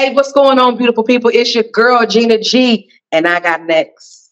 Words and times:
Hey, 0.00 0.14
what's 0.14 0.32
going 0.32 0.58
on, 0.58 0.78
beautiful 0.78 1.04
people? 1.04 1.30
It's 1.30 1.54
your 1.54 1.64
girl, 1.64 2.06
Gina 2.06 2.38
G, 2.38 2.88
and 3.12 3.28
I 3.28 3.38
got 3.38 3.66
next. 3.66 4.30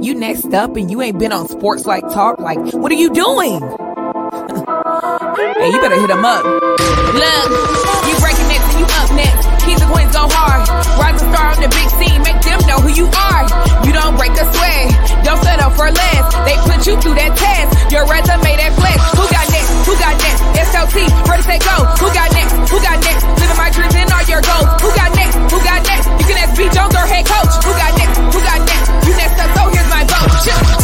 You 0.00 0.14
next 0.14 0.54
up 0.54 0.76
and 0.76 0.90
you 0.90 1.02
ain't 1.02 1.18
been 1.18 1.32
on 1.32 1.46
sports 1.46 1.84
like 1.84 2.04
talk. 2.04 2.38
Like, 2.38 2.56
what 2.72 2.90
are 2.90 2.94
you 2.94 3.12
doing? 3.12 3.60
hey, 3.60 3.68
you 5.70 5.82
better 5.82 6.00
hit 6.00 6.08
him 6.08 6.24
up. 6.24 6.46
Look, 6.46 7.50
you 8.08 8.16
breaking 8.20 8.48
next 8.48 8.72
and 8.72 8.80
you 8.80 8.86
up 8.88 9.10
next. 9.12 9.44
Keys 9.66 9.82
and 9.82 9.92
queens 9.92 10.12
go 10.12 10.26
hard. 10.30 10.66
Rising 10.98 11.30
star 11.30 11.52
on 11.52 11.60
the 11.60 11.68
big 11.68 11.90
scene, 11.90 12.22
make 12.22 12.40
them 12.40 12.66
know 12.66 12.80
who 12.80 12.88
you 12.88 13.04
are. 13.04 13.83
For 15.74 15.90
less. 15.90 16.24
They 16.46 16.56
put 16.64 16.86
you 16.86 16.94
through 17.02 17.18
that 17.18 17.34
test. 17.36 17.68
Your 17.90 18.06
resume 18.06 18.52
that 18.58 18.72
flex. 18.78 18.98
Who 19.18 19.24
got 19.30 19.46
next? 19.50 19.70
Who 19.86 19.94
got 19.98 20.14
next? 20.18 20.40
SLT, 20.70 20.96
ready, 21.28 21.42
say 21.42 21.58
go. 21.58 21.76
Who 22.00 22.08
got 22.14 22.30
next? 22.32 22.54
Who 22.70 22.78
got 22.80 22.98
next? 23.02 23.22
Living 23.38 23.58
my 23.58 23.70
dreams 23.70 23.94
and 23.94 24.10
all 24.10 24.24
your 24.30 24.42
goals. 24.42 24.68
Who 24.80 24.88
got 24.94 25.10
next? 25.14 25.34
Who 25.50 25.58
got 25.62 25.80
next? 25.84 26.06
You 26.06 26.24
can 26.30 26.36
ask 26.38 26.52
B. 26.56 26.62
Jones 26.70 26.94
or 26.94 27.06
head 27.06 27.26
coach. 27.26 27.52
Who 27.62 27.72
got 27.74 27.92
next? 27.98 28.16
Who 28.18 28.40
got 28.40 28.60
next? 28.62 28.86
You 29.06 29.12
next 29.18 29.36
up, 29.42 29.50
so 29.52 29.62
here's 29.74 29.90
my 29.90 30.02
vote. 30.06 30.83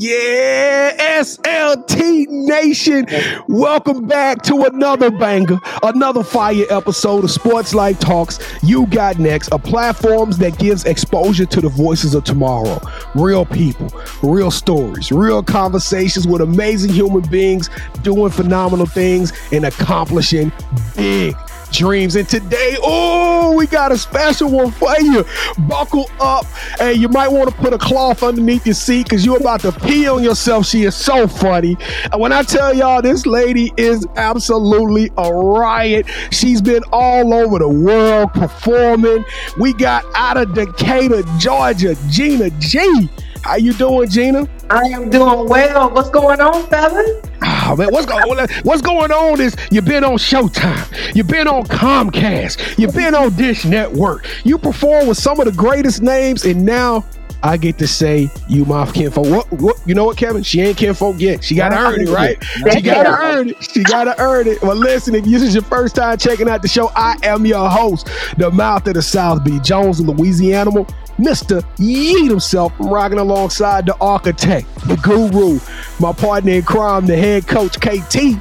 Yeah, 0.00 1.18
SLT 1.18 2.28
Nation. 2.28 3.08
Welcome 3.48 4.06
back 4.06 4.42
to 4.42 4.62
another 4.62 5.10
banger, 5.10 5.58
another 5.82 6.22
fire 6.22 6.66
episode 6.70 7.24
of 7.24 7.32
Sports 7.32 7.74
Life 7.74 7.98
Talks. 7.98 8.38
You 8.62 8.86
got 8.86 9.18
next, 9.18 9.48
a 9.48 9.58
platform 9.58 10.30
that 10.32 10.56
gives 10.56 10.84
exposure 10.84 11.46
to 11.46 11.60
the 11.60 11.68
voices 11.68 12.14
of 12.14 12.22
tomorrow. 12.22 12.80
Real 13.16 13.44
people, 13.44 13.88
real 14.22 14.52
stories, 14.52 15.10
real 15.10 15.42
conversations 15.42 16.28
with 16.28 16.42
amazing 16.42 16.92
human 16.92 17.22
beings 17.28 17.68
doing 18.02 18.30
phenomenal 18.30 18.86
things 18.86 19.32
and 19.50 19.64
accomplishing 19.64 20.52
big 20.94 21.34
dreams. 21.78 22.16
And 22.16 22.28
today, 22.28 22.76
oh, 22.82 23.54
we 23.56 23.66
got 23.66 23.92
a 23.92 23.98
special 23.98 24.50
one 24.50 24.72
for 24.72 24.98
you. 25.00 25.24
Buckle 25.68 26.10
up. 26.20 26.44
and 26.80 26.98
you 26.98 27.08
might 27.08 27.28
want 27.28 27.48
to 27.48 27.56
put 27.56 27.72
a 27.72 27.78
cloth 27.78 28.22
underneath 28.22 28.66
your 28.66 28.74
seat 28.74 29.04
because 29.04 29.24
you're 29.24 29.38
about 29.38 29.60
to 29.60 29.72
pee 29.72 30.08
on 30.08 30.22
yourself. 30.22 30.66
She 30.66 30.82
is 30.82 30.96
so 30.96 31.28
funny. 31.28 31.76
And 32.10 32.20
when 32.20 32.32
I 32.32 32.42
tell 32.42 32.74
y'all, 32.74 33.00
this 33.00 33.26
lady 33.26 33.72
is 33.76 34.06
absolutely 34.16 35.10
a 35.16 35.32
riot. 35.32 36.06
She's 36.30 36.60
been 36.60 36.82
all 36.92 37.32
over 37.32 37.60
the 37.60 37.68
world 37.68 38.32
performing. 38.32 39.24
We 39.58 39.72
got 39.72 40.04
out 40.16 40.36
of 40.36 40.54
Decatur, 40.54 41.22
Georgia, 41.38 41.94
Gina 42.08 42.50
G. 42.58 43.08
How 43.42 43.54
you 43.54 43.72
doing, 43.72 44.08
Gina? 44.08 44.48
I 44.68 44.82
am 44.88 45.10
doing 45.10 45.48
well. 45.48 45.90
What's 45.90 46.10
going 46.10 46.40
on, 46.40 46.66
fella? 46.66 47.22
Oh 47.70 47.76
man, 47.76 47.88
what's 47.90 48.06
going 48.06 48.40
on? 48.40 48.48
What's 48.62 48.80
going 48.80 49.12
on 49.12 49.42
is 49.42 49.54
you've 49.70 49.84
been 49.84 50.02
on 50.02 50.14
Showtime, 50.14 51.14
you've 51.14 51.26
been 51.26 51.46
on 51.46 51.64
Comcast, 51.64 52.78
you've 52.78 52.94
been 52.94 53.14
on 53.14 53.34
Dish 53.36 53.66
Network. 53.66 54.26
You 54.42 54.56
perform 54.56 55.06
with 55.06 55.18
some 55.18 55.38
of 55.38 55.44
the 55.44 55.52
greatest 55.52 56.00
names, 56.00 56.46
and 56.46 56.64
now 56.64 57.04
I 57.42 57.58
get 57.58 57.76
to 57.78 57.86
say 57.86 58.30
you 58.48 58.64
my 58.64 58.90
kinfolk. 58.90 59.26
What, 59.26 59.52
what 59.60 59.76
you 59.84 59.94
know 59.94 60.06
what, 60.06 60.16
Kevin? 60.16 60.42
She 60.42 60.62
ain't 60.62 60.78
kinfolk 60.78 61.20
yet. 61.20 61.44
She 61.44 61.54
gotta 61.54 61.76
earn 61.76 62.00
it, 62.00 62.08
right? 62.08 62.42
She 62.72 62.80
gotta 62.80 63.10
earn 63.10 63.50
it. 63.50 63.62
She 63.62 63.82
gotta 63.82 64.18
earn 64.18 64.46
it. 64.46 64.62
Well, 64.62 64.74
listen, 64.74 65.14
if 65.14 65.26
this 65.26 65.42
is 65.42 65.52
your 65.52 65.64
first 65.64 65.94
time 65.94 66.16
checking 66.16 66.48
out 66.48 66.62
the 66.62 66.68
show, 66.68 66.90
I 66.96 67.16
am 67.22 67.44
your 67.44 67.68
host, 67.68 68.08
the 68.38 68.50
mouth 68.50 68.86
of 68.86 68.94
the 68.94 69.02
South 69.02 69.44
B. 69.44 69.60
Jones, 69.60 69.98
the 69.98 70.10
Louisiana. 70.10 70.86
Mr. 71.18 71.62
Yeet 71.76 72.28
himself, 72.28 72.72
rocking 72.78 73.18
alongside 73.18 73.86
the 73.86 73.96
architect, 74.00 74.68
the 74.86 74.96
guru, 74.96 75.58
my 75.98 76.12
partner 76.12 76.52
in 76.52 76.62
crime, 76.62 77.06
the 77.06 77.16
head 77.16 77.46
coach, 77.46 77.74
KT. 77.80 78.38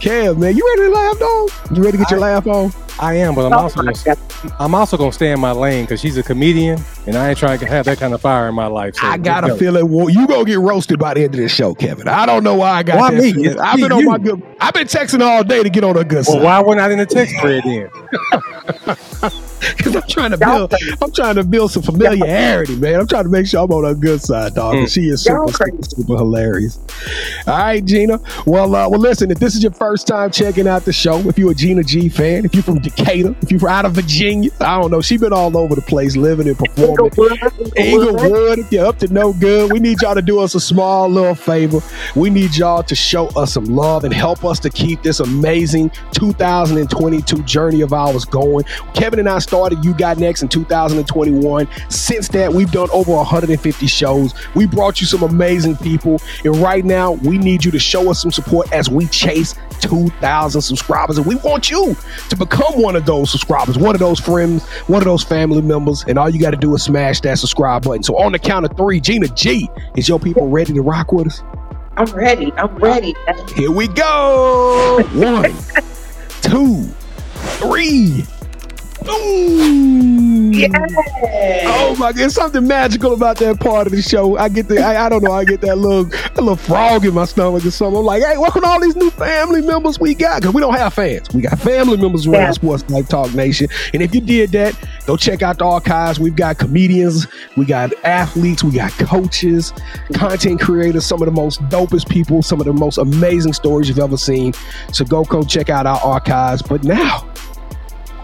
Kev, 0.00 0.38
man, 0.38 0.56
you 0.56 0.66
ready 0.66 0.82
to 0.82 0.94
laugh, 0.94 1.18
dog? 1.18 1.50
You 1.76 1.82
ready 1.82 1.92
to 1.92 1.98
get 1.98 2.10
your 2.10 2.20
laugh 2.20 2.46
on? 2.46 2.72
I 2.98 3.14
am, 3.14 3.34
but 3.34 3.46
I'm 3.46 3.52
oh 3.52 3.58
also 3.58 3.82
gonna, 3.82 4.16
I'm 4.58 4.74
also 4.74 4.96
gonna 4.96 5.12
stay 5.12 5.32
in 5.32 5.40
my 5.40 5.50
lane 5.50 5.84
because 5.84 6.00
she's 6.00 6.16
a 6.16 6.22
comedian, 6.22 6.80
and 7.06 7.16
I 7.16 7.30
ain't 7.30 7.38
trying 7.38 7.58
to 7.58 7.66
have 7.66 7.86
that 7.86 7.98
kind 7.98 8.14
of 8.14 8.20
fire 8.20 8.48
in 8.48 8.54
my 8.54 8.66
life. 8.66 8.96
So 8.96 9.06
I 9.06 9.18
got 9.18 9.48
a 9.48 9.56
feeling 9.56 9.90
well, 9.90 10.08
you 10.08 10.26
gonna 10.26 10.44
get 10.44 10.60
roasted 10.60 10.98
by 10.98 11.14
the 11.14 11.24
end 11.24 11.34
of 11.34 11.40
this 11.40 11.52
show, 11.52 11.74
Kevin. 11.74 12.06
I 12.06 12.24
don't 12.24 12.44
know 12.44 12.54
why 12.54 12.70
I 12.70 12.82
got 12.82 12.98
why 12.98 13.10
that. 13.14 13.36
Me? 13.36 13.48
I've 13.58 13.80
been 13.80 13.92
on 13.92 14.04
my 14.04 14.18
good. 14.18 14.42
I've 14.60 14.74
been 14.74 14.86
texting 14.86 15.20
all 15.22 15.42
day 15.42 15.62
to 15.62 15.70
get 15.70 15.84
on 15.84 15.96
a 15.96 16.04
good 16.04 16.24
well, 16.26 16.36
side. 16.36 16.42
Why 16.42 16.60
wasn't 16.60 16.82
I 16.82 16.92
in 16.92 16.98
the 16.98 17.06
text 17.06 17.34
thread 17.40 17.64
then? 17.64 17.90
Because 19.76 19.96
I'm 19.96 20.08
trying 20.08 20.30
to 20.30 20.38
build, 20.38 20.74
I'm 21.02 21.12
trying 21.12 21.36
to 21.36 21.44
build 21.44 21.72
some 21.72 21.82
familiarity, 21.82 22.76
man. 22.76 23.00
I'm 23.00 23.06
trying 23.06 23.24
to 23.24 23.30
make 23.30 23.46
sure 23.46 23.62
I'm 23.64 23.70
on 23.72 23.84
a 23.84 23.94
good 23.94 24.20
side, 24.20 24.54
dog. 24.54 24.74
Mm. 24.74 24.92
She 24.92 25.08
is 25.08 25.24
super, 25.24 25.52
super, 25.52 25.82
super 25.82 26.14
hilarious. 26.14 26.78
All 27.46 27.58
right, 27.58 27.84
Gina. 27.84 28.20
Well, 28.46 28.74
uh, 28.74 28.88
well, 28.88 29.00
listen. 29.00 29.30
If 29.30 29.38
this 29.38 29.54
is 29.54 29.62
your 29.62 29.72
first 29.72 30.06
time 30.06 30.30
checking 30.30 30.68
out 30.68 30.84
the 30.84 30.92
show, 30.92 31.18
if 31.28 31.38
you're 31.38 31.52
a 31.52 31.54
Gina 31.54 31.82
G 31.82 32.08
fan, 32.08 32.44
if 32.44 32.54
you're 32.54 32.62
from 32.62 32.80
Decatur, 32.80 33.34
if 33.42 33.50
you're 33.50 33.68
out 33.68 33.84
of 33.84 33.92
Virginia, 33.92 34.50
I 34.60 34.80
don't 34.80 34.90
know. 34.90 35.00
She's 35.00 35.20
been 35.20 35.32
all 35.32 35.56
over 35.56 35.74
the 35.74 35.82
place, 35.82 36.16
living 36.16 36.48
and 36.48 36.58
performing. 36.58 37.10
Inglewood, 37.76 38.58
if 38.60 38.72
you're 38.72 38.86
up 38.86 38.98
to 38.98 39.12
no 39.12 39.32
good, 39.32 39.72
we 39.72 39.80
need 39.80 40.00
y'all 40.02 40.14
to 40.14 40.22
do 40.22 40.40
us 40.40 40.54
a 40.54 40.60
small 40.60 41.08
little 41.08 41.34
favor. 41.34 41.80
We 42.14 42.30
need 42.30 42.56
y'all 42.56 42.82
to 42.82 42.94
show 42.94 43.28
us 43.28 43.54
some 43.54 43.64
love 43.64 44.04
and 44.04 44.12
help 44.12 44.44
us 44.44 44.58
to 44.60 44.70
keep 44.70 45.02
this 45.02 45.20
amazing 45.20 45.90
2022 46.12 47.42
journey 47.42 47.80
of 47.80 47.92
ours 47.92 48.24
going. 48.24 48.64
Kevin 48.94 49.18
and 49.18 49.28
I 49.28 49.38
started 49.54 49.84
You 49.84 49.94
Got 49.94 50.18
Next 50.18 50.42
in 50.42 50.48
2021. 50.48 51.68
Since 51.88 52.26
that, 52.30 52.52
we've 52.52 52.72
done 52.72 52.88
over 52.90 53.12
150 53.12 53.86
shows. 53.86 54.34
We 54.56 54.66
brought 54.66 55.00
you 55.00 55.06
some 55.06 55.22
amazing 55.22 55.76
people. 55.76 56.20
And 56.44 56.56
right 56.56 56.84
now, 56.84 57.12
we 57.12 57.38
need 57.38 57.64
you 57.64 57.70
to 57.70 57.78
show 57.78 58.10
us 58.10 58.20
some 58.20 58.32
support 58.32 58.72
as 58.72 58.90
we 58.90 59.06
chase 59.06 59.54
2,000 59.78 60.60
subscribers. 60.60 61.18
And 61.18 61.26
we 61.26 61.36
want 61.36 61.70
you 61.70 61.94
to 62.30 62.36
become 62.36 62.82
one 62.82 62.96
of 62.96 63.06
those 63.06 63.30
subscribers, 63.30 63.78
one 63.78 63.94
of 63.94 64.00
those 64.00 64.18
friends, 64.18 64.64
one 64.88 65.00
of 65.00 65.04
those 65.04 65.22
family 65.22 65.62
members. 65.62 66.04
And 66.08 66.18
all 66.18 66.28
you 66.28 66.40
got 66.40 66.50
to 66.50 66.56
do 66.56 66.74
is 66.74 66.82
smash 66.82 67.20
that 67.20 67.38
subscribe 67.38 67.84
button. 67.84 68.02
So 68.02 68.16
on 68.18 68.32
the 68.32 68.40
count 68.40 68.66
of 68.66 68.76
three, 68.76 68.98
Gina 68.98 69.28
G, 69.28 69.70
is 69.96 70.08
your 70.08 70.18
people 70.18 70.48
ready 70.48 70.72
to 70.72 70.82
rock 70.82 71.12
with 71.12 71.28
us? 71.28 71.44
I'm 71.96 72.12
ready. 72.12 72.50
I'm 72.54 72.74
ready. 72.74 73.14
Here 73.54 73.70
we 73.70 73.86
go. 73.86 75.00
One, 75.12 75.54
two, 76.42 76.88
three. 77.60 78.24
Ooh. 79.08 79.84
Yeah. 80.54 80.68
Oh 81.66 81.96
my 81.98 82.12
god, 82.12 82.30
something 82.30 82.66
magical 82.66 83.12
about 83.12 83.38
that 83.38 83.58
part 83.60 83.86
of 83.86 83.92
the 83.92 84.00
show. 84.00 84.38
I 84.38 84.48
get 84.48 84.68
the 84.68 84.80
I, 84.80 85.06
I 85.06 85.08
don't 85.08 85.22
know, 85.22 85.32
I 85.32 85.44
get 85.44 85.60
that 85.62 85.76
little 85.76 86.06
a 86.36 86.40
little 86.40 86.56
frog 86.56 87.04
in 87.04 87.14
my 87.14 87.24
stomach 87.24 87.64
or 87.64 87.70
something. 87.70 87.98
I'm 87.98 88.04
like, 88.04 88.22
hey, 88.22 88.38
what 88.38 88.52
can 88.52 88.64
all 88.64 88.80
these 88.80 88.94
new 88.96 89.10
family 89.10 89.62
members 89.62 89.98
we 89.98 90.14
got? 90.14 90.40
Because 90.40 90.54
we 90.54 90.60
don't 90.60 90.74
have 90.74 90.94
fans. 90.94 91.28
We 91.34 91.42
got 91.42 91.58
family 91.58 91.96
members 91.96 92.26
around 92.26 92.42
yeah. 92.42 92.50
Sports 92.52 92.88
Life 92.88 93.08
Talk 93.08 93.34
Nation. 93.34 93.68
And 93.92 94.02
if 94.02 94.14
you 94.14 94.20
did 94.20 94.50
that, 94.52 94.78
go 95.06 95.16
check 95.16 95.42
out 95.42 95.58
the 95.58 95.64
archives. 95.64 96.20
We've 96.20 96.36
got 96.36 96.58
comedians, 96.58 97.26
we 97.56 97.64
got 97.64 97.92
athletes, 98.04 98.62
we 98.62 98.72
got 98.72 98.92
coaches, 98.92 99.72
content 100.12 100.60
creators, 100.60 101.04
some 101.04 101.20
of 101.20 101.26
the 101.26 101.32
most 101.32 101.60
dopest 101.68 102.08
people, 102.08 102.42
some 102.42 102.60
of 102.60 102.66
the 102.66 102.72
most 102.72 102.98
amazing 102.98 103.54
stories 103.54 103.88
you've 103.88 103.98
ever 103.98 104.16
seen. 104.16 104.52
So 104.92 105.04
go 105.04 105.24
go 105.24 105.42
check 105.42 105.68
out 105.68 105.86
our 105.86 106.00
archives. 106.00 106.62
But 106.62 106.84
now 106.84 107.28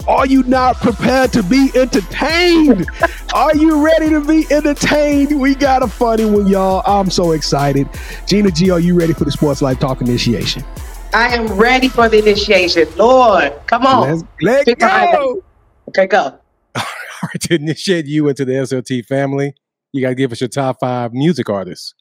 are 0.08 0.26
you 0.26 0.42
not 0.44 0.76
prepared 0.76 1.32
to 1.32 1.42
be 1.42 1.70
entertained? 1.74 2.86
Are 3.34 3.54
you 3.54 3.84
ready 3.84 4.10
to 4.10 4.20
be 4.20 4.46
entertained? 4.50 5.40
We 5.40 5.54
got 5.54 5.82
a 5.82 5.88
funny 5.88 6.24
one, 6.24 6.46
y'all. 6.46 6.82
I'm 6.86 7.10
so 7.10 7.32
excited. 7.32 7.88
Gina 8.26 8.50
G, 8.50 8.70
are 8.70 8.80
you 8.80 8.98
ready 8.98 9.12
for 9.12 9.24
the 9.24 9.32
Sports 9.32 9.62
Life 9.62 9.78
Talk 9.78 10.00
initiation? 10.00 10.64
I 11.12 11.34
am 11.34 11.46
ready 11.48 11.88
for 11.88 12.08
the 12.08 12.18
initiation. 12.18 12.88
Lord, 12.96 13.52
come 13.66 13.84
on. 13.86 14.24
Let's, 14.42 14.66
let's 14.66 14.74
go. 14.74 15.42
Okay, 15.88 16.06
go. 16.06 16.18
All 16.76 16.84
right, 17.24 17.40
to 17.40 17.54
initiate 17.54 18.06
you 18.06 18.28
into 18.28 18.44
the 18.44 18.52
SLT 18.52 19.06
family, 19.06 19.54
you 19.92 20.02
got 20.02 20.10
to 20.10 20.14
give 20.14 20.32
us 20.32 20.40
your 20.40 20.48
top 20.48 20.78
five 20.80 21.12
music 21.12 21.50
artists. 21.50 21.94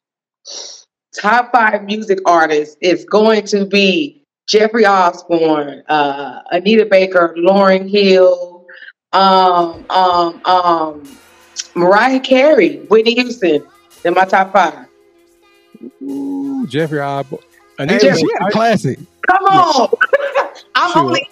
Top 1.20 1.52
five 1.52 1.84
music 1.84 2.20
artists 2.26 2.78
is 2.82 3.04
going 3.06 3.46
to 3.48 3.66
be 3.66 4.19
Jeffrey 4.50 4.84
Osborne, 4.84 5.84
uh, 5.90 6.42
Anita 6.52 6.84
Baker, 6.84 7.36
Lauryn 7.38 7.88
Hill, 7.88 8.66
um, 9.14 9.86
um, 9.92 10.42
um, 10.44 11.18
Mariah 11.76 12.20
Carey, 12.20 12.78
Whitney 12.88 13.14
Houston. 13.14 13.64
They're 14.02 14.12
my 14.12 14.26
top 14.26 14.52
five. 14.52 14.88
Ooh, 16.02 16.66
Jeffrey 16.68 17.00
Osborne. 17.00 17.44
Anita, 17.78 18.00
Jeffrey, 18.00 18.22
she 18.22 18.28
had 18.40 18.48
a 18.48 18.52
classic. 18.52 19.00
Come 19.28 19.44
on. 19.46 19.90
I'm 20.76 20.92
sure. 20.94 21.04
only 21.04 21.30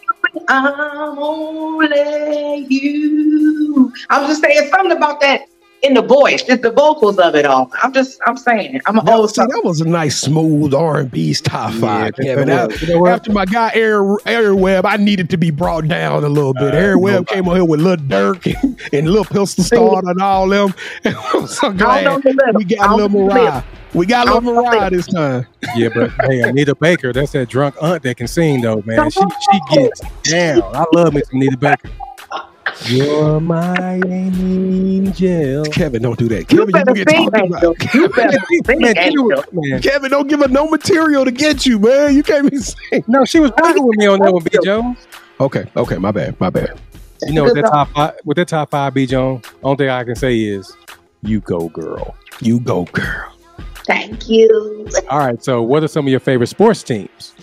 I'm 0.47 1.17
only 1.17 2.67
you. 2.69 3.91
I 4.11 4.19
was 4.19 4.29
just 4.29 4.41
saying 4.43 4.69
something 4.69 4.95
about 4.95 5.21
that 5.21 5.47
in 5.83 5.93
the 5.93 6.01
voice. 6.01 6.43
just 6.43 6.61
the 6.61 6.71
vocals 6.71 7.19
of 7.19 7.35
it 7.35 7.45
all. 7.45 7.71
I'm 7.83 7.93
just, 7.93 8.19
I'm 8.25 8.37
saying, 8.37 8.75
it. 8.75 8.81
I'm 8.85 8.97
an 8.97 9.05
That, 9.05 9.15
old 9.15 9.33
see, 9.33 9.41
that 9.41 9.61
was 9.63 9.81
a 9.81 9.85
nice, 9.87 10.19
smooth 10.19 10.73
R 10.73 10.99
and 10.99 11.11
B's 11.11 11.41
top 11.41 11.73
five, 11.73 12.15
that 12.15 12.23
Kevin. 12.23 12.49
After, 12.49 12.85
You 12.85 12.95
know 12.95 13.07
after 13.07 13.31
my 13.31 13.45
guy 13.45 13.71
Air 13.73 14.01
Airweb, 14.01 14.85
I 14.85 14.97
needed 14.97 15.29
to 15.31 15.37
be 15.37 15.51
brought 15.51 15.87
down 15.87 16.23
a 16.23 16.29
little 16.29 16.53
bit. 16.53 16.73
Uh, 16.73 16.77
Airweb 16.77 17.27
came 17.27 17.47
on 17.47 17.55
here 17.55 17.65
with 17.65 17.81
Lil 17.81 17.97
Durk 17.97 18.45
and, 18.61 18.79
and 18.93 19.09
Lil 19.09 19.25
Pistol 19.25 19.63
Star 19.63 20.01
and 20.03 20.21
all 20.21 20.47
them. 20.47 20.73
And 21.03 21.15
I'm 21.15 21.47
so 21.47 21.71
glad 21.71 22.03
don't 22.03 22.25
know 22.25 22.31
the 22.31 22.37
little. 22.37 22.53
we 22.59 22.65
got 22.65 22.89
I 22.89 22.93
Lil 22.93 23.09
don't 23.09 23.13
know 23.13 23.27
the 23.27 23.35
Mariah. 23.35 23.63
We 23.93 24.05
got 24.05 24.27
I 24.27 24.31
Lil 24.31 24.41
don't 24.41 24.55
know 24.55 24.61
the 24.63 24.69
Mariah 24.69 24.89
this 24.89 25.07
time. 25.07 25.45
Yeah, 25.75 25.89
but 25.93 26.11
hey, 26.21 26.41
Anita 26.41 26.75
Baker, 26.75 27.13
that's 27.13 27.31
that 27.33 27.49
drunk 27.49 27.75
aunt 27.81 28.03
that 28.03 28.17
can 28.17 28.27
sing 28.27 28.61
though, 28.61 28.81
man. 28.85 29.09
She 29.09 29.19
she 29.21 29.75
gets 29.75 30.01
down. 30.23 30.63
I 30.75 30.85
love 30.93 31.13
me 31.13 31.21
some 31.23 31.39
Anita 31.39 31.57
Baker. 31.57 31.89
You're 32.85 33.39
my 33.41 33.99
angel. 34.07 35.65
Kevin, 35.65 36.01
don't 36.01 36.17
do 36.17 36.27
that. 36.29 36.51
You 36.51 36.65
Kevin, 36.65 36.71
better 36.71 36.91
you 36.95 37.05
get 37.05 37.09
sing, 37.09 37.29
talking 37.31 37.47
about. 37.53 37.63
Angel. 37.63 38.01
You 38.01 38.09
better 38.15 38.37
sing, 38.65 38.79
Man, 38.79 38.97
Angel. 38.97 39.43
man. 39.51 39.81
Kevin, 39.81 40.11
don't 40.11 40.27
give 40.27 40.39
her 40.41 40.47
no 40.47 40.67
material 40.69 41.25
to 41.25 41.31
get 41.31 41.65
you, 41.65 41.79
man. 41.79 42.15
You 42.15 42.23
can't 42.23 42.49
be 42.49 42.57
saying. 42.57 43.03
No, 43.07 43.25
she 43.25 43.39
was 43.39 43.51
rocking 43.59 43.85
with 43.85 43.97
me 43.97 44.05
on 44.07 44.19
that 44.19 44.31
one, 44.33 44.43
B 44.43 44.57
Jones. 44.63 45.07
Okay, 45.39 45.65
okay, 45.75 45.97
my 45.97 46.11
bad, 46.11 46.39
my 46.39 46.49
bad. 46.49 46.79
You 47.23 47.33
know, 47.33 47.43
with 47.45 47.55
that 47.55 47.65
top 47.65 47.89
five, 47.89 48.13
with 48.25 48.37
that 48.37 48.47
top 48.47 48.69
five, 48.69 48.93
B 48.93 49.05
Jones, 49.05 49.45
only 49.63 49.77
thing 49.77 49.89
I 49.89 50.03
can 50.03 50.15
say 50.15 50.39
is, 50.39 50.75
you 51.23 51.39
go, 51.41 51.69
girl. 51.69 52.15
You 52.41 52.59
go, 52.59 52.85
girl. 52.85 53.33
Thank 53.85 54.29
you. 54.29 54.87
All 55.09 55.19
right. 55.19 55.43
So, 55.43 55.63
what 55.63 55.81
are 55.83 55.87
some 55.87 56.05
of 56.05 56.11
your 56.11 56.19
favorite 56.19 56.47
sports 56.47 56.83
teams? 56.83 57.33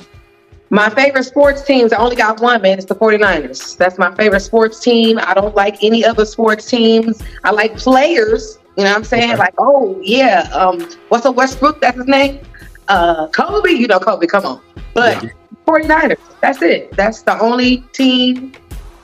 My 0.75 0.91
favorite 0.91 1.23
sports 1.23 1.62
teams, 1.62 1.93
I 1.93 1.99
only 1.99 2.17
got 2.17 2.41
one, 2.41 2.61
man. 2.61 2.79
It's 2.79 2.87
the 2.87 2.97
49ers. 2.97 3.76
That's 3.76 3.97
my 3.97 4.12
favorite 4.17 4.41
sports 4.41 4.81
team. 4.81 5.21
I 5.23 5.32
don't 5.32 5.55
like 5.55 5.85
any 5.85 6.05
other 6.05 6.25
sports 6.25 6.67
teams. 6.67 7.23
I 7.44 7.53
like 7.53 7.76
players. 7.76 8.59
You 8.76 8.82
know 8.82 8.91
what 8.91 8.97
I'm 8.97 9.05
saying? 9.05 9.31
Okay. 9.31 9.38
Like, 9.38 9.55
oh, 9.59 9.97
yeah. 10.03 10.50
Um, 10.53 10.91
what's 11.11 11.26
a 11.26 11.31
Westbrook? 11.31 11.81
That's 11.81 11.97
his 11.97 12.09
name? 12.09 12.41
Uh, 12.88 13.29
Kobe. 13.29 13.71
You 13.71 13.87
know 13.87 14.00
Kobe. 14.00 14.26
Come 14.26 14.47
on. 14.47 14.61
But 14.94 15.25
49ers. 15.65 16.19
That's 16.41 16.61
it. 16.61 16.91
That's 16.97 17.23
the 17.23 17.38
only 17.38 17.85
team. 17.93 18.53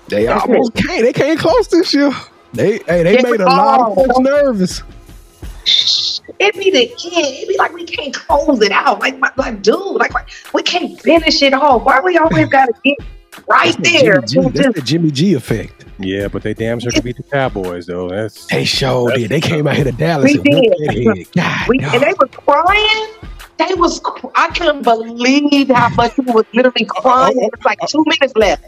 They 0.08 0.26
almost 0.26 0.74
came. 0.74 1.04
They 1.04 1.12
came 1.12 1.38
close 1.38 1.68
this 1.68 1.94
year. 1.94 2.10
They 2.52 2.78
hey, 2.78 3.04
they 3.04 3.22
made 3.22 3.40
a 3.40 3.46
lot 3.46 3.80
of 3.80 3.94
folks 3.94 4.18
nervous. 4.18 4.82
It 6.38 6.54
be 6.54 6.70
the 6.70 6.82
end. 6.82 6.90
It 7.02 7.48
be 7.48 7.56
like 7.58 7.72
we 7.72 7.84
can't 7.84 8.14
close 8.14 8.60
it 8.62 8.72
out. 8.72 9.00
Like, 9.00 9.18
my, 9.18 9.30
like, 9.36 9.62
dude, 9.62 9.76
like, 9.76 10.14
like, 10.14 10.30
we 10.52 10.62
can't 10.62 11.00
finish 11.00 11.42
it 11.42 11.52
off. 11.54 11.84
Why 11.84 12.00
we 12.00 12.16
always 12.18 12.48
gotta 12.50 12.72
get 12.84 12.98
right 13.48 13.76
That's 13.76 13.90
the 13.90 14.02
there? 14.02 14.20
Jimmy 14.22 14.50
G, 14.50 14.58
that's 14.58 14.74
the 14.74 14.82
Jimmy 14.82 15.10
G 15.10 15.34
effect. 15.34 15.84
Yeah, 15.98 16.28
but 16.28 16.42
they 16.42 16.54
damn 16.54 16.80
sure 16.80 16.92
could 16.92 17.04
beat 17.04 17.16
the 17.16 17.22
Cowboys 17.24 17.86
though. 17.86 18.08
That's 18.08 18.46
They 18.46 18.64
showed 18.64 19.12
it. 19.18 19.28
They 19.28 19.40
came 19.40 19.66
out 19.66 19.76
here 19.76 19.84
to 19.84 19.92
Dallas 19.92 20.24
We 20.24 20.34
and 20.34 20.44
did. 20.44 21.32
God, 21.36 21.68
We, 21.68 21.78
and 21.80 22.02
they 22.02 22.14
were 22.18 22.26
crying. 22.26 23.08
They 23.58 23.74
was. 23.74 24.00
I 24.34 24.48
couldn't 24.48 24.82
believe 24.82 25.68
how 25.68 25.90
much 25.90 26.16
people 26.16 26.32
was 26.32 26.46
literally 26.54 26.88
oh, 26.96 27.00
crying. 27.02 27.36
Oh, 27.36 27.44
it 27.44 27.52
was 27.52 27.64
like 27.64 27.78
oh. 27.82 27.86
two 27.86 28.04
minutes 28.06 28.34
left. 28.34 28.64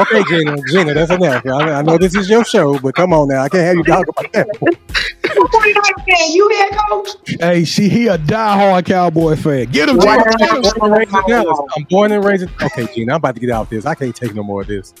okay, 0.00 0.24
Gina. 0.28 0.56
Gina, 0.70 0.94
that's 0.94 1.10
enough. 1.10 1.44
I, 1.46 1.72
I 1.72 1.82
know 1.82 1.98
this 1.98 2.14
is 2.14 2.30
your 2.30 2.42
show, 2.44 2.78
but 2.78 2.94
come 2.94 3.12
on 3.12 3.28
now, 3.28 3.42
I 3.42 3.48
can't 3.50 3.64
have 3.64 3.76
you 3.76 3.84
talk 3.84 4.08
about 4.08 4.32
that. 4.32 5.18
49 5.34 5.82
fan, 6.08 6.32
you 6.32 6.48
head 6.50 6.78
coach. 6.88 7.08
hey, 7.40 7.64
she 7.64 7.88
he 7.88 8.06
a 8.08 8.18
diehard 8.18 8.84
Cowboy 8.86 9.36
fan. 9.36 9.66
Get 9.66 9.88
him, 9.88 9.96
Wow. 9.98 10.22
Jimmy. 10.38 10.62
Get 10.62 10.64
him. 10.66 10.72
Born 10.78 10.92
and 10.92 10.94
raised 10.98 11.14
in 11.14 11.26
Dallas. 11.26 11.60
I'm 11.76 11.82
born 11.90 12.12
and 12.12 12.24
raised. 12.24 12.48
Okay, 12.62 12.86
Gina, 12.94 13.12
I'm 13.12 13.16
about 13.16 13.34
to 13.34 13.40
get 13.40 13.50
out 13.50 13.62
of 13.62 13.68
this. 13.70 13.86
I 13.86 13.94
can't 13.94 14.14
take 14.14 14.34
no 14.34 14.42
more 14.42 14.62
of 14.62 14.66
this. 14.68 14.92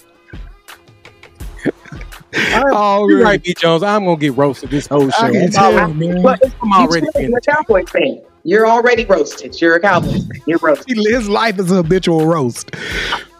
Oh, 2.34 3.08
You're 3.08 3.18
man. 3.18 3.24
right, 3.26 3.42
B. 3.42 3.54
Jones. 3.54 3.82
I'm 3.82 4.04
gonna 4.04 4.16
get 4.16 4.34
roasted 4.36 4.70
this 4.70 4.86
whole 4.86 5.10
show. 5.10 5.22
I 5.26 5.30
can 5.32 5.42
I'm 5.44 5.50
tell, 5.50 5.78
already- 5.78 6.08
man. 6.08 6.22
But 6.22 6.40
I'm 6.62 6.72
already 6.72 7.06
you're 7.18 7.36
a 7.36 7.40
Cowboys 7.42 7.88
fan. 7.90 8.22
You're 8.44 8.66
already 8.66 9.04
roasted. 9.04 9.60
You're 9.60 9.76
a 9.76 9.80
Cowboy. 9.80 10.12
fan. 10.12 10.30
You're 10.46 10.58
roasted. 10.62 10.96
His 10.96 11.28
life 11.28 11.58
is 11.58 11.70
a 11.70 11.76
habitual 11.76 12.26
roast. 12.26 12.70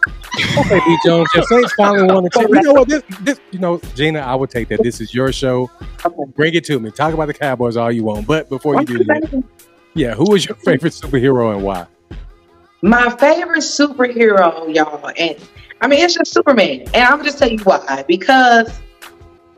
Okay, 0.57 0.79
B. 0.85 0.97
Jones. 1.05 1.27
Your 1.35 1.43
Saints 1.43 1.73
finally 1.73 2.11
won 2.11 2.23
the 2.23 2.29
championship. 2.29 2.63
You 2.63 2.73
know 2.73 2.73
what? 2.73 2.87
This, 2.87 3.03
this, 3.21 3.39
you 3.51 3.59
know, 3.59 3.79
Gina, 3.95 4.19
I 4.19 4.33
would 4.33 4.49
take 4.49 4.67
that. 4.69 4.81
This 4.81 4.99
is 4.99 5.13
your 5.13 5.31
show. 5.31 5.69
Bring 6.35 6.55
it 6.55 6.63
to 6.65 6.79
me. 6.79 6.89
Talk 6.89 7.13
about 7.13 7.27
the 7.27 7.33
Cowboys 7.33 7.77
all 7.77 7.91
you 7.91 8.03
want. 8.03 8.25
But 8.25 8.49
before 8.49 8.79
you 8.79 8.85
do 8.85 9.03
that, 9.03 9.43
yeah, 9.93 10.15
who 10.15 10.33
is 10.33 10.47
your 10.47 10.55
favorite 10.55 10.93
superhero 10.93 11.53
and 11.53 11.63
why? 11.63 11.85
My 12.81 13.09
favorite 13.17 13.59
superhero, 13.59 14.73
y'all, 14.73 15.11
and 15.17 15.37
I 15.81 15.87
mean 15.87 16.03
it's 16.03 16.15
just 16.15 16.33
Superman, 16.33 16.81
and 16.93 17.03
I'm 17.03 17.23
just 17.23 17.37
tell 17.37 17.49
you 17.49 17.59
why. 17.59 18.03
Because 18.07 18.69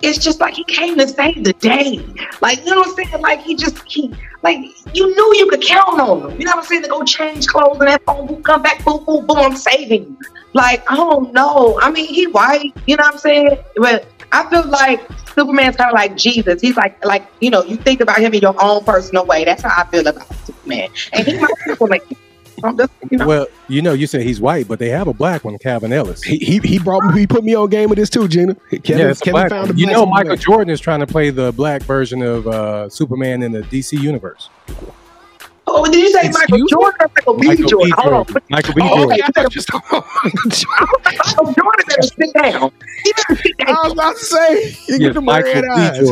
it's 0.01 0.17
just 0.19 0.39
like 0.39 0.53
he 0.53 0.63
came 0.65 0.97
to 0.97 1.07
save 1.07 1.43
the 1.43 1.53
day. 1.53 2.05
Like 2.41 2.59
you 2.59 2.71
know 2.71 2.77
what 2.77 2.99
I'm 2.99 3.05
saying? 3.05 3.21
Like 3.21 3.41
he 3.41 3.55
just 3.55 3.81
he 3.85 4.13
like 4.43 4.59
you 4.93 5.07
knew 5.07 5.35
you 5.37 5.49
could 5.49 5.61
count 5.61 5.99
on 5.99 6.31
him. 6.31 6.39
You 6.39 6.45
know 6.45 6.51
what 6.51 6.59
I'm 6.59 6.65
saying? 6.65 6.83
To 6.83 6.89
go 6.89 7.03
change 7.03 7.47
clothes 7.47 7.79
and 7.79 7.87
that 7.87 8.03
phone 8.03 8.27
boom, 8.27 8.43
come 8.43 8.61
back, 8.61 8.83
boom, 8.83 9.03
boom, 9.05 9.25
boom, 9.25 9.37
I'm 9.37 9.55
saving 9.55 10.03
you. 10.03 10.17
Like 10.53 10.89
I 10.91 10.95
don't 10.95 11.33
know. 11.33 11.79
I 11.81 11.91
mean 11.91 12.07
he 12.07 12.27
white. 12.27 12.73
You 12.87 12.97
know 12.97 13.03
what 13.03 13.13
I'm 13.13 13.19
saying? 13.19 13.57
But 13.77 14.07
I 14.31 14.49
feel 14.49 14.67
like 14.67 15.01
Superman's 15.33 15.75
kind 15.75 15.89
of 15.89 15.95
like 15.95 16.15
Jesus. 16.15 16.61
He's 16.61 16.77
like 16.77 17.03
like 17.05 17.25
you 17.41 17.49
know 17.49 17.63
you 17.63 17.77
think 17.77 18.01
about 18.01 18.19
him 18.19 18.33
in 18.33 18.41
your 18.41 18.55
own 18.63 18.83
personal 18.83 19.25
way. 19.25 19.45
That's 19.45 19.63
how 19.63 19.81
I 19.81 19.87
feel 19.89 20.07
about 20.07 20.33
Superman, 20.45 20.89
and 21.13 21.27
he 21.27 21.39
might 21.39 21.53
Superman. 21.65 21.99
I'm 22.65 22.77
just, 22.77 22.91
you 23.09 23.17
know. 23.17 23.27
Well, 23.27 23.47
you 23.67 23.81
know, 23.81 23.93
you 23.93 24.07
said 24.07 24.21
he's 24.21 24.39
white, 24.41 24.67
but 24.67 24.79
they 24.79 24.89
have 24.89 25.07
a 25.07 25.13
black 25.13 25.43
one, 25.43 25.57
Calvin 25.57 25.93
Ellis. 25.93 26.21
He 26.23 26.37
he, 26.37 26.59
he 26.59 26.79
brought 26.79 27.03
me. 27.13 27.19
He 27.21 27.27
put 27.27 27.43
me 27.43 27.55
on 27.55 27.69
game 27.69 27.89
with 27.89 27.97
this 27.97 28.09
too, 28.09 28.27
Gina. 28.27 28.55
Kevin, 28.55 28.81
yeah, 28.85 29.09
it's 29.09 29.21
a 29.21 29.23
Kevin 29.25 29.33
black 29.33 29.49
found 29.49 29.67
one. 29.69 29.75
a 29.77 29.79
You 29.79 29.87
know, 29.87 30.05
Michael 30.05 30.29
there. 30.29 30.37
Jordan 30.37 30.69
is 30.71 30.79
trying 30.79 30.99
to 30.99 31.07
play 31.07 31.29
the 31.29 31.51
black 31.53 31.81
version 31.83 32.21
of 32.21 32.47
uh, 32.47 32.89
Superman 32.89 33.43
in 33.43 33.51
the 33.51 33.61
DC 33.61 33.99
universe. 34.01 34.49
Oh, 35.67 35.83
did 35.85 35.95
you 35.95 36.09
say 36.11 36.27
Excuse 36.27 36.49
Michael? 36.51 36.67
Jordan 36.67 36.99
or 37.01 37.09
Michael 37.15 37.33
B. 37.39 37.47
Michael 37.47 37.67
Jordan? 37.67 37.87
B. 37.89 37.93
Hold 37.97 38.13
on. 38.13 38.41
Michael 38.49 38.73
B. 38.75 38.81
Oh, 38.83 38.87
Jordan. 38.87 39.11
okay, 39.11 39.21
I 39.23 39.27
thought 39.31 39.55
you 39.55 39.59
was 39.59 39.65
about 39.69 40.05
Michael 40.23 40.49
Jordan. 40.51 40.87
Michael 41.05 41.53
Jordan 41.53 41.85
better 41.87 42.01
sit 42.03 42.33
down. 42.33 42.71
He 43.03 43.13
better 43.13 43.41
sit 43.41 43.53
I 43.61 43.71
was 43.83 43.93
about 43.93 44.15
to 44.15 44.25
say, 44.25 44.63
you 44.63 44.75
Yes, 44.87 44.99
get 44.99 45.13
them 45.15 45.25
Michael 45.25 45.53
red 45.53 45.63
B. 45.63 45.69
eyes. 45.71 46.09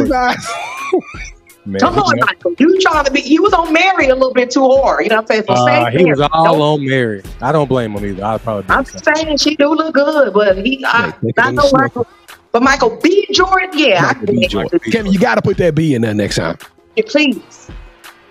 Jordan. 1.66 1.74
His 1.74 1.74
eyes. 1.74 1.74
Man, 1.74 1.80
Come 1.80 1.94
he- 1.96 2.00
on, 2.00 2.20
Michael. 2.28 2.54
You 2.60 2.80
trying 2.82 3.06
to 3.06 3.12
be? 3.12 3.22
He 3.22 3.40
was 3.40 3.54
on 3.54 3.72
Mary 3.74 4.08
a 4.10 4.14
little 4.16 4.34
bit 4.34 4.52
too 4.52 4.68
hard. 4.70 5.04
You 5.06 5.10
know 5.10 5.16
what 5.18 5.22
I'm 5.22 5.28
saying? 5.28 5.44
So 5.48 5.54
Uh, 5.54 5.66
save 5.92 6.00
he 6.00 6.06
was 6.06 6.20
all 6.22 6.44
Don't- 6.44 6.62
on 6.62 6.86
Mary. 6.86 7.22
I 7.42 7.52
don't 7.52 7.68
blame 7.68 7.94
him 7.96 8.06
either. 8.06 8.24
I'd 8.24 8.44
probably 8.44 8.66
I'm 8.70 8.84
the 8.84 8.92
just 8.92 9.06
saying 9.06 9.38
she 9.38 9.56
do 9.56 9.70
look 9.74 9.94
good, 9.94 10.34
but 10.34 10.58
he. 10.58 10.84
I, 10.86 11.06
Like, 11.08 11.22
take 11.22 11.34
I 11.40 11.52
know. 11.52 11.70
Michael, 11.72 12.08
but 12.52 12.62
Michael 12.64 13.00
B. 13.02 13.26
Jordan, 13.32 13.70
yeah, 13.74 13.98
I 14.00 14.02
Michael 14.08 14.26
can 14.28 14.36
B. 14.36 14.42
get 14.42 14.50
Jordan. 14.52 14.80
Kevin, 14.92 15.12
you 15.12 15.20
got 15.20 15.36
to 15.36 15.42
put 15.42 15.58
that 15.58 15.74
B 15.76 15.96
in 15.96 16.02
there 16.04 16.14
next 16.14 16.36
time. 16.36 16.58
Please, 17.08 17.70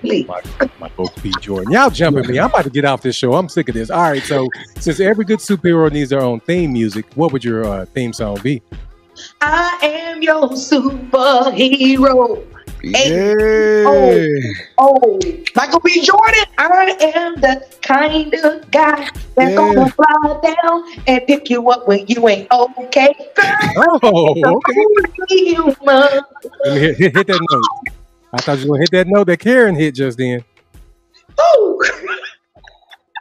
please. 0.00 0.28
Michael, 0.28 0.68
Michael 0.78 1.12
B. 1.22 1.32
Jordan. 1.40 1.72
Y'all 1.72 1.90
jumping 1.90 2.26
me. 2.28 2.38
I'm 2.38 2.50
about 2.50 2.64
to 2.64 2.70
get 2.70 2.84
off 2.84 3.02
this 3.02 3.16
show. 3.16 3.34
I'm 3.34 3.48
sick 3.48 3.68
of 3.68 3.74
this. 3.74 3.90
All 3.90 4.02
right. 4.02 4.22
So, 4.22 4.48
since 4.78 5.00
every 5.00 5.24
good 5.24 5.38
superhero 5.40 5.90
needs 5.90 6.10
their 6.10 6.20
own 6.22 6.38
theme 6.40 6.72
music, 6.72 7.06
what 7.16 7.32
would 7.32 7.42
your 7.44 7.64
uh, 7.64 7.86
theme 7.86 8.12
song 8.12 8.38
be? 8.42 8.62
I 9.40 9.78
am 9.82 10.22
your 10.22 10.48
superhero. 10.50 12.44
Yeah. 12.82 14.24
Oh, 14.78 15.18
Michael 15.54 15.80
B. 15.80 16.00
Jordan, 16.02 16.44
I 16.58 16.96
am 17.14 17.40
the 17.40 17.64
kind 17.82 18.34
of 18.34 18.70
guy 18.70 19.08
that's 19.36 19.50
Yeah. 19.50 19.54
gonna 19.56 19.88
fly 19.90 20.40
down 20.42 20.84
and 21.06 21.26
pick 21.26 21.48
you 21.48 21.68
up 21.70 21.86
when 21.86 22.06
you 22.08 22.26
ain't 22.28 22.50
okay. 22.50 23.14
Girl, 23.74 24.00
Oh, 24.02 24.30
okay. 24.30 24.42
Let 26.64 26.74
me 26.74 26.80
hit, 26.80 26.96
hit, 26.98 27.16
hit 27.16 27.26
that 27.28 27.40
note. 27.50 27.94
I 28.32 28.38
thought 28.38 28.58
you 28.58 28.70
were 28.70 28.78
to 28.78 28.80
hit 28.82 28.90
that 28.92 29.06
note 29.08 29.26
that 29.28 29.38
Karen 29.38 29.74
hit 29.74 29.94
just 29.94 30.18
then. 30.18 30.44
Ooh. 31.40 31.80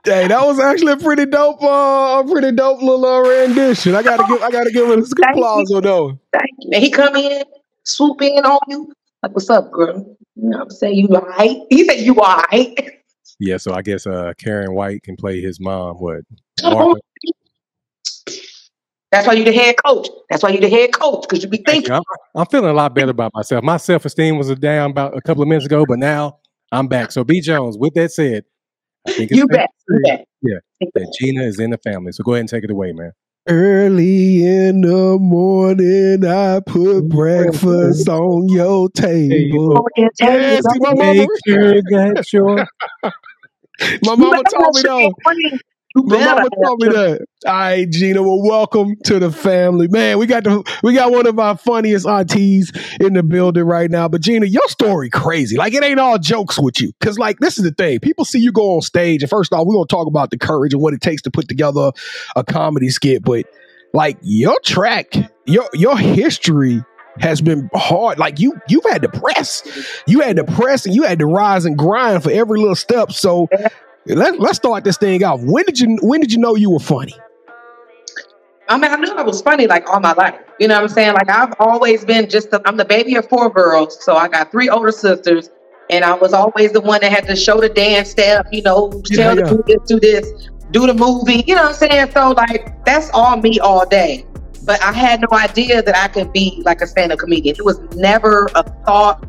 Hey, 0.04 0.28
that 0.28 0.44
was 0.46 0.60
actually 0.60 0.94
a 0.94 0.98
pretty 0.98 1.28
dope, 1.28 1.62
uh, 1.62 2.24
pretty 2.24 2.52
dope 2.54 2.82
little 2.82 3.06
uh, 3.06 3.20
rendition. 3.22 3.94
I 3.94 4.02
gotta 4.02 4.24
give, 4.28 4.42
I 4.42 4.50
gotta 4.50 4.72
give 4.72 4.90
it 4.90 4.98
a 5.00 5.30
applause 5.30 5.72
on 5.72 5.84
that. 5.84 6.18
Thank 6.34 6.50
you. 6.60 6.72
And 6.74 6.84
he 6.84 6.90
come 6.90 7.16
in, 7.16 7.44
swoop 7.84 8.20
in 8.24 8.44
on 8.44 8.58
you. 8.68 8.92
Like, 9.24 9.34
what's 9.34 9.50
up, 9.50 9.72
girl? 9.72 10.18
You 10.36 10.50
know 10.50 10.58
what 10.60 10.64
I'm 10.64 10.70
saying? 10.72 10.96
You 10.96 11.08
alright? 11.10 11.58
He 11.70 11.86
said 11.86 12.00
you 12.00 12.16
alright. 12.16 12.98
Yeah, 13.40 13.58
so 13.58 13.74
I 13.74 13.82
guess 13.82 14.06
uh, 14.06 14.34
Karen 14.38 14.74
White 14.74 15.04
can 15.04 15.16
play 15.16 15.42
his 15.42 15.60
mom. 15.60 15.98
What? 15.98 16.22
That's 19.12 19.28
why 19.28 19.34
you 19.34 19.44
the 19.44 19.52
head 19.52 19.76
coach. 19.86 20.08
That's 20.30 20.42
why 20.42 20.50
you 20.50 20.60
the 20.62 20.70
head 20.70 20.94
coach, 20.94 21.24
because 21.24 21.44
you 21.44 21.50
be 21.50 21.58
Thank 21.58 21.86
thinking. 21.88 21.92
you. 21.92 21.96
I'm, 21.98 22.04
I'm 22.36 22.46
feeling 22.48 22.70
a 22.70 22.74
lot 22.74 22.96
better 22.96 23.12
about 23.12 23.32
myself. 23.34 23.64
My 23.64 23.78
self 23.78 24.06
esteem 24.06 24.38
was 24.38 24.50
a 24.50 24.56
down 24.56 24.92
about 24.92 25.18
a 25.18 25.22
couple 25.22 25.44
of 25.44 25.50
minutes 25.50 25.66
ago, 25.66 25.86
but 25.86 26.00
now 26.00 26.40
I'm 26.72 26.88
back. 26.88 27.12
So, 27.12 27.24
B. 27.24 27.42
Jones, 27.42 27.78
with 27.78 27.94
that 27.96 28.12
said, 28.12 28.46
I 29.08 29.12
think 29.12 29.32
it's 29.32 29.38
You 29.38 29.48
fair 29.48 29.58
bet. 29.58 29.70
to 29.90 29.96
You 29.96 30.02
say 30.06 30.12
bet. 30.18 30.28
Yeah. 30.42 30.58
That 30.96 31.14
Gina 31.20 31.44
is 31.44 31.60
in 31.60 31.72
the 31.72 31.78
family. 31.80 32.14
So, 32.14 32.24
go 32.24 32.34
ahead 32.34 32.42
and 32.42 32.50
take 32.50 32.64
it 32.64 32.72
away, 32.72 32.94
man. 32.94 33.12
Early 33.48 34.46
in 34.46 34.82
the 34.82 35.18
morning, 35.20 36.26
I 36.26 36.60
put 36.66 37.10
breakfast 37.10 38.08
on 38.08 38.50
your 38.50 38.90
table. 38.90 39.86
You 39.98 40.06
Yeah, 40.20 40.60
my 40.64 40.94
mama, 40.94 41.14
Make 41.16 41.30
sure 41.48 41.82
that 41.82 42.26
you're. 42.32 42.66
my 44.04 44.16
mama 44.16 44.44
told 44.44 44.76
me 44.76 44.82
show 44.82 45.12
though. 45.12 45.14
Your 45.96 46.04
money. 46.04 46.24
You 46.24 46.26
My 46.26 46.34
mama 46.36 46.50
told 46.64 46.82
me 46.82 46.90
that. 46.90 47.26
All 47.46 47.54
right, 47.54 47.90
Gina. 47.90 48.22
Well, 48.22 48.42
welcome 48.42 48.96
to 49.06 49.20
the 49.20 49.32
family, 49.32 49.88
man. 49.88 50.18
We 50.20 50.26
got 50.28 50.44
the 50.44 50.64
we 50.84 50.94
got 50.94 51.12
one 51.12 51.28
of 51.28 51.40
our 51.40 51.58
funniest 51.58 52.08
aunties 52.08 52.72
in 53.00 53.14
the 53.14 53.24
building 53.24 53.64
right 53.64 53.90
now. 53.90 54.08
But 54.08 54.22
Gina, 54.22 54.46
your 54.46 54.68
story 54.68 55.10
crazy. 55.10 55.58
Like 55.58 55.74
it 55.74 55.84
ain't 55.84 56.00
all 56.00 56.18
jokes 56.20 56.60
with 56.60 56.82
you, 56.82 56.92
because 57.00 57.18
like 57.18 57.40
this 57.40 57.58
is 57.58 57.64
the 57.64 57.72
thing. 57.72 58.00
People 58.00 58.26
see 58.26 58.40
you 58.40 58.52
go 58.52 58.76
on 58.76 58.82
stage, 58.82 59.24
and 59.24 59.30
first 59.30 59.54
off, 59.54 59.66
we're 59.66 59.76
gonna 59.76 59.88
talk 59.88 60.08
about 60.08 60.30
the 60.32 60.38
courage 60.38 60.74
and 60.74 60.82
what 60.82 60.94
it 60.94 61.02
takes 61.02 61.22
to 61.24 61.32
put 61.32 61.48
together 61.48 61.92
a 62.36 62.44
comedy 62.44 62.90
skit. 62.90 63.24
But 63.24 63.46
like 63.94 64.18
your 64.22 64.60
track, 64.64 65.14
your 65.46 65.68
your 65.74 65.98
history 65.98 66.84
has 67.20 67.42
been 67.42 67.70
hard. 67.74 68.20
Like 68.20 68.40
you 68.40 68.54
you've 68.70 68.86
had 68.86 69.02
to 69.02 69.10
press, 69.10 69.64
you 70.08 70.22
had 70.22 70.38
to 70.38 70.44
press, 70.44 70.86
and 70.86 70.96
you 70.96 71.04
had 71.04 71.20
to 71.20 71.26
rise 71.26 71.66
and 71.66 71.78
grind 71.78 72.24
for 72.24 72.32
every 72.32 72.60
little 72.60 72.76
step. 72.76 73.12
So. 73.12 73.48
Let, 74.08 74.40
let's 74.40 74.58
start 74.58 74.84
this 74.84 74.98
thing 74.98 75.24
off. 75.24 75.42
When 75.42 75.64
did 75.66 75.80
you 75.80 75.98
when 76.02 76.22
did 76.22 76.32
you 76.32 76.40
know 76.40 76.56
you 76.56 76.72
were 76.72 76.80
funny? 76.80 77.14
I 78.68 78.78
mean, 78.78 78.92
I 78.92 78.96
knew 78.96 79.12
I 79.14 79.22
was 79.22 79.42
funny 79.42 79.68
like 79.68 79.88
all 79.90 80.00
my 80.00 80.14
life. 80.14 80.36
You 80.60 80.68
know 80.68 80.76
what 80.76 80.84
I'm 80.84 80.90
saying? 80.90 81.14
Like 81.14 81.30
I've 81.30 81.54
always 81.60 82.06
been 82.06 82.30
just 82.30 82.52
the, 82.52 82.62
I'm 82.66 82.78
the 82.78 82.86
baby 82.86 83.16
of 83.16 83.28
four 83.28 83.50
girls, 83.50 84.04
so 84.04 84.16
I 84.16 84.28
got 84.28 84.52
three 84.52 84.70
older 84.70 84.92
sisters, 84.92 85.50
and 85.90 86.06
I 86.06 86.14
was 86.14 86.34
always 86.34 86.72
the 86.72 86.82
one 86.82 87.02
that 87.02 87.12
had 87.12 87.28
to 87.28 87.36
show 87.36 87.60
the 87.60 87.70
dance 87.70 88.12
step. 88.12 88.48
You 88.52 88.64
know, 88.64 88.92
Yeah, 89.10 89.18
tell 89.18 89.38
yeah. 89.38 89.44
the 89.44 89.56
do 89.56 89.64
this, 89.68 89.88
do 89.88 90.00
this, 90.00 90.50
do 90.72 90.88
the 90.88 90.94
movie. 90.94 91.44
You 91.46 91.56
know 91.56 91.64
what 91.64 91.72
I'm 91.84 91.90
saying? 91.90 92.12
So 92.12 92.32
like 92.32 92.84
that's 92.86 93.10
all 93.14 93.38
me 93.38 93.60
all 93.60 93.86
day. 93.86 94.26
But 94.64 94.82
I 94.84 94.92
had 94.94 95.22
no 95.22 95.38
idea 95.38 95.82
that 95.82 95.98
I 95.98 96.08
could 96.08 96.32
be 96.32 96.62
like 96.64 96.82
a 96.82 96.88
stand-up 96.88 97.20
comedian. 97.20 97.56
It 97.58 97.66
was 97.66 97.80
never 97.96 98.48
a 98.54 98.64
thought, 98.86 99.26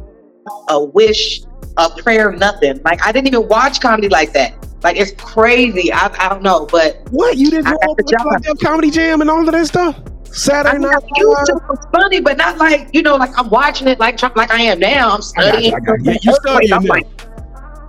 a 0.68 0.84
wish, 0.84 1.40
a 1.76 1.90
prayer, 1.90 2.28
of 2.30 2.38
nothing. 2.38 2.80
Like 2.84 3.04
I 3.04 3.12
didn't 3.12 3.28
even 3.28 3.48
watch 3.48 3.80
comedy 3.80 4.08
like 4.08 4.32
that. 4.32 4.54
Like 4.82 4.96
it's 4.96 5.12
crazy. 5.12 5.92
I, 5.92 6.12
I 6.18 6.28
don't 6.28 6.42
know, 6.42 6.66
but 6.66 7.06
What 7.10 7.36
you 7.36 7.50
didn't 7.50 7.66
I 7.66 7.70
grow 7.70 7.78
got 7.78 7.90
up 7.90 7.96
the 7.96 8.02
job. 8.04 8.24
goddamn 8.30 8.56
comedy 8.56 8.90
jam 8.90 9.20
and 9.20 9.30
all 9.30 9.46
of 9.46 9.52
that 9.52 9.66
stuff? 9.66 10.00
Saturday 10.24 10.76
I 10.76 10.78
mean, 10.78 10.90
night. 10.90 11.02
I 11.02 11.20
used 11.20 11.46
to. 11.46 11.56
It 11.56 11.68
was 11.68 11.86
funny, 11.92 12.20
but 12.20 12.38
not 12.38 12.58
like 12.58 12.88
you 12.92 13.02
know, 13.02 13.16
like 13.16 13.38
I'm 13.38 13.50
watching 13.50 13.86
it 13.88 13.98
like 13.98 14.20
like 14.36 14.50
I 14.50 14.62
am 14.62 14.78
now. 14.78 15.10
I'm 15.10 15.14
I 15.14 15.16
got 15.16 15.24
studying. 15.24 15.70
you, 15.70 15.76
I 15.76 15.80
got 15.80 16.04
you. 16.04 16.16
You 16.22 16.34
studying 16.34 16.72
I'm 16.72 16.84
like, 16.84 17.06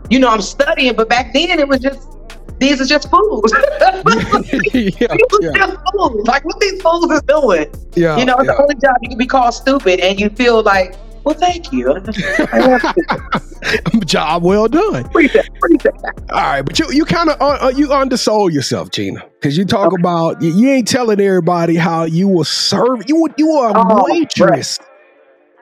you 0.10 0.20
know, 0.20 0.30
I'm 0.30 0.42
studying, 0.42 0.96
but 0.96 1.10
back 1.10 1.34
then 1.34 1.60
it 1.60 1.68
was 1.68 1.80
just 1.80 2.14
these 2.60 2.80
are 2.82 2.86
just 2.86 3.10
fools. 3.10 3.52
These 4.74 5.00
yeah, 5.00 5.08
yeah, 5.42 5.68
just 5.68 5.78
fools. 5.92 6.28
Like 6.28 6.46
what 6.46 6.60
these 6.60 6.82
fools 6.82 7.12
is 7.12 7.22
doing. 7.24 7.66
yeah, 7.96 8.18
you 8.18 8.26
know, 8.26 8.36
it's 8.38 8.48
yeah. 8.48 8.54
the 8.56 8.62
only 8.62 8.76
job 8.76 8.96
you 9.02 9.10
can 9.10 9.18
be 9.18 9.26
called 9.26 9.54
stupid, 9.54 10.00
and 10.00 10.20
you 10.20 10.30
feel 10.30 10.62
like, 10.64 10.96
well, 11.24 11.36
thank 11.36 11.72
you. 11.72 12.00
Job 14.06 14.44
well 14.44 14.68
done. 14.68 15.06
appreciate, 15.06 15.48
appreciate. 15.50 15.94
All 16.30 16.42
right, 16.42 16.62
but 16.62 16.78
you 16.80 16.92
you 16.92 17.06
kind 17.06 17.30
of 17.30 17.42
uh, 17.42 17.68
uh, 17.68 17.74
you 17.76 17.92
undersold 17.94 18.54
yourself, 18.54 18.92
Gina, 18.92 19.24
because 19.40 19.58
you 19.58 19.66
talk 19.66 19.98
about 19.98 20.42
you, 20.42 20.54
you 20.54 20.70
ain't 20.70 20.88
telling 20.88 21.20
everybody 21.20 21.76
how 21.76 22.04
you 22.04 22.28
were 22.28 22.46
serving. 22.46 23.08
You 23.08 23.22
were 23.22 23.30
you 23.38 23.48
were 23.48 23.70
a 23.70 23.74
Oh, 23.76 24.06
waitress. 24.10 24.80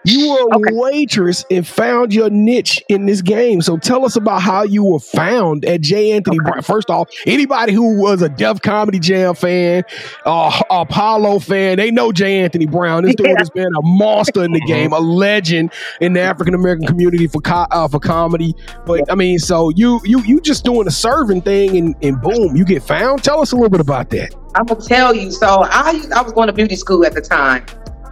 You 0.04 0.32
were 0.32 0.40
a 0.54 0.56
Okay. 0.58 0.74
waitress 0.74 1.46
and 1.52 1.66
found 1.68 2.14
your 2.14 2.30
niche 2.32 2.82
in 2.90 3.06
this 3.06 3.22
game. 3.22 3.62
So 3.62 3.78
tell 3.78 4.04
us 4.04 4.16
about 4.16 4.42
how 4.42 4.64
you 4.64 4.84
were 4.84 5.00
found 5.00 5.64
at 5.66 5.82
J. 5.82 6.12
Anthony 6.14 6.38
Brown. 6.44 6.62
First 6.64 6.90
off, 6.90 7.08
anybody 7.28 7.72
who 7.74 8.00
was 8.02 8.22
a 8.24 8.30
Def 8.30 8.62
Comedy 8.62 8.98
Jam 9.00 9.36
fan, 9.36 9.84
uh, 10.26 10.60
Apollo 10.72 11.40
fan, 11.40 11.78
they 11.78 11.92
know 11.92 12.12
J. 12.12 12.40
Anthony 12.40 12.66
Brown. 12.66 13.04
This 13.04 13.14
dude 13.16 13.38
has 13.38 13.50
been 13.52 13.68
a 13.68 13.82
monster 13.84 14.44
in 14.44 14.52
the 14.54 14.62
game, 14.62 14.92
a 14.92 15.00
legend 15.00 15.72
in 16.02 16.14
the 16.14 16.22
African 16.22 16.56
American 16.56 16.88
community 16.88 17.28
for 17.28 17.42
co- 17.42 17.68
uh, 17.70 17.88
for 17.88 18.00
comedy. 18.00 18.56
But 18.88 19.02
I 19.12 19.16
mean, 19.16 19.38
so 19.40 19.70
you 19.76 20.00
you 20.04 20.22
you 20.24 20.42
just 20.42 20.66
doing 20.66 20.88
a 20.88 20.92
serving 20.92 21.42
thing 21.44 21.78
and, 21.78 21.96
and 22.02 22.20
boom, 22.22 22.56
you 22.56 22.66
get 22.66 22.82
found. 22.82 23.24
Tell 23.24 23.40
us 23.40 23.52
a 23.52 23.56
little 23.56 23.70
bit 23.70 23.82
about 23.82 24.10
that. 24.12 24.34
I'm 24.56 24.66
gonna 24.66 24.82
tell 24.82 25.14
you. 25.16 25.30
So 25.32 25.64
I 25.64 26.04
I 26.16 26.22
was 26.24 26.34
going 26.34 26.48
to 26.48 26.54
beauty 26.54 26.76
school 26.76 27.06
at 27.06 27.14
the 27.14 27.22
time, 27.22 27.64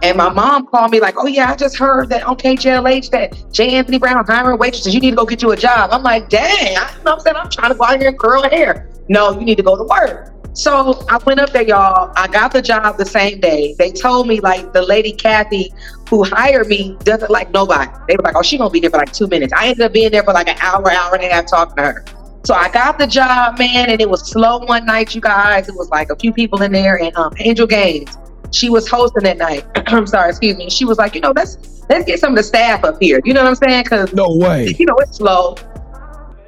and 0.02 0.16
my 0.16 0.28
mom 0.28 0.66
called 0.66 0.90
me 0.90 1.00
like, 1.00 1.14
"Oh 1.18 1.26
yeah, 1.26 1.50
I 1.50 1.56
just 1.56 1.76
heard 1.76 2.08
that 2.10 2.24
on 2.24 2.36
KJLH 2.36 3.10
that 3.10 3.52
J. 3.52 3.76
Anthony 3.76 3.98
Brown 3.98 4.24
hiring 4.26 4.58
waitresses. 4.58 4.94
You 4.94 5.00
need 5.00 5.10
to 5.10 5.16
go 5.16 5.26
get 5.26 5.42
you 5.42 5.50
a 5.52 5.56
job." 5.56 5.90
I'm 5.92 6.02
like, 6.02 6.28
"Dang, 6.28 6.76
I 6.76 6.90
you 6.96 7.04
know 7.04 7.14
I'm 7.14 7.20
saying 7.20 7.36
I'm 7.36 7.50
trying 7.50 7.72
to 7.72 7.78
go 7.78 7.84
out 7.84 7.98
here 7.98 8.08
and 8.08 8.18
curl 8.18 8.42
hair." 8.42 8.88
No, 9.08 9.32
you 9.32 9.44
need 9.44 9.56
to 9.56 9.62
go 9.62 9.76
to 9.76 9.84
work. 9.84 10.32
So 10.52 11.04
I 11.08 11.18
went 11.18 11.40
up 11.40 11.50
there, 11.50 11.62
y'all. 11.62 12.12
I 12.16 12.26
got 12.26 12.52
the 12.52 12.60
job 12.60 12.98
the 12.98 13.06
same 13.06 13.40
day. 13.40 13.74
They 13.78 13.92
told 13.92 14.26
me 14.26 14.40
like 14.40 14.72
the 14.72 14.82
lady 14.82 15.12
Kathy 15.12 15.72
who 16.08 16.24
hired 16.24 16.66
me 16.66 16.96
doesn't 17.04 17.30
like 17.30 17.52
nobody. 17.52 17.90
They 18.08 18.16
were 18.16 18.22
like, 18.22 18.36
"Oh, 18.36 18.42
she 18.42 18.58
gonna 18.58 18.70
be 18.70 18.80
there 18.80 18.90
for 18.90 18.98
like 18.98 19.12
two 19.12 19.28
minutes." 19.28 19.52
I 19.52 19.68
ended 19.68 19.82
up 19.82 19.92
being 19.92 20.10
there 20.10 20.22
for 20.22 20.32
like 20.32 20.48
an 20.48 20.56
hour, 20.60 20.90
hour 20.90 21.14
and 21.14 21.24
a 21.24 21.28
half 21.28 21.46
talking 21.46 21.76
to 21.76 21.82
her. 21.82 22.04
So 22.44 22.54
I 22.54 22.70
got 22.70 22.98
the 22.98 23.06
job, 23.06 23.58
man, 23.58 23.90
and 23.90 24.00
it 24.00 24.08
was 24.08 24.26
slow 24.28 24.58
one 24.64 24.86
night, 24.86 25.14
you 25.14 25.20
guys. 25.20 25.68
It 25.68 25.74
was 25.74 25.90
like 25.90 26.10
a 26.10 26.16
few 26.16 26.32
people 26.32 26.62
in 26.62 26.72
there, 26.72 26.98
and 26.98 27.14
um, 27.16 27.34
Angel 27.38 27.66
Gaines, 27.66 28.16
she 28.52 28.68
was 28.70 28.88
hosting 28.88 29.22
that 29.24 29.38
night. 29.38 29.64
I'm 29.88 30.06
sorry, 30.06 30.30
excuse 30.30 30.56
me. 30.56 30.70
She 30.70 30.84
was 30.84 30.98
like, 30.98 31.14
you 31.14 31.20
know, 31.20 31.32
let's 31.34 31.58
let's 31.88 32.04
get 32.04 32.18
some 32.20 32.32
of 32.32 32.36
the 32.36 32.42
staff 32.42 32.84
up 32.84 32.96
here. 33.00 33.20
You 33.24 33.34
know 33.34 33.42
what 33.42 33.48
I'm 33.50 33.54
saying? 33.56 33.84
Because 33.84 34.12
No 34.12 34.36
way. 34.36 34.74
you 34.78 34.86
know 34.86 34.96
it's 34.98 35.16
slow. 35.18 35.56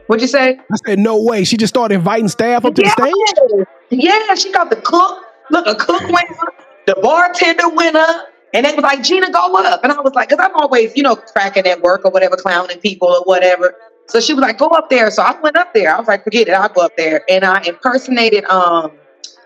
What'd 0.08 0.20
you 0.22 0.28
say? 0.28 0.58
I 0.58 0.76
said 0.86 0.98
no 0.98 1.22
way. 1.22 1.44
She 1.44 1.56
just 1.56 1.72
started 1.72 1.94
inviting 1.94 2.28
staff 2.28 2.64
up 2.64 2.74
to 2.74 2.82
the 2.82 2.90
stage. 2.90 3.66
Yeah, 3.90 4.34
she 4.34 4.52
got 4.52 4.68
the 4.70 4.76
cook. 4.76 5.24
Look, 5.50 5.66
a 5.66 5.74
cook 5.74 6.02
went 6.02 6.30
up, 6.40 6.54
the 6.86 6.94
bartender 7.02 7.68
went 7.68 7.96
up, 7.96 8.28
and 8.54 8.64
they 8.64 8.72
was 8.74 8.82
like, 8.82 9.02
Gina, 9.02 9.30
go 9.30 9.54
up. 9.56 9.82
And 9.82 9.92
I 9.92 10.00
was 10.00 10.14
like, 10.14 10.28
because 10.30 10.44
I'm 10.44 10.54
always, 10.56 10.96
you 10.96 11.02
know, 11.02 11.16
cracking 11.16 11.66
at 11.66 11.82
work 11.82 12.04
or 12.04 12.10
whatever, 12.10 12.36
clowning 12.36 12.78
people 12.78 13.08
or 13.08 13.22
whatever. 13.24 13.74
So 14.08 14.20
she 14.20 14.34
was 14.34 14.42
like, 14.42 14.58
go 14.58 14.68
up 14.68 14.88
there. 14.90 15.10
So 15.10 15.22
I 15.22 15.38
went 15.40 15.56
up 15.56 15.74
there. 15.74 15.94
I 15.94 15.98
was 15.98 16.08
like, 16.08 16.24
forget 16.24 16.48
it, 16.48 16.52
I'll 16.52 16.68
go 16.68 16.82
up 16.82 16.96
there. 16.96 17.22
And 17.30 17.44
I 17.44 17.62
impersonated 17.62 18.44
um 18.46 18.92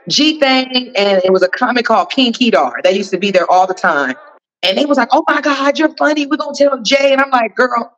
G 0.08 0.38
Thing, 0.40 0.92
and 0.96 1.22
it 1.24 1.32
was 1.32 1.42
a 1.42 1.48
comic 1.48 1.86
called 1.86 2.10
King 2.10 2.32
Kedar. 2.32 2.80
They 2.84 2.92
used 2.92 3.10
to 3.10 3.18
be 3.18 3.30
there 3.30 3.50
all 3.50 3.66
the 3.66 3.74
time. 3.74 4.16
And 4.62 4.76
they 4.78 4.86
was 4.86 4.98
like, 4.98 5.08
oh 5.12 5.24
my 5.28 5.40
God, 5.40 5.78
you're 5.78 5.94
funny. 5.96 6.26
We're 6.26 6.36
gonna 6.38 6.52
tell 6.56 6.80
Jay. 6.82 7.12
And 7.12 7.20
I'm 7.20 7.30
like, 7.30 7.54
girl, 7.54 7.96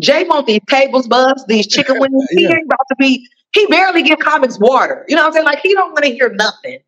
Jay 0.00 0.24
want 0.24 0.46
these 0.46 0.60
tables 0.68 1.06
buzzed, 1.08 1.46
these 1.48 1.66
chicken 1.74 1.98
wings. 1.98 2.26
He 2.30 2.44
Yeah. 2.44 2.50
ain't 2.50 2.66
about 2.66 2.86
to 2.90 2.96
be, 2.98 3.26
he 3.52 3.66
barely 3.66 4.02
give 4.02 4.18
comics 4.18 4.58
water. 4.58 5.04
You 5.08 5.16
know 5.16 5.22
what 5.22 5.28
I'm 5.28 5.32
saying? 5.34 5.46
Like 5.46 5.60
he 5.60 5.74
don't 5.74 5.92
want 5.92 6.04
to 6.04 6.10
hear 6.12 6.30
nothing. 6.30 6.78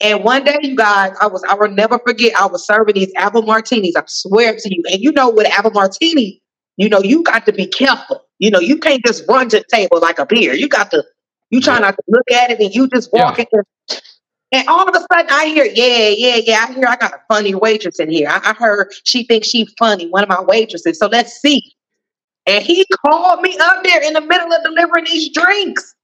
And 0.00 0.24
one 0.24 0.44
day, 0.44 0.58
you 0.62 0.76
guys, 0.76 1.14
I 1.20 1.26
was, 1.26 1.44
I 1.48 1.54
will 1.54 1.70
never 1.70 1.98
forget, 1.98 2.32
I 2.40 2.46
was 2.46 2.66
serving 2.66 2.94
these 2.94 3.12
apple 3.16 3.42
martinis. 3.42 3.96
I 3.96 4.02
swear 4.06 4.56
to 4.56 4.74
you. 4.74 4.82
And 4.90 5.00
you 5.00 5.12
know, 5.12 5.30
with 5.30 5.46
apple 5.46 5.72
martini, 5.72 6.40
you 6.76 6.88
know, 6.88 7.00
you 7.00 7.22
got 7.22 7.44
to 7.46 7.52
be 7.52 7.66
careful. 7.66 8.24
You 8.38 8.50
know, 8.50 8.60
you 8.60 8.78
can't 8.78 9.04
just 9.04 9.24
run 9.28 9.50
to 9.50 9.58
the 9.58 9.64
table 9.70 10.00
like 10.00 10.18
a 10.18 10.24
beer. 10.24 10.54
You 10.54 10.68
got 10.68 10.90
to, 10.92 11.04
you 11.50 11.60
try 11.60 11.78
not 11.78 11.96
to 11.96 12.02
look 12.08 12.30
at 12.30 12.50
it 12.50 12.60
and 12.60 12.74
you 12.74 12.88
just 12.88 13.12
walk 13.12 13.38
in. 13.38 13.46
And 14.52 14.66
all 14.68 14.88
of 14.88 14.94
a 14.94 15.00
sudden 15.12 15.30
I 15.30 15.46
hear, 15.46 15.64
yeah, 15.64 16.08
yeah, 16.08 16.40
yeah. 16.44 16.66
I 16.68 16.72
hear 16.72 16.86
I 16.88 16.96
got 16.96 17.12
a 17.12 17.20
funny 17.28 17.54
waitress 17.54 18.00
in 18.00 18.10
here. 18.10 18.28
I, 18.28 18.50
I 18.50 18.54
heard 18.54 18.92
she 19.04 19.24
thinks 19.24 19.48
she 19.48 19.66
funny, 19.78 20.08
one 20.08 20.22
of 20.22 20.28
my 20.28 20.40
waitresses. 20.40 20.98
So 20.98 21.06
let's 21.06 21.40
see. 21.40 21.74
And 22.46 22.64
he 22.64 22.84
called 23.06 23.42
me 23.42 23.56
up 23.60 23.84
there 23.84 24.02
in 24.02 24.14
the 24.14 24.20
middle 24.20 24.52
of 24.52 24.64
delivering 24.64 25.04
these 25.04 25.30
drinks. 25.32 25.94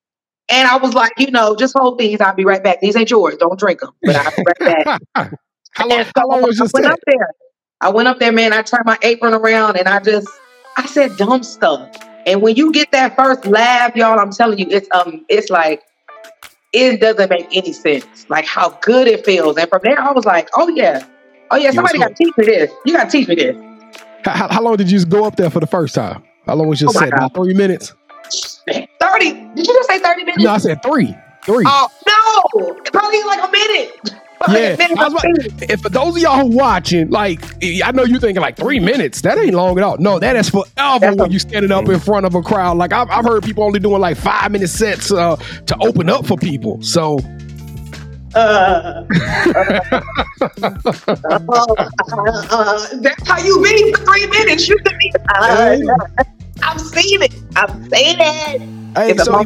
And 0.49 0.69
I 0.69 0.77
was 0.77 0.95
like, 0.95 1.13
you 1.19 1.31
know, 1.31 1.57
just 1.57 1.75
hold 1.77 1.99
these. 1.99 2.21
I'll 2.21 2.35
be 2.35 2.45
right 2.45 2.63
back. 2.63 2.81
These 2.81 2.95
ain't 2.95 3.11
yours. 3.11 3.37
Don't 3.37 3.59
drink 3.59 3.81
them. 3.81 3.91
But 4.03 4.17
I'll 4.17 4.31
be 4.37 4.45
right 4.47 4.85
back. 4.85 5.01
how 5.73 5.89
long, 5.89 5.99
And 6.01 6.13
how 6.15 6.29
long 6.29 6.43
was 6.43 6.61
I 6.61 6.69
went 6.73 6.87
up 6.87 7.01
there. 7.07 7.31
I 7.81 7.91
went 7.91 8.07
up 8.07 8.21
there, 8.21 8.33
man. 8.33 8.53
I 8.53 8.63
turned 8.63 8.85
my 8.87 8.99
apron 9.03 9.35
around 9.35 9.77
and 9.77 9.89
I 9.89 9.99
just, 9.99 10.29
I 10.77 10.87
said 10.87 11.17
dumb 11.17 11.43
stuff. 11.43 11.91
And 12.27 12.43
when 12.43 12.57
you 12.57 12.73
get 12.73 12.91
that 12.91 13.15
first 13.17 13.47
laugh, 13.47 13.95
y'all, 13.95 14.19
I'm 14.19 14.33
telling 14.33 14.59
you, 14.59 14.67
it's 14.69 14.89
um, 14.93 15.25
it's 15.29 15.49
like 15.49 15.83
it 16.73 17.01
doesn't 17.01 17.31
make 17.31 17.47
any 17.53 17.73
sense. 17.73 18.27
Like 18.29 18.45
how 18.45 18.71
good 18.83 19.07
it 19.07 19.25
feels. 19.25 19.57
And 19.57 19.69
from 19.71 19.81
there, 19.85 19.99
I 20.01 20.11
was 20.13 20.25
like, 20.25 20.49
oh 20.57 20.69
yeah, 20.69 21.07
oh 21.53 21.57
yeah, 21.57 21.71
somebody 21.71 21.99
got 21.99 22.09
to 22.09 22.15
teach 22.15 22.37
me 22.37 22.45
this. 22.47 22.71
You 22.85 22.95
got 22.95 23.05
to 23.05 23.11
teach 23.11 23.29
me 23.29 23.37
this. 23.37 23.57
How, 24.25 24.49
how- 24.49 24.63
long 24.63 24.77
did 24.77 24.91
you 24.91 25.05
go 25.07 25.25
up 25.25 25.37
there 25.37 25.51
for 25.51 25.61
the 25.61 25.69
first 25.69 25.95
time? 25.95 26.25
How 26.47 26.57
long 26.57 26.69
was 26.69 26.81
your 26.81 26.91
Oh 26.91 26.93
set? 26.93 27.09
About 27.09 27.33
three 27.35 27.55
minutes? 27.55 27.95
Thirty? 29.01 29.31
Did 29.31 29.67
you 29.67 29.75
just 29.75 29.89
say 29.89 30.01
thirty 30.01 30.25
minutes? 30.25 30.43
No, 30.43 30.51
I 30.51 30.59
said 30.59 30.83
three. 30.83 31.15
Three. 31.45 31.65
Oh 31.65 31.89
no, 32.09 32.75
probably 32.93 33.23
like 33.23 33.49
a 33.49 33.53
minute. 33.53 34.16
Yeah, 34.49 34.77
a 34.79 34.83
I 34.99 35.09
was 35.09 35.15
about- 35.15 35.71
and 35.71 35.81
for 35.83 35.89
those 35.89 36.17
of 36.17 36.23
y'all 36.23 36.39
who 36.49 36.57
watching, 36.57 37.11
like 37.11 37.43
I 37.85 37.91
know 37.93 38.05
you 38.05 38.19
thinking 38.21 38.41
like 38.43 38.57
three 38.57 38.79
minutes. 38.81 39.23
That 39.23 39.39
ain't 39.39 39.55
long 39.55 39.79
at 39.79 39.85
all. 39.85 39.97
No, 39.99 40.19
that 40.19 40.37
is 40.37 40.51
forever 40.51 40.67
That's 40.77 41.17
when 41.17 41.31
you 41.33 41.39
standing 41.39 41.73
up 41.73 41.89
in 41.89 41.99
front 42.01 42.27
of 42.27 42.35
a 42.35 42.43
crowd. 42.43 42.77
Like 42.77 42.93
I've, 42.93 43.09
I've 43.11 43.25
heard 43.25 43.43
people 43.45 43.65
only 43.65 43.81
doing 43.81 44.01
like 44.01 44.17
five 44.17 44.53
minute 44.53 44.69
sets 44.69 45.11
uh, 45.11 45.37
to 45.37 45.77
open 45.81 46.09
up 46.11 46.27
for 46.27 46.37
people. 46.37 46.81
So 46.83 47.19
Uh, 48.35 48.39
uh, 48.39 49.07
uh, 52.51 52.87
that's 53.01 53.27
how 53.29 53.39
you 53.39 53.63
be 53.63 53.93
for 53.93 54.05
three 54.05 54.27
minutes. 54.27 54.69
You 54.69 54.77
can 54.79 54.99
be. 54.99 55.13
Uh, 55.35 55.79
I've 56.63 56.81
seen 56.81 57.23
it. 57.23 57.35
I've 57.57 57.71
seen 57.71 58.17
it. 58.21 58.76
Hey, 58.97 59.15
so 59.19 59.45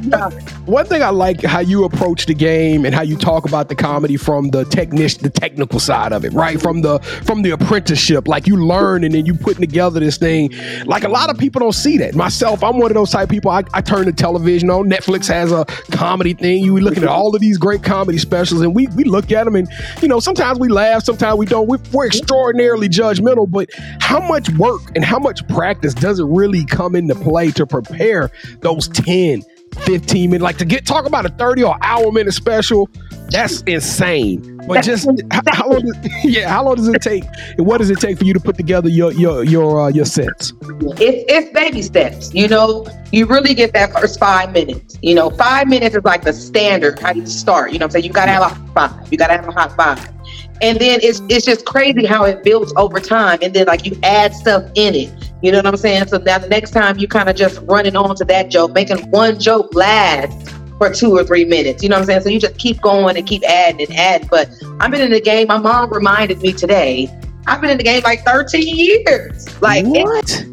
one 0.67 0.87
thing 0.87 1.03
I 1.03 1.09
like 1.09 1.43
how 1.43 1.59
you 1.59 1.83
approach 1.83 2.27
the 2.27 2.35
game 2.35 2.85
and 2.85 2.95
how 2.95 3.03
you 3.03 3.17
talk 3.17 3.49
about 3.49 3.69
the 3.69 3.75
comedy 3.75 4.17
from 4.17 4.51
the 4.51 4.65
technic 4.65 5.19
the 5.19 5.29
technical 5.29 5.81
side 5.81 6.13
of 6.13 6.25
it, 6.25 6.33
right? 6.33 6.61
From 6.61 6.83
the 6.83 7.01
from 7.25 7.43
the 7.43 7.51
apprenticeship, 7.51 8.29
like 8.29 8.47
you 8.47 8.57
learn 8.57 9.03
and 9.03 9.13
then 9.13 9.27
you 9.27 9.35
putting 9.35 9.61
together 9.61 9.99
this 9.99 10.19
thing. 10.19 10.55
Like 10.85 11.03
a 11.03 11.09
lot 11.09 11.31
of 11.31 11.39
people 11.39 11.59
don't 11.59 11.73
see 11.73 11.99
that. 11.99 12.15
Myself, 12.15 12.63
I'm 12.63 12.79
one 12.79 12.93
of 12.93 12.95
those 12.95 13.11
type 13.11 13.25
of 13.25 13.31
people. 13.31 13.51
I, 13.51 13.65
I 13.75 13.81
turn 13.81 14.05
the 14.05 14.13
television 14.13 14.71
on. 14.71 14.89
Netflix 14.89 15.27
has 15.27 15.51
a 15.51 15.65
comedy 15.91 16.35
thing. 16.35 16.63
You 16.63 16.79
looking 16.79 17.03
at 17.03 17.09
all 17.09 17.35
of 17.35 17.41
these 17.41 17.59
great 17.59 17.83
comedy 17.83 18.19
specials, 18.19 18.61
and 18.61 18.73
we 18.73 18.87
we 18.89 19.03
look 19.03 19.33
at 19.33 19.45
them, 19.47 19.57
and 19.57 19.69
you 20.01 20.07
know 20.07 20.21
sometimes 20.21 20.61
we 20.61 20.69
laugh, 20.69 21.03
sometimes 21.03 21.39
we 21.39 21.47
don't. 21.47 21.67
We're, 21.67 21.79
we're 21.93 22.07
extraordinarily 22.07 22.89
judgmental, 22.89 23.51
but 23.51 23.69
how 24.01 24.21
much 24.21 24.49
work 24.51 24.83
and 24.95 25.05
how 25.05 25.19
much 25.19 25.47
practice 25.49 25.93
does 25.93 26.21
it 26.21 26.27
really 26.27 26.65
come 26.65 26.95
into 26.95 27.17
play 27.17 27.51
to 27.53 27.67
prepare 27.67 28.31
those 28.61 28.87
10 28.89 29.40
15 29.83 30.31
minutes. 30.31 30.43
Like 30.43 30.59
to 30.59 30.65
get 30.65 30.87
talk 30.87 31.07
about 31.07 31.27
a 31.27 31.31
30 31.31 31.65
or 31.65 31.77
hour 31.83 32.11
minute 32.13 32.33
special, 32.35 32.89
that's 33.31 33.63
insane. 33.63 34.61
But 34.67 34.83
just 34.83 35.09
how, 35.31 35.43
how 35.49 35.71
long 35.71 35.83
does, 35.83 35.97
yeah, 36.25 36.49
how 36.49 36.65
long 36.65 36.77
does 36.77 36.89
it 36.89 37.01
take 37.01 37.25
and 37.57 37.67
what 37.67 37.79
does 37.79 37.91
it 37.91 37.99
take 37.99 38.19
for 38.19 38.25
you 38.25 38.35
to 38.35 38.41
put 38.41 38.57
together 38.57 38.89
your 38.89 39.13
your 39.13 39.45
your 39.45 39.81
uh, 39.81 39.89
your 39.89 40.05
sets? 40.05 40.53
It's 40.99 41.25
it's 41.33 41.53
baby 41.53 41.83
steps. 41.83 42.35
You 42.35 42.49
know, 42.49 42.87
you 43.13 43.27
really 43.27 43.55
get 43.55 43.73
that 43.75 43.93
first 43.93 44.19
five 44.19 44.53
minutes. 44.53 44.99
You 45.03 45.15
know, 45.15 45.31
five 45.31 45.69
minutes 45.69 45.95
is 45.95 46.05
like 46.05 46.23
the 46.23 46.33
standard 46.33 46.99
how 46.99 47.13
you 47.13 47.27
start. 47.27 47.73
You 47.73 47.79
know 47.79 47.87
I'm 47.87 47.91
saying? 47.91 48.05
You 48.05 48.13
gotta 48.13 48.33
have 48.33 48.43
a 48.43 48.49
hot 48.49 48.75
five. 48.75 49.13
You 49.13 49.19
gotta 49.19 49.35
have 49.35 49.49
a 49.49 49.53
hot 49.53 49.77
five. 49.77 50.20
And 50.63 50.79
then 50.79 51.01
it's 51.03 51.21
it's 51.29 51.47
just 51.47 51.65
crazy 51.65 52.05
how 52.05 52.25
it 52.25 52.43
builds 52.43 52.73
over 52.77 53.01
time. 53.01 53.39
And 53.43 53.55
then 53.55 53.67
like 53.67 53.87
you 53.87 53.99
add 54.03 54.35
stuff 54.35 54.71
in 54.75 54.95
it. 54.95 55.13
You 55.43 55.53
know 55.53 55.59
what 55.59 55.67
I'm 55.67 55.77
saying? 55.77 56.09
So 56.09 56.19
now 56.19 56.39
the 56.39 56.49
next 56.49 56.73
time 56.73 56.99
you 56.99 57.09
kind 57.09 57.29
of 57.29 57.37
just 57.37 57.61
running 57.63 57.97
on 57.97 58.15
to 58.17 58.25
that 58.27 58.51
joke, 58.51 58.73
making 58.73 58.99
one 59.11 59.39
joke 59.39 59.75
last 59.75 60.51
for 60.79 60.93
two 60.93 61.17
or 61.17 61.25
three 61.25 61.45
minutes. 61.45 61.83
You 61.83 61.89
know 61.89 61.97
what 61.97 62.03
I'm 62.03 62.07
saying? 62.07 62.21
So 62.23 62.29
you 62.29 62.41
just 62.41 62.59
keep 62.59 62.81
going 62.83 63.17
and 63.17 63.27
keep 63.27 63.43
adding 63.45 63.87
and 63.87 63.97
adding. 63.99 64.29
But 64.31 64.51
I've 64.81 64.91
been 64.91 65.01
in 65.01 65.11
the 65.11 65.21
game. 65.21 65.49
My 65.49 65.59
mom 65.59 65.93
reminded 65.93 66.43
me 66.43 66.53
today. 66.53 67.09
I've 67.47 67.61
been 67.61 67.71
in 67.71 67.79
the 67.79 67.85
game 67.85 68.03
like 68.03 68.25
13 68.25 68.77
years. 68.77 69.63
Like 69.63 69.87
what? 69.87 70.45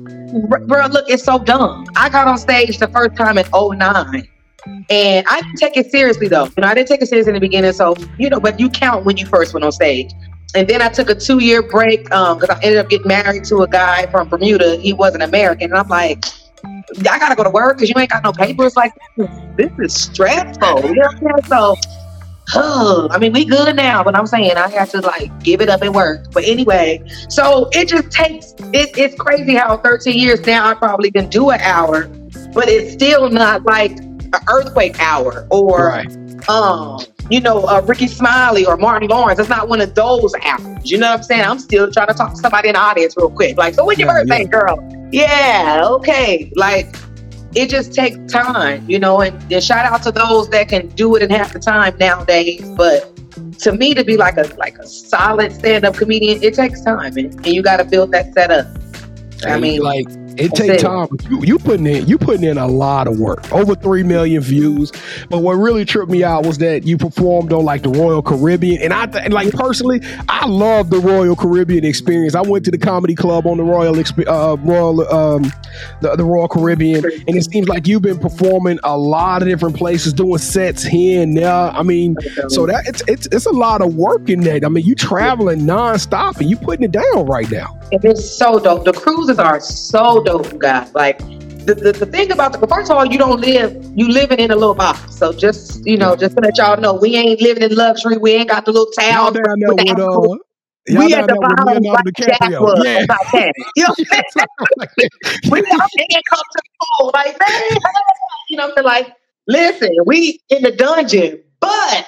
bro, 0.67 0.87
look, 0.87 1.09
it's 1.09 1.23
so 1.23 1.39
dumb. 1.39 1.85
I 1.95 2.09
got 2.09 2.27
on 2.27 2.37
stage 2.37 2.77
the 2.77 2.87
first 2.87 3.15
time 3.15 3.37
in 3.37 3.45
09. 3.51 4.27
And 4.89 5.25
I 5.27 5.41
didn't 5.41 5.57
take 5.57 5.77
it 5.77 5.91
seriously 5.91 6.27
though. 6.27 6.45
You 6.45 6.53
know, 6.59 6.67
I 6.67 6.73
didn't 6.73 6.87
take 6.87 7.01
it 7.01 7.07
seriously 7.07 7.31
in 7.31 7.35
the 7.35 7.39
beginning. 7.39 7.73
So, 7.73 7.95
you 8.17 8.29
know, 8.29 8.39
but 8.39 8.59
you 8.59 8.69
count 8.69 9.05
when 9.05 9.17
you 9.17 9.25
first 9.25 9.53
went 9.53 9.63
on 9.65 9.71
stage. 9.71 10.11
And 10.55 10.67
then 10.67 10.81
I 10.81 10.89
took 10.89 11.09
a 11.09 11.15
two 11.15 11.39
year 11.39 11.61
break 11.61 12.03
because 12.03 12.49
um, 12.49 12.57
I 12.57 12.59
ended 12.63 12.77
up 12.77 12.89
getting 12.89 13.07
married 13.07 13.43
to 13.45 13.63
a 13.63 13.67
guy 13.67 14.07
from 14.07 14.29
Bermuda. 14.29 14.77
He 14.77 14.93
wasn't 14.93 15.23
American. 15.23 15.71
And 15.71 15.79
I'm 15.79 15.89
like, 15.89 16.25
I 16.63 17.19
gotta 17.19 17.35
go 17.35 17.43
to 17.43 17.49
work 17.49 17.77
because 17.77 17.89
you 17.89 17.95
ain't 17.97 18.09
got 18.09 18.23
no 18.23 18.31
papers. 18.31 18.75
Like, 18.75 18.93
this 19.57 19.71
is 19.79 19.93
stressful. 19.93 20.81
You 20.85 20.95
know 20.95 21.07
what 21.19 21.33
I'm 21.35 21.43
saying? 21.43 21.75
So, 21.75 21.75
I 23.11 23.17
mean, 23.19 23.33
we 23.33 23.43
good 23.43 23.75
now, 23.75 24.03
but 24.03 24.15
I'm 24.15 24.25
saying 24.25 24.55
I 24.55 24.69
have 24.69 24.89
to 24.91 25.01
like 25.01 25.37
give 25.43 25.59
it 25.59 25.69
up 25.69 25.81
and 25.81 25.93
work. 25.93 26.31
But 26.31 26.45
anyway, 26.45 27.03
so 27.29 27.69
it 27.73 27.89
just 27.89 28.09
takes, 28.09 28.53
it, 28.73 28.97
it's 28.97 29.15
crazy 29.15 29.55
how 29.55 29.77
13 29.77 30.17
years 30.17 30.45
now 30.45 30.65
I 30.67 30.73
probably 30.73 31.11
can 31.11 31.29
do 31.29 31.49
an 31.49 31.59
hour, 31.59 32.07
but 32.53 32.69
it's 32.69 32.93
still 32.93 33.29
not 33.29 33.63
like 33.63 33.97
an 34.37 34.47
earthquake 34.49 34.99
hour 34.99 35.47
or, 35.49 35.87
right. 35.87 36.49
um, 36.49 36.99
you 37.29 37.39
know, 37.39 37.63
uh, 37.65 37.81
Rickey 37.85 38.07
Smiley 38.07 38.65
or 38.65 38.77
Martin 38.77 39.09
Lawrence. 39.09 39.39
It's 39.39 39.49
not 39.49 39.67
one 39.67 39.81
of 39.81 39.93
those 39.95 40.33
hours. 40.43 40.89
You 40.89 40.97
know 40.97 41.09
what 41.09 41.17
I'm 41.17 41.23
saying? 41.23 41.43
I'm 41.43 41.59
still 41.59 41.91
trying 41.91 42.07
to 42.07 42.13
talk 42.13 42.31
to 42.31 42.37
somebody 42.37 42.69
in 42.69 42.73
the 42.73 42.79
audience 42.79 43.15
real 43.17 43.29
quick. 43.29 43.57
Like, 43.57 43.73
so 43.73 43.85
when's 43.85 43.99
your 43.99 44.07
yeah, 44.07 44.23
birthday, 44.23 44.43
yeah. 44.43 44.47
girl? 44.47 45.09
Yeah, 45.11 45.81
okay. 45.85 46.51
Like, 46.55 46.95
it 47.55 47.69
just 47.69 47.93
takes 47.93 48.17
time, 48.31 48.87
you 48.89 48.99
know, 48.99 49.21
and, 49.21 49.51
and 49.51 49.63
shout 49.63 49.85
out 49.85 50.03
to 50.03 50.11
those 50.11 50.49
that 50.49 50.69
can 50.69 50.87
do 50.89 51.15
it 51.15 51.23
in 51.23 51.29
half 51.29 51.53
the 51.53 51.59
time 51.59 51.97
nowadays. 51.97 52.61
But 52.75 53.13
to 53.59 53.71
me, 53.71 53.93
to 53.93 54.03
be 54.03 54.17
like 54.17 54.37
a 54.37 54.43
like 54.57 54.77
a 54.77 54.85
solid 54.85 55.51
stand 55.51 55.85
up 55.85 55.95
comedian, 55.95 56.43
it 56.43 56.53
takes 56.53 56.81
time, 56.81 57.17
and, 57.17 57.33
and 57.33 57.47
you 57.47 57.63
got 57.63 57.77
to 57.77 57.85
build 57.85 58.11
that 58.11 58.33
setup. 58.33 58.67
I 59.45 59.59
mean, 59.59 59.81
like 59.81 60.07
it 60.39 60.53
takes 60.53 60.83
time. 60.83 61.07
You 61.29 61.43
you 61.43 61.59
putting 61.59 61.85
in 61.85 62.07
you 62.07 62.17
putting 62.17 62.43
in 62.43 62.57
a 62.57 62.67
lot 62.67 63.07
of 63.07 63.19
work. 63.19 63.51
Over 63.51 63.75
three 63.75 64.03
million 64.03 64.41
views. 64.41 64.91
But 65.29 65.39
what 65.39 65.53
really 65.53 65.85
tripped 65.85 66.11
me 66.11 66.23
out 66.23 66.45
was 66.45 66.57
that 66.59 66.83
you 66.83 66.97
performed 66.97 67.53
on 67.53 67.65
like 67.65 67.83
the 67.83 67.89
Royal 67.89 68.21
Caribbean, 68.21 68.81
and 68.81 68.93
I 68.93 69.05
th- 69.05 69.29
like 69.31 69.51
personally, 69.53 70.01
I 70.29 70.45
love 70.47 70.89
the 70.89 70.99
Royal 70.99 71.35
Caribbean 71.35 71.85
experience. 71.85 72.35
I 72.35 72.41
went 72.41 72.65
to 72.65 72.71
the 72.71 72.77
comedy 72.77 73.15
club 73.15 73.47
on 73.47 73.57
the 73.57 73.63
Royal 73.63 73.97
uh, 73.97 74.57
Royal 74.57 75.13
um, 75.13 75.51
the, 76.01 76.15
the 76.15 76.25
Royal 76.25 76.47
Caribbean, 76.47 77.03
and 77.05 77.35
it 77.35 77.51
seems 77.51 77.67
like 77.67 77.87
you've 77.87 78.01
been 78.01 78.19
performing 78.19 78.79
a 78.83 78.97
lot 78.97 79.41
of 79.41 79.47
different 79.47 79.75
places, 79.75 80.13
doing 80.13 80.37
sets 80.37 80.83
here 80.83 81.21
and 81.21 81.37
there. 81.37 81.51
I 81.51 81.83
mean, 81.83 82.15
so 82.47 82.65
that 82.65 82.85
it's 82.87 83.03
it's 83.07 83.27
it's 83.31 83.45
a 83.45 83.51
lot 83.51 83.81
of 83.81 83.95
work 83.95 84.29
in 84.29 84.41
that. 84.41 84.63
I 84.63 84.69
mean, 84.69 84.85
you 84.85 84.95
traveling 84.95 85.61
nonstop 85.61 86.39
and 86.39 86.49
you 86.49 86.57
putting 86.57 86.83
it 86.83 86.91
down 86.91 87.25
right 87.25 87.49
now. 87.49 87.79
It 87.91 88.03
is 88.03 88.37
so 88.37 88.59
dope. 88.59 88.85
The 88.85 88.93
cruises 88.93 89.39
are 89.39 89.59
so 89.59 90.23
dope, 90.27 90.59
guys. 90.59 90.93
Like 90.93 91.17
the, 91.65 91.75
the, 91.75 91.91
the 91.91 92.05
thing 92.05 92.31
about 92.31 92.59
the 92.59 92.67
first 92.67 92.91
of 92.91 92.97
all, 92.97 93.05
you 93.05 93.17
don't 93.17 93.39
live 93.39 93.71
you 93.95 94.07
living 94.09 94.39
in 94.39 94.51
a 94.51 94.55
little 94.55 94.75
box. 94.75 95.15
So 95.15 95.33
just 95.33 95.85
you 95.85 95.97
know, 95.97 96.15
just 96.15 96.35
to 96.35 96.41
let 96.41 96.57
y'all 96.57 96.79
know, 96.79 96.93
we 96.93 97.15
ain't 97.15 97.41
living 97.41 97.63
in 97.63 97.75
luxury. 97.75 98.17
We 98.17 98.31
ain't 98.33 98.49
got 98.49 98.65
the 98.65 98.71
little 98.71 98.91
town. 98.91 99.13
Y'all 99.13 99.31
down 99.31 99.59
there 99.59 99.73
with, 99.73 99.99
uh, 99.99 100.37
we 100.99 101.13
at 101.13 101.27
the 101.27 101.35
bottom 101.35 101.83
like 101.83 102.05
DiCaprio. 102.05 102.83
Yeah. 102.83 103.05
Titanic. 103.05 103.55
You 103.75 103.83
know 103.83 103.95
what 103.97 103.99
I'm 103.99 104.87
saying? 104.97 105.09
we 105.51 105.59
out 105.59 105.89
there 105.97 106.21
come 106.29 106.45
to 106.51 106.61
the 106.61 107.11
like, 107.13 107.39
man, 107.39 107.79
you 108.49 108.57
know, 108.57 108.73
like, 108.83 109.13
listen, 109.47 109.91
we 110.05 110.39
in 110.49 110.61
the 110.63 110.71
dungeon, 110.71 111.43
but 111.59 112.07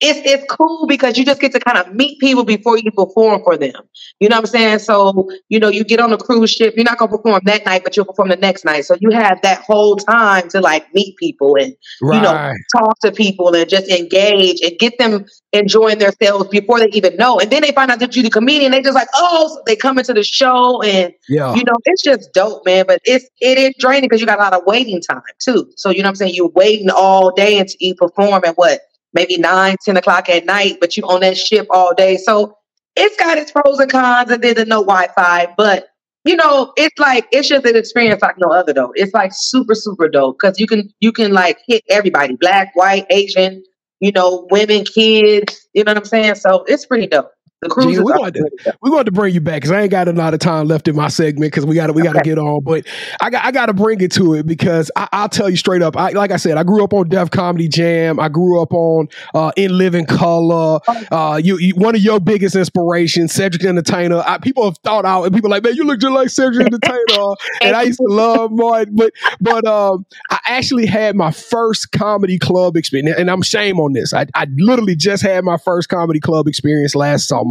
it's 0.00 0.20
it's 0.24 0.44
cool 0.48 0.86
because 0.86 1.18
you 1.18 1.24
just 1.24 1.40
get 1.40 1.52
to 1.52 1.60
kind 1.60 1.76
of 1.76 1.92
meet 1.92 2.20
people 2.20 2.44
before 2.44 2.78
you 2.78 2.90
perform 2.92 3.42
for 3.42 3.56
them. 3.56 3.74
You 4.20 4.28
know 4.28 4.36
what 4.36 4.42
I'm 4.42 4.46
saying? 4.46 4.78
So, 4.78 5.28
you 5.48 5.58
know, 5.58 5.68
you 5.68 5.82
get 5.82 5.98
on 5.98 6.12
a 6.12 6.18
cruise 6.18 6.50
ship, 6.50 6.74
you're 6.76 6.84
not 6.84 6.98
gonna 6.98 7.10
perform 7.10 7.40
that 7.44 7.64
night, 7.64 7.82
but 7.82 7.96
you'll 7.96 8.06
perform 8.06 8.28
the 8.28 8.36
next 8.36 8.64
night. 8.64 8.84
So 8.84 8.96
you 9.00 9.10
have 9.10 9.42
that 9.42 9.62
whole 9.62 9.96
time 9.96 10.48
to 10.50 10.60
like 10.60 10.92
meet 10.94 11.16
people 11.16 11.56
and 11.56 11.74
right. 12.00 12.16
you 12.16 12.22
know 12.22 12.52
talk 12.76 12.98
to 13.00 13.10
people 13.10 13.54
and 13.54 13.68
just 13.68 13.88
engage 13.88 14.60
and 14.60 14.78
get 14.78 14.98
them 14.98 15.24
enjoying 15.52 15.98
themselves 15.98 16.48
before 16.48 16.78
they 16.78 16.88
even 16.88 17.16
know. 17.16 17.40
And 17.40 17.50
then 17.50 17.62
they 17.62 17.72
find 17.72 17.90
out 17.90 17.98
that 17.98 18.14
you're 18.14 18.22
the 18.22 18.30
comedian, 18.30 18.70
they 18.70 18.82
just 18.82 18.94
like, 18.94 19.08
oh, 19.14 19.48
so 19.48 19.62
they 19.66 19.74
come 19.74 19.98
into 19.98 20.14
the 20.14 20.22
show 20.22 20.80
and 20.82 21.12
yeah. 21.28 21.54
you 21.54 21.64
know, 21.64 21.74
it's 21.86 22.02
just 22.02 22.32
dope, 22.32 22.64
man. 22.64 22.84
But 22.86 23.00
it's 23.04 23.26
it 23.40 23.58
is 23.58 23.74
draining 23.80 24.08
because 24.08 24.20
you 24.20 24.28
got 24.28 24.38
a 24.38 24.42
lot 24.42 24.54
of 24.54 24.62
waiting 24.64 25.00
time 25.00 25.22
too. 25.40 25.72
So 25.76 25.90
you 25.90 26.02
know 26.02 26.06
what 26.06 26.10
I'm 26.10 26.16
saying? 26.16 26.34
You're 26.34 26.50
waiting 26.50 26.88
all 26.90 27.32
day 27.32 27.58
until 27.58 27.76
you 27.80 27.96
perform 27.96 28.44
and 28.44 28.54
what 28.54 28.82
maybe 29.12 29.36
nine, 29.38 29.76
10 29.84 29.96
o'clock 29.96 30.28
at 30.28 30.44
night, 30.44 30.78
but 30.80 30.96
you 30.96 31.02
on 31.04 31.20
that 31.20 31.36
ship 31.36 31.66
all 31.70 31.94
day. 31.94 32.16
So 32.16 32.56
it's 32.96 33.16
got 33.16 33.38
its 33.38 33.50
pros 33.50 33.78
and 33.78 33.90
cons 33.90 34.30
and 34.30 34.42
then 34.42 34.54
the 34.54 34.64
no 34.64 34.82
Wi-Fi. 34.82 35.54
But 35.56 35.88
you 36.24 36.36
know, 36.36 36.72
it's 36.76 36.98
like 36.98 37.26
it's 37.32 37.48
just 37.48 37.64
an 37.64 37.76
experience 37.76 38.20
like 38.22 38.38
no 38.38 38.52
other 38.52 38.72
though. 38.72 38.92
It's 38.94 39.14
like 39.14 39.32
super, 39.34 39.74
super 39.74 40.08
dope 40.08 40.38
because 40.38 40.58
you 40.58 40.66
can 40.66 40.92
you 41.00 41.12
can 41.12 41.32
like 41.32 41.58
hit 41.66 41.84
everybody, 41.88 42.36
black, 42.36 42.74
white, 42.74 43.06
Asian, 43.10 43.62
you 44.00 44.12
know, 44.12 44.46
women, 44.50 44.84
kids, 44.84 45.68
you 45.72 45.84
know 45.84 45.90
what 45.92 45.98
I'm 45.98 46.04
saying? 46.04 46.34
So 46.36 46.64
it's 46.66 46.86
pretty 46.86 47.06
dope. 47.06 47.30
The 47.60 47.68
cruise. 47.68 47.98
we're 47.98 48.16
going 48.16 48.32
to 48.34 48.76
we're 48.80 48.90
going 48.90 49.06
to 49.06 49.10
bring 49.10 49.34
you 49.34 49.40
back 49.40 49.56
because 49.56 49.72
I 49.72 49.82
ain't 49.82 49.90
got 49.90 50.06
a 50.06 50.12
lot 50.12 50.32
of 50.32 50.38
time 50.38 50.68
left 50.68 50.86
in 50.86 50.94
my 50.94 51.08
segment 51.08 51.50
because 51.50 51.66
we 51.66 51.74
got 51.74 51.88
to 51.88 51.92
we 51.92 52.02
got 52.02 52.12
to 52.12 52.20
okay. 52.20 52.30
get 52.30 52.38
on. 52.38 52.62
But 52.62 52.86
I 53.20 53.30
got 53.30 53.44
I 53.44 53.50
got 53.50 53.66
to 53.66 53.74
bring 53.74 54.00
it 54.00 54.12
to 54.12 54.34
it 54.34 54.46
because 54.46 54.92
I, 54.94 55.08
will 55.12 55.28
tell 55.28 55.50
you 55.50 55.56
straight 55.56 55.82
up. 55.82 55.96
I 55.96 56.10
like 56.10 56.30
I 56.30 56.36
said, 56.36 56.56
I 56.56 56.62
grew 56.62 56.84
up 56.84 56.94
on 56.94 57.08
Def 57.08 57.32
Comedy 57.32 57.66
Jam. 57.66 58.20
I 58.20 58.28
grew 58.28 58.62
up 58.62 58.72
on 58.72 59.08
uh, 59.34 59.50
In 59.56 59.76
Living 59.76 60.06
Color. 60.06 60.78
Uh, 61.10 61.40
you, 61.42 61.58
you, 61.58 61.74
one 61.74 61.96
of 61.96 62.00
your 62.00 62.20
biggest 62.20 62.54
inspirations, 62.54 63.32
Cedric 63.32 63.62
the 63.62 63.68
Entertainer. 63.68 64.22
I, 64.24 64.38
people 64.38 64.64
have 64.64 64.78
thought 64.84 65.04
out 65.04 65.24
and 65.24 65.34
people 65.34 65.50
like, 65.50 65.64
man, 65.64 65.74
you 65.74 65.82
look 65.82 65.98
just 65.98 66.12
like 66.12 66.28
Cedric 66.28 66.58
the 66.58 66.74
Entertainer. 66.76 67.34
and 67.62 67.74
I 67.74 67.82
used 67.82 67.98
to 67.98 68.06
love 68.06 68.52
Martin, 68.52 68.94
but 68.94 69.12
but 69.40 69.66
um, 69.66 70.06
I 70.30 70.38
actually 70.44 70.86
had 70.86 71.16
my 71.16 71.32
first 71.32 71.90
comedy 71.90 72.38
club 72.38 72.76
experience, 72.76 73.18
and 73.18 73.28
I'm 73.28 73.42
shame 73.42 73.80
on 73.80 73.94
this. 73.94 74.14
I, 74.14 74.26
I 74.36 74.46
literally 74.58 74.94
just 74.94 75.24
had 75.24 75.44
my 75.44 75.56
first 75.56 75.88
comedy 75.88 76.20
club 76.20 76.46
experience 76.46 76.94
last 76.94 77.26
summer. 77.26 77.47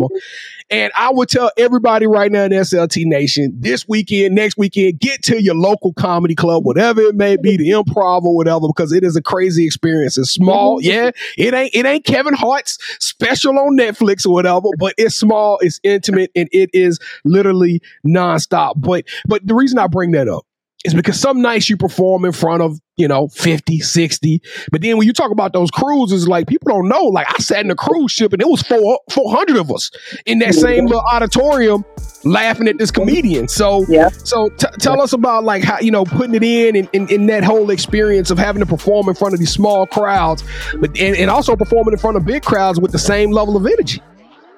And 0.69 0.91
I 0.95 1.11
would 1.11 1.29
tell 1.29 1.51
everybody 1.57 2.07
right 2.07 2.31
now 2.31 2.43
in 2.43 2.51
SLT 2.51 3.05
Nation 3.05 3.53
this 3.57 3.87
weekend, 3.87 4.35
next 4.35 4.57
weekend, 4.57 4.99
get 4.99 5.21
to 5.23 5.41
your 5.41 5.55
local 5.55 5.93
comedy 5.93 6.35
club, 6.35 6.65
whatever 6.65 7.01
it 7.01 7.15
may 7.15 7.37
be, 7.37 7.57
the 7.57 7.69
improv 7.71 8.23
or 8.23 8.35
whatever, 8.35 8.67
because 8.67 8.91
it 8.91 9.03
is 9.03 9.15
a 9.15 9.21
crazy 9.21 9.65
experience. 9.65 10.17
It's 10.17 10.31
small. 10.31 10.79
Yeah. 10.87 11.11
It 11.37 11.53
ain't, 11.53 11.75
it 11.75 11.85
ain't 11.85 12.05
Kevin 12.05 12.33
Hart's 12.33 12.77
special 12.99 13.59
on 13.59 13.77
Netflix 13.77 14.25
or 14.25 14.31
whatever, 14.31 14.69
but 14.79 14.93
it's 14.97 15.15
small, 15.15 15.57
it's 15.59 15.81
intimate, 15.83 16.31
and 16.33 16.47
it 16.53 16.69
is 16.71 16.97
literally 17.25 17.81
nonstop. 18.05 18.73
But, 18.77 19.05
but 19.27 19.45
the 19.45 19.53
reason 19.53 19.79
I 19.79 19.87
bring 19.87 20.11
that 20.11 20.29
up 20.29 20.46
is 20.87 20.93
because 20.93 21.19
some 21.19 21.41
nights 21.41 21.69
you 21.69 21.77
perform 21.77 22.25
in 22.25 22.31
front 22.31 22.63
of, 22.63 22.79
you 22.95 23.07
know, 23.07 23.27
50, 23.27 23.79
60. 23.79 24.41
But 24.71 24.81
then 24.81 24.97
when 24.97 25.05
you 25.05 25.13
talk 25.13 25.31
about 25.31 25.53
those 25.53 25.69
cruises, 25.69 26.27
like 26.27 26.47
people 26.47 26.69
don't 26.69 26.87
know. 26.87 27.03
Like 27.03 27.27
I 27.29 27.37
sat 27.41 27.63
in 27.63 27.69
a 27.69 27.75
cruise 27.75 28.11
ship 28.11 28.33
and 28.33 28.41
it 28.41 28.47
was 28.47 28.61
four, 28.63 28.99
400 29.11 29.57
of 29.57 29.71
us 29.71 29.91
in 30.25 30.39
that 30.39 30.55
same 30.55 30.85
little 30.85 31.03
auditorium 31.11 31.85
laughing 32.23 32.67
at 32.67 32.77
this 32.77 32.89
comedian. 32.89 33.47
So, 33.47 33.85
Yeah. 33.87 34.09
so 34.09 34.49
t- 34.49 34.67
tell 34.79 35.01
us 35.01 35.13
about 35.13 35.43
like 35.43 35.63
how, 35.63 35.79
you 35.79 35.91
know, 35.91 36.05
putting 36.05 36.33
it 36.33 36.43
in 36.43 36.75
and, 36.75 36.89
and, 36.93 37.11
and 37.11 37.29
that 37.29 37.43
whole 37.43 37.69
experience 37.69 38.31
of 38.31 38.39
having 38.39 38.61
to 38.61 38.65
perform 38.65 39.09
in 39.09 39.15
front 39.15 39.33
of 39.33 39.39
these 39.39 39.51
small 39.51 39.85
crowds, 39.85 40.43
but 40.79 40.97
and, 40.97 41.15
and 41.15 41.29
also 41.29 41.55
performing 41.55 41.93
in 41.93 41.99
front 41.99 42.17
of 42.17 42.25
big 42.25 42.43
crowds 42.43 42.79
with 42.79 42.91
the 42.91 42.99
same 42.99 43.31
level 43.31 43.55
of 43.55 43.65
energy. 43.65 44.01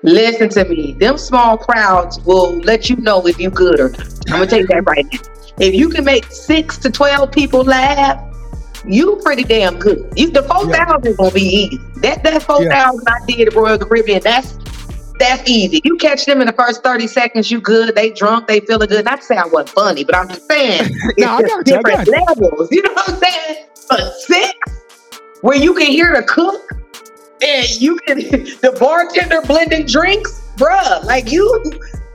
Listen 0.02 0.48
to 0.50 0.63
me. 0.63 0.94
Them 0.94 1.18
small 1.18 1.58
crowds 1.58 2.22
will 2.22 2.58
let 2.60 2.89
you 2.89 2.96
know 2.98 3.26
if 3.28 3.38
you 3.38 3.50
good 3.50 3.80
or 3.82 3.89
not. 3.89 4.00
I'm 4.28 4.34
gonna 4.34 4.48
tell 4.48 4.60
you 4.60 4.68
that 4.68 4.86
right 4.86 5.06
now. 5.12 5.20
If 5.60 5.74
you 5.74 5.89
can 5.89 6.06
make 6.06 6.26
six 6.26 6.78
to 6.80 6.89
twelve 6.89 7.32
people 7.32 7.63
laugh, 7.63 8.24
you 8.86 9.19
pretty 9.24 9.43
damn 9.43 9.78
good. 9.78 10.12
You, 10.15 10.32
the 10.32 10.43
four 10.43 10.72
thousand 10.72 11.08
is 11.08 11.17
gonna 11.17 11.32
be 11.32 11.41
easy. 11.41 11.78
That 11.98 12.24
that 12.24 12.43
four 12.43 12.65
thousand 12.69 13.08
I 13.08 13.26
did 13.28 13.50
at 13.50 13.56
Royal 13.56 13.78
Caribbean, 13.78 14.22
that's 14.24 14.58
that's 15.19 15.48
easy. 15.50 15.82
You 15.84 15.98
catch 15.98 16.26
them 16.26 16.39
in 16.39 16.48
the 16.48 16.54
first 16.54 16.82
30 16.82 17.06
seconds, 17.08 17.52
you 17.52 17.60
good, 17.60 17.93
they 17.93 18.10
drunk, 18.10 18.48
they 18.48 18.62
feeling 18.62 18.88
good. 18.88 19.04
Not 19.04 19.19
to 19.19 19.26
say 19.26 19.36
I 19.36 19.45
wasn't 19.45 19.69
funny, 19.69 20.06
but 20.06 20.15
I'm 20.15 20.30
just 20.30 20.48
saying 20.48 20.82
it's 20.89 21.19
No, 21.19 21.34
I 21.34 21.41
just 21.41 21.54
got 21.54 21.67
you, 21.67 21.76
different 21.76 22.08
levels. 22.08 22.72
You 22.72 22.82
know 22.84 22.93
what 22.93 23.10
I'm 23.10 23.17
saying? 23.17 23.65
But 23.89 24.13
six, 24.13 24.54
where 25.41 25.58
you 25.58 25.74
can 25.74 25.88
hear 25.88 26.15
the 26.15 26.24
cook 26.24 26.72
and 27.43 27.82
you 27.82 27.98
can 28.08 28.17
the 28.62 28.76
bartender 28.80 29.41
blending 29.41 29.86
drinks, 29.86 30.41
bruh. 30.56 31.04
Like 31.04 31.32
you 31.32 31.63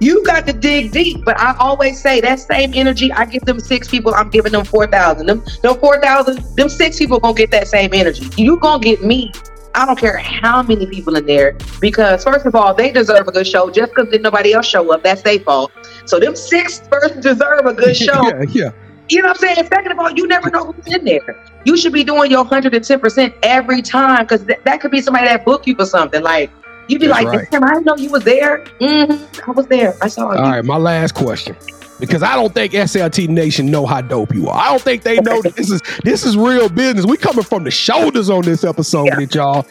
you 0.04 0.22
got 0.24 0.46
to 0.46 0.52
dig 0.52 0.92
deep. 0.92 1.24
But 1.24 1.40
I 1.40 1.56
always 1.58 2.00
say 2.00 2.20
that 2.20 2.40
same 2.40 2.72
energy 2.74 3.10
I 3.12 3.24
give 3.24 3.44
them 3.44 3.58
six 3.58 3.88
people, 3.88 4.14
I'm 4.14 4.28
giving 4.30 4.52
them 4.52 4.64
four 4.64 4.86
thousand. 4.86 5.26
Them 5.26 5.42
them 5.62 5.78
four 5.78 6.00
thousand, 6.00 6.44
them 6.56 6.68
six 6.68 6.98
people 6.98 7.18
gonna 7.20 7.34
get 7.34 7.50
that 7.52 7.68
same 7.68 7.90
energy. 7.92 8.28
You 8.36 8.58
gonna 8.58 8.82
get 8.82 9.02
me. 9.02 9.32
I 9.76 9.84
don't 9.86 9.98
care 9.98 10.16
how 10.18 10.62
many 10.62 10.86
people 10.86 11.16
in 11.16 11.26
there 11.26 11.56
because 11.80 12.22
first 12.22 12.46
of 12.46 12.54
all, 12.54 12.74
they 12.74 12.92
deserve 12.92 13.26
a 13.26 13.32
good 13.32 13.46
show. 13.46 13.70
Just 13.70 13.92
because 13.94 14.10
did 14.10 14.22
nobody 14.22 14.52
else 14.52 14.66
show 14.66 14.92
up, 14.92 15.02
that's 15.02 15.22
their 15.22 15.40
fault. 15.40 15.72
So 16.04 16.20
them 16.20 16.36
six 16.36 16.86
first 16.90 17.20
deserve 17.20 17.66
a 17.66 17.74
good 17.74 17.96
show. 17.96 18.22
yeah, 18.28 18.44
yeah. 18.50 18.70
You 19.08 19.20
know 19.20 19.28
what 19.28 19.42
I'm 19.42 19.56
saying? 19.56 19.68
Second 19.68 19.92
of 19.92 19.98
all, 19.98 20.10
you 20.12 20.26
never 20.26 20.50
know 20.50 20.72
who's 20.72 20.94
in 20.94 21.04
there. 21.04 21.44
You 21.64 21.76
should 21.76 21.92
be 21.92 22.04
doing 22.04 22.30
your 22.30 22.44
110% 22.44 23.34
every 23.42 23.82
time 23.82 24.24
because 24.24 24.46
th- 24.46 24.60
that 24.64 24.80
could 24.80 24.90
be 24.90 25.02
somebody 25.02 25.26
that 25.26 25.44
booked 25.44 25.66
you 25.66 25.74
for 25.74 25.84
something. 25.84 26.22
Like, 26.22 26.50
you'd 26.88 27.00
be 27.00 27.06
That's 27.06 27.24
like, 27.24 27.26
right. 27.38 27.50
damn, 27.50 27.64
I 27.64 27.68
didn't 27.74 27.86
know 27.86 27.96
you 27.96 28.10
was 28.10 28.24
there. 28.24 28.64
hmm 28.80 29.12
I 29.46 29.50
was 29.52 29.66
there. 29.66 29.94
I 30.02 30.08
saw 30.08 30.32
you. 30.32 30.38
All 30.38 30.50
right, 30.50 30.64
my 30.64 30.76
last 30.76 31.14
question. 31.14 31.56
Because 32.00 32.22
I 32.24 32.34
don't 32.34 32.52
think 32.52 32.72
SLT 32.72 33.28
Nation 33.28 33.66
know 33.66 33.86
how 33.86 34.00
dope 34.00 34.34
you 34.34 34.48
are. 34.48 34.58
I 34.58 34.70
don't 34.70 34.82
think 34.82 35.02
they 35.04 35.16
know 35.20 35.40
that 35.42 35.54
this 35.54 35.70
is 35.70 35.80
this 36.02 36.24
is 36.26 36.36
real 36.36 36.68
business. 36.68 37.06
We 37.06 37.16
coming 37.16 37.44
from 37.44 37.62
the 37.64 37.70
shoulders 37.70 38.28
on 38.30 38.42
this 38.42 38.64
episode, 38.64 39.06
Yeah. 39.06 39.16
with 39.18 39.34
y'all. 39.34 39.64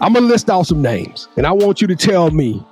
I'm 0.00 0.12
gonna 0.12 0.26
list 0.26 0.50
out 0.50 0.64
some 0.66 0.82
names, 0.82 1.26
and 1.36 1.46
I 1.46 1.52
want 1.52 1.80
you 1.80 1.86
to 1.88 1.96
tell 1.96 2.30
me 2.30 2.62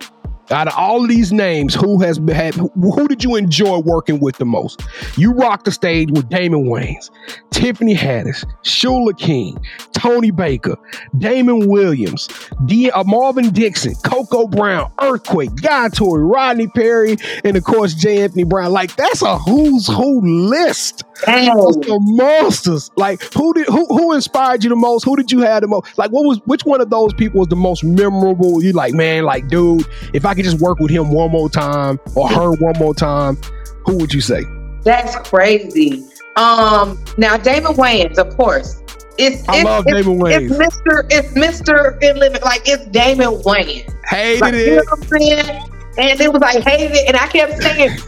out 0.51 0.69
of 0.69 0.75
all 0.77 1.07
these 1.07 1.33
names, 1.33 1.75
who 1.75 2.01
has 2.03 2.21
had 2.29 2.55
who, 2.55 3.09
did 3.09 3.25
you 3.25 3.37
enjoy 3.37 3.79
working 3.79 4.21
with 4.21 4.37
the 4.37 4.45
most? 4.45 4.83
You 5.17 5.33
rocked 5.33 5.65
the 5.65 5.73
stage 5.73 6.11
with 6.11 6.29
Damon 6.29 6.67
Wayans, 6.67 7.11
Tiffany 7.51 7.95
Haddish, 7.95 8.45
Shuler 8.63 9.17
King, 9.19 9.59
Tony 9.93 10.31
Baker, 10.31 10.77
Damon 11.19 11.69
Williams, 11.69 12.29
D, 12.67 12.91
uh, 12.91 13.05
Marvin 13.05 13.51
Dixon, 13.51 13.95
Coco 14.05 14.47
Brown, 14.47 14.91
Earthquake, 15.01 15.55
Guy 15.57 15.89
Torry, 15.89 16.23
Rodney 16.23 16.69
Perry, 16.69 17.17
and 17.45 17.57
of 17.57 17.65
course 17.65 17.95
J. 17.95 18.23
Anthony 18.23 18.45
Brown. 18.45 18.73
Like 18.73 18.95
that's 18.97 19.23
a 19.23 19.39
who's 19.39 19.87
who 19.87 20.21
list 20.49 21.05
The 21.25 21.99
monsters. 22.01 22.91
Like 22.97 23.23
who 23.33 23.55
did 23.55 23.67
who 23.67 23.87
who 23.87 24.13
inspired 24.13 24.65
you 24.65 24.71
the 24.71 24.77
most? 24.77 25.05
Who 25.05 25.17
did 25.17 25.33
you 25.33 25.41
have 25.41 25.63
the 25.63 25.69
most? 25.69 25.97
Like 25.97 26.11
what 26.11 26.25
was 26.25 26.41
which 26.45 26.65
one 26.65 26.81
of 26.81 26.91
those 26.91 27.13
people 27.15 27.41
was 27.41 27.49
the 27.49 27.57
most 27.57 27.85
memorable? 27.85 28.63
You 28.63 28.73
like 28.73 28.95
man, 28.95 29.25
like 29.25 29.49
dude, 29.49 29.87
if 30.13 30.25
I 30.25 30.35
could 30.35 30.45
just 30.45 30.61
work 30.61 30.79
with 30.79 30.91
him 30.91 31.11
one 31.11 31.31
more 31.31 31.49
time 31.49 31.99
or 32.15 32.29
her 32.29 32.53
one 32.53 32.79
more 32.79 32.95
time, 32.95 33.39
who 33.85 33.97
would 33.99 34.13
you 34.13 34.21
say? 34.21 34.45
That's 34.83 35.17
crazy. 35.29 36.05
Um, 36.37 37.03
now 37.17 37.37
Damon 37.37 37.73
Wayans, 37.75 38.19
of 38.19 38.37
course. 38.37 38.83
It's, 39.19 39.49
I 39.49 39.57
it's, 39.57 39.65
love 39.65 39.85
it's, 39.87 40.05
Damon 40.05 40.27
It's 40.27 40.53
Wayans. 40.53 40.69
Mr. 40.69 41.07
It's 41.11 41.29
Mr. 41.33 42.03
In 42.03 42.19
Living, 42.19 42.43
like 42.43 42.63
it's 42.67 42.85
Damon 42.89 43.41
Wayans. 43.43 43.91
Hated 44.07 44.41
Like, 44.43 44.55
you 44.55 44.77
know 44.77 45.76
And 45.99 46.21
it 46.21 46.33
was 46.33 46.43
like 46.43 46.63
it, 46.67 47.09
and 47.09 47.17
I 47.17 47.27
kept 47.27 47.63
saying, 47.63 47.99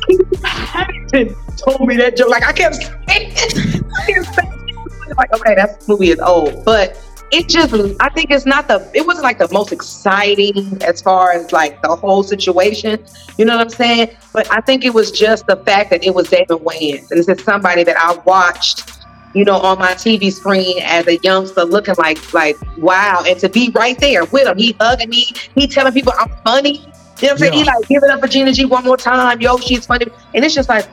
Keith 1.13 1.37
told 1.57 1.89
me 1.89 1.97
that 1.97 2.17
joke. 2.17 2.29
Like 2.29 2.45
I 2.45 2.53
kept 2.53 2.77
saying, 2.77 2.93
I 3.09 4.13
kept 4.13 4.35
saying, 4.35 5.15
like 5.17 5.33
okay, 5.35 5.55
that 5.55 5.83
movie 5.89 6.11
is 6.11 6.21
old, 6.21 6.65
but 6.65 7.03
it 7.31 7.49
just, 7.49 7.75
I 8.01 8.09
think 8.09 8.31
it's 8.31 8.47
not 8.47 8.69
the, 8.69 8.91
it 8.95 9.07
wasn't 9.07 9.25
like 9.25 9.39
the 9.39 9.49
most 9.53 9.71
exciting 9.71 10.83
as 10.83 11.03
far 11.03 11.33
as 11.33 11.53
like 11.53 11.83
the 11.83 11.95
whole 11.95 12.23
situation. 12.23 13.05
You 13.37 13.45
know 13.45 13.57
what 13.57 13.67
I'm 13.67 13.71
saying? 13.71 14.11
But 14.33 14.51
I 14.51 14.61
think 14.63 14.85
it 14.85 14.95
was 14.95 15.11
just 15.11 15.47
the 15.47 15.57
fact 15.57 15.91
that 15.91 16.05
it 16.05 16.15
was 16.15 16.31
David 16.31 16.49
Wayans, 16.49 17.11
and 17.11 17.19
this 17.19 17.29
is 17.29 17.45
somebody 17.45 17.85
that 17.85 17.97
I 17.99 18.17
watched. 18.25 18.95
You 19.35 19.45
know, 19.45 19.59
on 19.59 19.79
my 19.79 19.93
TV 19.93 20.33
screen 20.33 20.79
as 20.83 21.07
a 21.07 21.19
youngster, 21.19 21.63
looking 21.63 21.95
like, 21.99 22.33
like, 22.33 22.57
wow, 22.79 23.23
and 23.27 23.39
to 23.41 23.49
be 23.51 23.71
right 23.75 23.97
there 23.99 24.25
with 24.25 24.49
him, 24.49 24.57
he 24.57 24.75
hugging 24.81 25.11
me, 25.11 25.27
he 25.55 25.67
telling 25.67 25.93
people 25.93 26.15
I'm 26.19 26.31
funny, 26.45 26.91
you 27.21 27.29
know 27.29 27.33
what 27.33 27.33
I'm 27.33 27.39
saying? 27.39 27.53
Yeah. 27.53 27.59
He 27.59 27.65
like 27.65 27.89
give 27.89 28.03
it 28.03 28.11
up 28.11 28.21
for 28.21 28.29
Gina 28.29 28.53
G 28.53 28.65
one 28.65 28.85
more 28.85 28.97
time. 28.97 29.41
Yo, 29.41 29.57
she's 29.59 29.87
funny. 29.87 30.07
And 30.35 30.45
it's 30.45 30.55
just 30.55 30.69
like, 30.69 30.87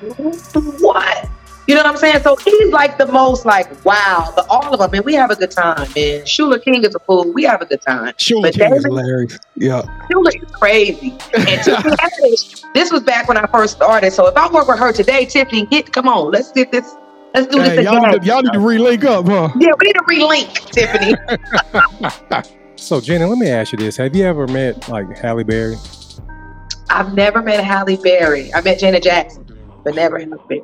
what? 0.53 1.29
You 1.67 1.73
know 1.73 1.81
what 1.81 1.91
I'm 1.91 1.97
saying? 1.97 2.21
So 2.21 2.35
he's 2.35 2.71
like 2.71 2.97
the 2.99 3.07
most 3.07 3.43
like, 3.45 3.83
wow. 3.85 4.31
But 4.35 4.45
all 4.49 4.71
of 4.73 4.79
them, 4.79 4.91
man, 4.91 5.03
we 5.03 5.15
have 5.15 5.31
a 5.31 5.35
good 5.35 5.49
time, 5.51 5.79
man. 5.95 6.21
Shuler 6.21 6.63
King 6.63 6.83
is 6.83 6.93
a 6.93 6.99
fool. 6.99 7.31
We 7.33 7.43
have 7.43 7.61
a 7.61 7.65
good 7.65 7.81
time. 7.81 8.13
Shuler 8.13 8.43
But 8.43 8.53
King 8.53 8.75
is 8.75 8.85
hilarious. 8.85 9.39
Yeah. 9.55 9.81
Shuler 10.11 10.43
is 10.43 10.51
crazy. 10.51 11.11
And 11.33 11.63
Tiffany 11.63 11.95
Haddish, 11.97 12.63
this 12.75 12.91
was 12.91 13.01
back 13.01 13.27
when 13.27 13.37
I 13.37 13.47
first 13.47 13.75
started. 13.77 14.11
So 14.13 14.27
if 14.27 14.37
I 14.37 14.51
work 14.51 14.67
with 14.67 14.77
her 14.77 14.91
today, 14.93 15.25
Tiffany, 15.25 15.65
get 15.65 15.91
come 15.91 16.07
on, 16.07 16.31
let's 16.31 16.51
get 16.51 16.71
this, 16.71 16.93
let's 17.33 17.47
do 17.47 17.59
Hey, 17.59 17.77
this 17.77 17.85
y'all, 17.85 17.97
again. 17.97 18.11
need 18.11 18.21
to, 18.21 18.27
y'all 18.27 18.41
need 18.43 18.53
to 18.53 18.59
relink 18.59 19.03
up, 19.03 19.25
huh? 19.27 19.49
yeah, 19.59 19.71
we 19.79 19.87
need 19.87 19.93
to 19.93 20.03
relink, 20.03 20.53
Tiffany. 20.71 21.15
So, 22.77 22.99
Jenna, 23.01 23.25
let 23.27 23.37
me 23.39 23.49
ask 23.49 23.71
you 23.71 23.77
this: 23.79 23.97
Have 23.97 24.15
you 24.15 24.25
ever 24.25 24.47
met 24.47 24.89
like 24.89 25.17
Halle 25.17 25.43
Berry? 25.43 25.77
I've 26.89 27.13
never 27.13 27.41
met 27.41 27.63
Halle 27.63 27.97
Berry. 27.97 28.53
I 28.53 28.61
met 28.61 28.79
Janet 28.79 29.03
Jackson, 29.03 29.45
but 29.83 29.95
never 29.95 30.19
Halle 30.19 30.37
Berry. 30.47 30.61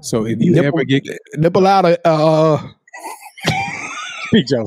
So, 0.00 0.26
if 0.26 0.40
you 0.40 0.52
Nipple- 0.52 0.66
ever 0.80 0.84
get 0.84 1.02
Nipple 1.36 1.66
out 1.66 1.84
of 1.86 1.96
uh 2.04 2.66
Big 4.32 4.46
Joe, 4.48 4.66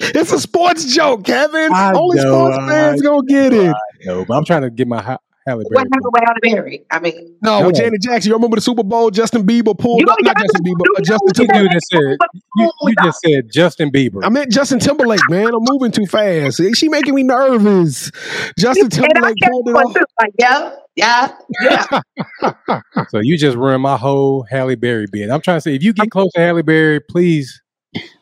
it's 0.00 0.32
a 0.32 0.38
sports 0.40 0.94
joke, 0.94 1.24
Kevin. 1.24 1.72
I 1.72 1.92
Only 1.94 2.16
know, 2.18 2.50
sports 2.52 2.56
fans 2.68 3.02
I 3.02 3.04
gonna 3.04 3.26
get 3.26 3.52
it. 3.52 3.74
no, 4.04 4.24
but 4.24 4.36
I'm 4.36 4.44
trying 4.44 4.62
to 4.62 4.70
get 4.70 4.86
my 4.88 5.02
Ha- 5.50 5.56
Halle 5.56 5.64
What 5.64 5.70
Berry. 5.72 5.78
happened 5.84 6.02
with 6.04 6.22
Halle 6.24 6.54
Berry? 6.62 6.84
I 6.90 7.00
mean, 7.00 7.36
No, 7.42 7.60
No. 7.60 7.66
with 7.66 7.76
Janet 7.76 8.00
Jackson. 8.02 8.28
You 8.30 8.34
remember 8.36 8.56
the 8.56 8.60
Super 8.62 8.82
Bowl? 8.82 9.10
Justin 9.10 9.46
Bieber 9.46 9.76
pulled 9.78 10.00
You 10.00 10.06
up. 10.06 10.18
Not 10.20 10.36
Justin 10.38 10.64
Bieber, 10.64 10.84
you 10.84 10.94
uh, 10.96 11.00
Justin 11.00 11.18
know 11.26 11.42
You 11.42 11.48
Timberlake. 11.48 11.72
just 11.72 11.88
said 11.90 12.16
you, 12.56 12.70
you 12.82 12.94
just 13.04 13.20
said 13.20 13.50
Justin 13.52 13.90
Bieber. 13.90 14.20
I 14.24 14.28
meant 14.28 14.50
Justin 14.52 14.78
Timberlake, 14.78 15.20
man. 15.28 15.46
I'm 15.48 15.62
moving 15.68 15.90
too 15.92 16.06
fast. 16.06 16.60
She 16.74 16.88
making 16.88 17.14
me 17.14 17.22
nervous. 17.22 18.10
Justin 18.58 18.84
and 18.84 18.92
Timberlake 18.92 19.36
pulled 19.50 19.68
it 19.68 19.72
off. 19.74 19.96
like, 20.20 20.32
yeah, 20.38 20.74
yeah, 20.96 21.32
yeah. 21.62 22.00
So 23.08 23.18
you 23.20 23.36
just 23.38 23.56
ruined 23.56 23.82
my 23.82 23.96
whole 23.96 24.42
Halle 24.50 24.74
Berry 24.76 25.06
bid. 25.10 25.30
I'm 25.30 25.40
trying 25.40 25.56
to 25.56 25.60
say, 25.60 25.74
if 25.74 25.82
you 25.82 25.92
get 25.92 26.10
close 26.10 26.30
to 26.34 26.40
Halle 26.40 26.62
Berry, 26.62 27.00
please, 27.00 27.60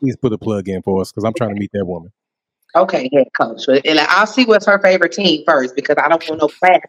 please 0.00 0.16
put 0.16 0.32
a 0.32 0.38
plug 0.38 0.68
in 0.68 0.82
for 0.82 1.00
us 1.00 1.10
because 1.10 1.24
I'm 1.24 1.34
trying 1.36 1.54
to 1.54 1.60
meet 1.60 1.70
that 1.72 1.84
woman. 1.84 2.10
Okay, 2.74 3.08
head 3.12 3.26
coach. 3.36 3.66
And 3.68 3.98
I'll 4.00 4.26
see 4.26 4.44
what's 4.44 4.66
her 4.66 4.78
favorite 4.80 5.12
team 5.12 5.42
first 5.46 5.74
because 5.76 5.96
I 6.02 6.08
don't 6.08 6.26
want 6.28 6.40
no 6.40 6.48
crap. 6.48 6.82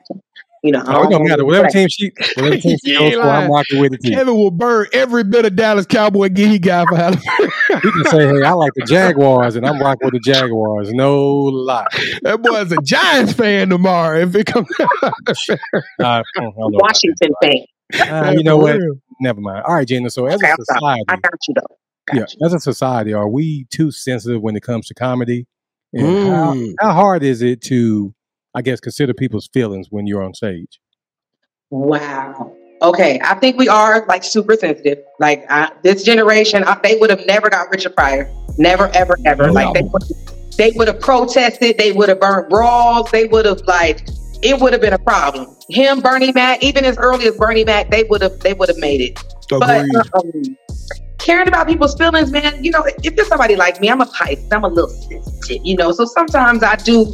You 0.61 0.73
know, 0.73 0.79
I 0.85 0.95
Oh, 0.97 1.03
it 1.03 1.03
don't 1.03 1.11
don't 1.11 1.11
want 1.21 1.29
matter. 1.29 1.41
no 1.43 1.45
Whatever 1.45 1.63
crap. 1.63 1.73
team 1.73 1.87
she, 1.89 2.11
whatever 2.35 2.57
team 2.57 2.77
she 2.83 2.91
You 2.91 2.99
goes 2.99 3.07
ain't 3.13 3.15
for, 3.15 3.21
I'm 3.29 3.49
lying. 3.49 3.51
rocking 3.51 3.79
with 3.79 3.91
the 3.93 3.97
team. 3.97 4.13
Kevin 4.13 4.35
will 4.35 4.51
burn 4.51 4.87
every 4.91 5.23
bit 5.23 5.45
of 5.45 5.55
Dallas 5.55 5.85
Cowboy 5.85 6.29
gear 6.29 6.47
he 6.49 6.59
got 6.59 6.87
for 6.89 6.95
Halle. 6.97 7.15
You 7.83 7.91
can 7.91 8.03
say, 8.05 8.17
hey, 8.27 8.43
I 8.43 8.51
like 8.53 8.73
the 8.75 8.83
Jaguars, 8.83 9.55
and 9.55 9.65
I'm 9.65 9.79
rocking 9.79 10.09
with 10.11 10.13
the 10.13 10.19
Jaguars. 10.19 10.91
No 10.91 11.23
lie. 11.43 11.85
that 12.23 12.41
boy's 12.41 12.71
a 12.71 12.77
Giants 12.81 13.31
fan 13.33 13.69
tomorrow. 13.69 14.19
If 14.19 14.35
it 14.35 14.47
comes, 14.47 14.67
Uh, 14.79 15.11
I 15.99 16.23
don't 16.35 16.57
know 16.57 16.67
about 16.67 16.81
Washington 16.81 17.31
fan. 17.43 17.53
that. 17.91 18.27
Uh, 18.27 18.31
you 18.31 18.43
know 18.43 18.57
what? 18.57 18.79
Never 19.21 19.39
mind. 19.39 19.63
All 19.65 19.75
right, 19.75 19.87
Gina. 19.87 20.09
So 20.09 20.25
as 20.25 20.35
Okay, 20.35 20.47
a 20.47 20.51
I'm 20.51 20.57
sorry. 20.65 20.79
society, 20.79 21.03
I 21.09 21.15
got 21.17 21.33
you 21.47 21.53
though. 21.55 21.75
Got 22.07 22.17
yeah, 22.17 22.25
you. 22.39 22.45
as 22.45 22.53
a 22.53 22.59
society, 22.59 23.13
are 23.13 23.29
we 23.29 23.65
too 23.65 23.91
sensitive 23.91 24.41
when 24.41 24.55
it 24.55 24.63
comes 24.63 24.87
to 24.87 24.93
comedy? 24.93 25.45
And 25.93 26.27
how, 26.27 26.53
Mm. 26.53 26.73
how 26.79 26.93
hard 26.93 27.23
is 27.23 27.41
it 27.41 27.61
to, 27.63 28.13
I 28.55 28.61
guess, 28.61 28.79
consider 28.79 29.13
people's 29.13 29.49
feelings 29.51 29.87
when 29.89 30.05
you're 30.07 30.23
on 30.23 30.33
stage? 30.33 30.79
Wow. 31.71 32.55
Okay, 32.81 33.19
I 33.23 33.35
think 33.35 33.57
we 33.57 33.67
are 33.67 34.05
like 34.07 34.23
super 34.23 34.55
sensitive. 34.55 34.99
Like 35.19 35.45
I, 35.49 35.71
this 35.83 36.03
generation, 36.03 36.63
I, 36.63 36.77
they 36.81 36.95
would 36.97 37.09
have 37.09 37.25
never 37.25 37.49
got 37.49 37.69
Richard 37.69 37.95
Pryor. 37.95 38.31
Never, 38.57 38.87
ever, 38.93 39.17
ever. 39.25 39.47
No. 39.47 39.53
Like 39.53 39.73
they 39.73 39.81
would, 39.81 40.03
they 40.57 40.71
would 40.75 40.87
have 40.87 40.99
protested. 41.01 41.77
They 41.77 41.91
would 41.91 42.07
have 42.09 42.19
burned 42.21 42.49
brawls. 42.49 43.11
They 43.11 43.25
would 43.25 43.45
have 43.45 43.61
like 43.67 44.07
it 44.41 44.61
would 44.61 44.71
have 44.71 44.81
been 44.81 44.93
a 44.93 44.99
problem. 44.99 45.53
Him, 45.69 45.99
Bernie 45.99 46.31
Mac, 46.31 46.63
even 46.63 46.85
as 46.85 46.97
early 46.97 47.27
as 47.27 47.35
Bernie 47.35 47.65
Mac, 47.65 47.89
they 47.89 48.03
would 48.05 48.21
have 48.21 48.39
they 48.39 48.53
would 48.53 48.69
have 48.69 48.77
made 48.77 49.01
it. 49.01 49.19
But 49.49 49.85
um, 50.13 50.57
caring 51.29 51.47
about 51.47 51.67
people's 51.67 51.93
feelings, 51.93 52.31
man, 52.31 52.63
you 52.63 52.71
know, 52.71 52.83
if 53.03 53.13
you're 53.15 53.25
somebody 53.25 53.55
like 53.55 53.79
me, 53.79 53.87
I'm 53.87 54.01
a 54.01 54.07
Pisces, 54.07 54.51
I'm 54.51 54.63
a 54.63 54.67
little 54.67 54.89
sensitive, 54.89 55.63
you 55.63 55.75
know. 55.75 55.91
So 55.91 56.05
sometimes 56.05 56.63
I 56.63 56.75
do, 56.75 57.05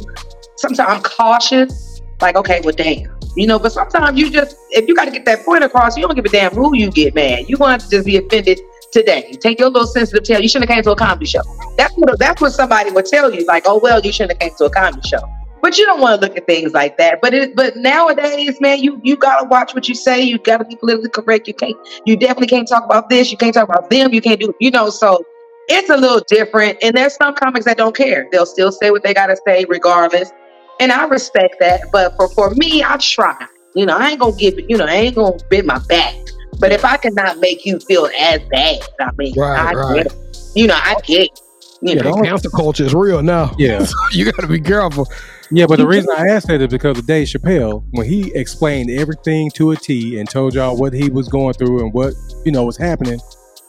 sometimes 0.56 0.88
I'm 0.88 1.02
cautious, 1.02 2.00
like, 2.22 2.34
okay, 2.34 2.62
well, 2.64 2.74
damn. 2.74 3.14
You 3.36 3.46
know, 3.46 3.58
but 3.58 3.72
sometimes 3.72 4.18
you 4.18 4.30
just, 4.30 4.56
if 4.70 4.88
you 4.88 4.94
got 4.94 5.04
to 5.04 5.10
get 5.10 5.26
that 5.26 5.44
point 5.44 5.64
across, 5.64 5.98
you 5.98 6.02
don't 6.06 6.14
give 6.14 6.24
a 6.24 6.30
damn 6.30 6.54
who 6.54 6.74
you 6.74 6.90
get 6.90 7.14
mad. 7.14 7.50
You 7.50 7.58
want 7.58 7.82
to 7.82 7.90
just 7.90 8.06
be 8.06 8.16
offended 8.16 8.58
today. 8.90 9.32
Take 9.38 9.58
your 9.58 9.68
little 9.68 9.86
sensitive 9.86 10.24
tail. 10.24 10.40
You 10.40 10.48
shouldn't 10.48 10.70
have 10.70 10.76
came 10.76 10.84
to 10.84 10.92
a 10.92 10.96
comedy 10.96 11.26
show. 11.26 11.42
That's 11.76 11.92
what 11.96 12.18
that's 12.18 12.40
what 12.40 12.52
somebody 12.52 12.90
would 12.92 13.04
tell 13.04 13.34
you. 13.34 13.44
Like, 13.44 13.64
oh 13.66 13.78
well, 13.82 14.00
you 14.00 14.12
shouldn't 14.12 14.32
have 14.32 14.40
came 14.40 14.56
to 14.56 14.64
a 14.64 14.70
comedy 14.70 15.06
show. 15.06 15.20
But 15.66 15.78
you 15.78 15.84
don't 15.84 16.00
want 16.00 16.20
to 16.20 16.24
look 16.24 16.36
at 16.36 16.46
things 16.46 16.74
like 16.74 16.96
that. 16.98 17.20
But 17.20 17.34
it, 17.34 17.56
but 17.56 17.76
nowadays, 17.76 18.60
man, 18.60 18.80
you 18.80 19.00
you 19.02 19.16
gotta 19.16 19.48
watch 19.48 19.74
what 19.74 19.88
you 19.88 19.96
say. 19.96 20.22
You 20.22 20.38
gotta 20.38 20.64
be 20.64 20.76
politically 20.76 21.10
correct. 21.10 21.48
You 21.48 21.54
can't. 21.54 21.76
You 22.04 22.16
definitely 22.16 22.46
can't 22.46 22.68
talk 22.68 22.84
about 22.84 23.08
this. 23.08 23.32
You 23.32 23.36
can't 23.36 23.52
talk 23.52 23.68
about 23.68 23.90
them. 23.90 24.14
You 24.14 24.20
can't 24.20 24.38
do. 24.38 24.54
You 24.60 24.70
know. 24.70 24.90
So 24.90 25.24
it's 25.66 25.90
a 25.90 25.96
little 25.96 26.20
different. 26.28 26.78
And 26.84 26.96
there's 26.96 27.16
some 27.16 27.34
comics 27.34 27.64
that 27.64 27.78
don't 27.78 27.96
care. 27.96 28.28
They'll 28.30 28.46
still 28.46 28.70
say 28.70 28.92
what 28.92 29.02
they 29.02 29.12
gotta 29.12 29.36
say 29.44 29.64
regardless. 29.68 30.30
And 30.78 30.92
I 30.92 31.04
respect 31.08 31.56
that. 31.58 31.90
But 31.90 32.14
for 32.14 32.28
for 32.28 32.50
me, 32.50 32.84
I 32.84 32.96
try. 32.98 33.36
You 33.74 33.86
know, 33.86 33.96
I 33.96 34.10
ain't 34.10 34.20
gonna 34.20 34.36
give 34.36 34.56
it. 34.60 34.70
You 34.70 34.76
know, 34.76 34.86
I 34.86 34.94
ain't 34.94 35.16
gonna 35.16 35.36
bend 35.50 35.66
my 35.66 35.80
back. 35.88 36.14
But 36.60 36.70
if 36.70 36.84
I 36.84 36.96
cannot 36.96 37.40
make 37.40 37.66
you 37.66 37.80
feel 37.80 38.08
as 38.20 38.40
bad, 38.52 38.82
I 39.00 39.10
mean, 39.18 39.34
right, 39.36 39.58
I 39.58 39.72
right. 39.74 40.04
Get, 40.04 40.16
you 40.54 40.68
know, 40.68 40.78
I 40.80 40.94
get. 41.02 41.40
You 41.82 41.94
yeah, 41.94 42.02
know, 42.02 42.22
cancel 42.22 42.50
culture 42.52 42.84
is 42.84 42.94
real 42.94 43.22
now. 43.22 43.54
Yeah, 43.58 43.84
you 44.12 44.24
got 44.24 44.40
to 44.40 44.46
be 44.46 44.60
careful. 44.60 45.08
Yeah, 45.50 45.66
but 45.66 45.76
the 45.76 45.86
reason 45.86 46.10
I 46.16 46.28
asked 46.28 46.48
that 46.48 46.60
is 46.60 46.68
because 46.68 46.98
of 46.98 47.06
Dave 47.06 47.28
Chappelle, 47.28 47.84
when 47.92 48.06
he 48.06 48.32
explained 48.34 48.90
everything 48.90 49.50
to 49.52 49.70
a 49.70 49.76
T 49.76 50.18
and 50.18 50.28
told 50.28 50.54
y'all 50.54 50.76
what 50.76 50.92
he 50.92 51.08
was 51.08 51.28
going 51.28 51.54
through 51.54 51.80
and 51.80 51.92
what 51.92 52.14
you 52.44 52.52
know 52.52 52.64
was 52.64 52.76
happening, 52.76 53.20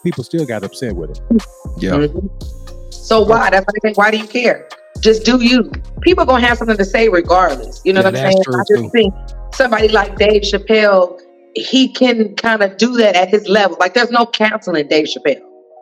people 0.03 0.23
still 0.23 0.45
got 0.45 0.63
upset 0.63 0.95
with 0.95 1.11
it. 1.11 1.21
Yeah. 1.77 1.91
Mm-hmm. 1.91 2.27
So 2.89 3.21
why? 3.21 3.49
That's 3.49 3.65
what 3.65 3.75
I 3.75 3.79
think. 3.81 3.97
Why 3.97 4.11
do 4.11 4.17
you 4.17 4.27
care? 4.27 4.67
Just 4.99 5.23
do 5.23 5.41
you. 5.41 5.71
People 6.01 6.25
gonna 6.25 6.45
have 6.45 6.57
something 6.57 6.77
to 6.77 6.85
say 6.85 7.09
regardless. 7.09 7.81
You 7.85 7.93
know 7.93 8.01
yeah, 8.01 8.05
what 8.05 8.15
I'm 8.15 8.31
saying? 8.31 8.43
I 8.47 8.63
just 8.67 8.83
too. 8.83 8.89
think 8.89 9.13
somebody 9.53 9.87
like 9.89 10.17
Dave 10.17 10.41
Chappelle, 10.41 11.19
he 11.55 11.89
can 11.89 12.35
kind 12.35 12.63
of 12.63 12.77
do 12.77 12.97
that 12.97 13.15
at 13.15 13.29
his 13.29 13.47
level. 13.47 13.77
Like 13.79 13.93
there's 13.93 14.11
no 14.11 14.25
counseling 14.25 14.87
Dave 14.87 15.07
Chappelle. 15.07 15.41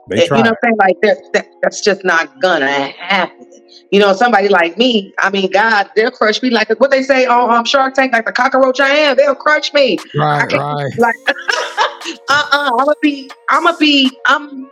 They 0.09 0.27
try. 0.27 0.37
you 0.37 0.43
know 0.43 0.51
what 0.51 0.57
I'm 0.63 0.77
saying? 0.77 0.77
Like 0.77 1.01
that, 1.33 1.47
that's 1.61 1.81
just 1.81 2.03
not 2.03 2.39
gonna 2.41 2.89
happen. 2.89 3.47
You 3.91 3.99
know, 3.99 4.13
somebody 4.13 4.49
like 4.49 4.77
me, 4.77 5.13
I 5.19 5.29
mean, 5.29 5.51
God, 5.51 5.89
they'll 5.95 6.11
crush 6.11 6.41
me 6.41 6.49
like 6.49 6.69
what 6.79 6.91
they 6.91 7.03
say 7.03 7.25
on 7.25 7.53
um, 7.53 7.65
Shark 7.65 7.93
Tank, 7.93 8.13
like 8.13 8.25
the 8.25 8.31
cockroach 8.31 8.79
I 8.79 8.89
am. 8.89 9.17
They'll 9.17 9.35
crush 9.35 9.73
me. 9.73 9.97
Right, 10.15 10.51
right. 10.51 10.97
Like, 10.97 11.15
uh-uh, 11.27 12.71
I'm 12.77 12.77
gonna 12.77 12.93
be, 13.01 13.29
I'm 13.49 13.63
gonna 13.63 13.77
be, 13.77 14.11
I'm 14.25 14.69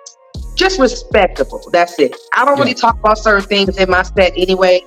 just 0.55 0.79
respectable. 0.79 1.61
That's 1.71 1.97
it. 1.99 2.15
I 2.33 2.45
don't 2.45 2.57
yeah. 2.57 2.63
really 2.63 2.73
talk 2.73 2.99
about 2.99 3.17
certain 3.17 3.47
things 3.47 3.77
in 3.77 3.89
my 3.89 4.03
set 4.03 4.33
anyway. 4.35 4.81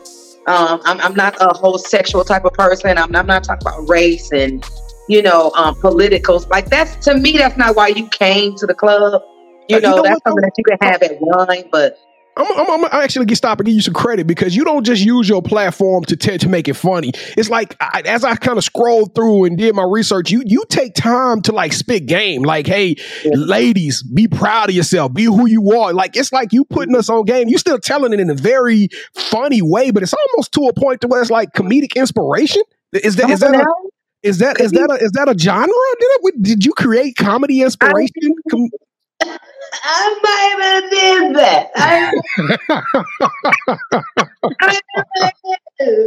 Um, 0.46 0.80
I'm, 0.84 1.00
I'm 1.00 1.14
not 1.14 1.36
a 1.40 1.56
whole 1.56 1.78
sexual 1.78 2.24
type 2.24 2.44
of 2.44 2.52
person. 2.52 2.98
I'm, 2.98 3.14
I'm 3.16 3.26
not 3.26 3.44
talking 3.44 3.66
about 3.66 3.88
race 3.88 4.30
and 4.32 4.64
you 5.08 5.22
know, 5.22 5.52
um, 5.54 5.74
politicals. 5.80 6.46
Like 6.48 6.68
that's 6.68 6.96
to 7.06 7.16
me, 7.16 7.32
that's 7.38 7.56
not 7.56 7.76
why 7.76 7.88
you 7.88 8.08
came 8.08 8.56
to 8.56 8.66
the 8.66 8.74
club. 8.74 9.22
You 9.68 9.80
know, 9.80 9.90
you 9.90 9.96
know 9.96 10.02
that's 10.02 10.20
something 10.24 10.42
that 10.42 10.52
you 10.56 10.64
can 10.64 10.78
have 10.80 11.02
at 11.02 11.18
wine, 11.20 11.68
but 11.70 11.98
I'm, 12.36 12.46
I'm, 12.68 12.84
I'm 12.84 13.02
actually 13.02 13.26
get 13.26 13.36
stop 13.36 13.58
and 13.60 13.66
give 13.66 13.74
you 13.74 13.80
some 13.80 13.94
credit 13.94 14.26
because 14.26 14.54
you 14.54 14.64
don't 14.64 14.84
just 14.84 15.02
use 15.02 15.28
your 15.28 15.42
platform 15.42 16.04
to 16.04 16.16
t- 16.16 16.36
to 16.36 16.48
make 16.48 16.68
it 16.68 16.74
funny. 16.74 17.12
It's 17.36 17.48
like 17.48 17.76
I, 17.80 18.02
as 18.04 18.24
I 18.24 18.36
kind 18.36 18.58
of 18.58 18.64
scrolled 18.64 19.14
through 19.14 19.44
and 19.44 19.56
did 19.56 19.74
my 19.74 19.84
research, 19.84 20.30
you 20.30 20.42
you 20.44 20.64
take 20.68 20.94
time 20.94 21.40
to 21.42 21.52
like 21.52 21.72
spit 21.72 22.06
game. 22.06 22.42
Like, 22.42 22.66
hey, 22.66 22.96
yeah. 23.24 23.32
ladies, 23.34 24.02
be 24.02 24.28
proud 24.28 24.68
of 24.68 24.74
yourself, 24.74 25.14
be 25.14 25.24
who 25.24 25.46
you 25.46 25.72
are. 25.72 25.92
Like 25.92 26.16
it's 26.16 26.32
like 26.32 26.52
you 26.52 26.64
putting 26.66 26.94
us 26.94 27.08
on 27.08 27.24
game. 27.24 27.48
You 27.48 27.56
still 27.56 27.78
telling 27.78 28.12
it 28.12 28.20
in 28.20 28.28
a 28.28 28.34
very 28.34 28.88
funny 29.14 29.62
way, 29.62 29.90
but 29.90 30.02
it's 30.02 30.14
almost 30.14 30.52
to 30.52 30.62
a 30.62 30.74
point 30.74 31.00
to 31.00 31.08
where 31.08 31.22
it's 31.22 31.30
like 31.30 31.52
comedic 31.54 31.96
inspiration. 31.96 32.62
Is 32.92 33.16
that 33.16 33.30
is 33.30 33.40
that 33.40 33.54
a, 33.54 33.66
is 34.22 34.38
that 34.38 34.60
is 34.60 34.72
that 34.72 34.90
a, 34.90 35.04
is 35.04 35.12
that 35.12 35.28
a 35.28 35.38
genre? 35.38 35.68
Did 35.68 36.06
it, 36.06 36.42
did 36.42 36.66
you 36.66 36.72
create 36.74 37.16
comedy 37.16 37.62
inspiration? 37.62 38.34
Com- 39.72 39.80
I 39.84 40.18
might 40.22 40.56
have 40.64 40.90
did 40.90 41.36
that. 41.36 41.70
I, 41.76 42.12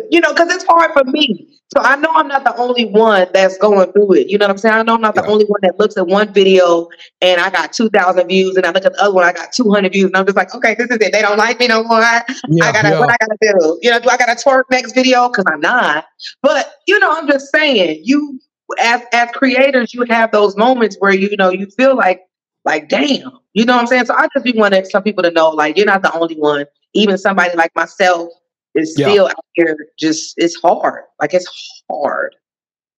you 0.09 0.19
know, 0.21 0.33
because 0.33 0.53
it's 0.53 0.65
hard 0.65 0.91
for 0.93 1.03
me. 1.05 1.59
So 1.75 1.81
I 1.81 1.95
know 1.97 2.09
I'm 2.13 2.27
not 2.27 2.43
the 2.43 2.55
only 2.55 2.85
one 2.85 3.27
that's 3.31 3.57
going 3.59 3.91
through 3.91 4.13
it. 4.13 4.27
You 4.27 4.39
know 4.39 4.45
what 4.45 4.51
I'm 4.51 4.57
saying? 4.57 4.73
I 4.73 4.81
know 4.81 4.95
I'm 4.95 5.01
not 5.01 5.13
the 5.13 5.25
only 5.25 5.45
one 5.45 5.59
that 5.61 5.77
looks 5.77 5.97
at 5.97 6.07
one 6.07 6.33
video 6.33 6.87
and 7.21 7.39
I 7.39 7.51
got 7.51 7.73
2,000 7.73 8.27
views, 8.27 8.55
and 8.55 8.65
I 8.65 8.71
look 8.71 8.85
at 8.85 8.93
the 8.93 9.03
other 9.03 9.13
one, 9.13 9.23
I 9.23 9.33
got 9.33 9.51
200 9.51 9.91
views, 9.91 10.05
and 10.05 10.17
I'm 10.17 10.25
just 10.25 10.35
like, 10.35 10.55
okay, 10.55 10.73
this 10.73 10.89
is 10.89 10.97
it. 10.97 11.11
They 11.11 11.21
don't 11.21 11.37
like 11.37 11.59
me 11.59 11.67
no 11.67 11.83
more. 11.83 11.99
Yeah, 11.99 12.65
I 12.65 12.71
gotta, 12.71 12.89
yeah. 12.89 12.99
what 12.99 13.11
I 13.11 13.17
gotta 13.19 13.37
do? 13.41 13.79
You 13.83 13.91
know, 13.91 13.99
do 13.99 14.09
I 14.09 14.17
gotta 14.17 14.33
twerk 14.33 14.63
next 14.71 14.93
video? 14.93 15.29
Because 15.29 15.45
I'm 15.47 15.61
not. 15.61 16.05
But 16.41 16.73
you 16.87 16.97
know, 16.99 17.15
I'm 17.15 17.27
just 17.27 17.51
saying, 17.51 18.01
you 18.03 18.39
as 18.79 19.01
as 19.13 19.29
creators, 19.31 19.93
you 19.93 20.03
have 20.09 20.31
those 20.31 20.55
moments 20.57 20.95
where 20.99 21.13
you 21.13 21.35
know 21.37 21.49
you 21.49 21.67
feel 21.77 21.95
like 21.95 22.21
like, 22.65 22.89
damn, 22.89 23.31
you 23.53 23.65
know 23.65 23.73
what 23.73 23.81
I'm 23.81 23.87
saying? 23.87 24.05
So 24.05 24.13
I 24.13 24.27
just 24.33 24.43
be 24.43 24.53
wanting 24.53 24.85
some 24.85 25.03
people 25.03 25.23
to 25.23 25.31
know, 25.31 25.49
like, 25.49 25.77
you're 25.77 25.85
not 25.85 26.01
the 26.01 26.13
only 26.13 26.35
one. 26.35 26.65
Even 26.93 27.17
somebody 27.17 27.55
like 27.55 27.75
myself 27.75 28.29
is 28.75 28.95
yeah. 28.97 29.09
still 29.09 29.27
out 29.27 29.45
here. 29.53 29.77
Just 29.97 30.33
it's 30.37 30.59
hard. 30.61 31.03
Like 31.19 31.33
it's 31.33 31.47
hard. 31.89 32.35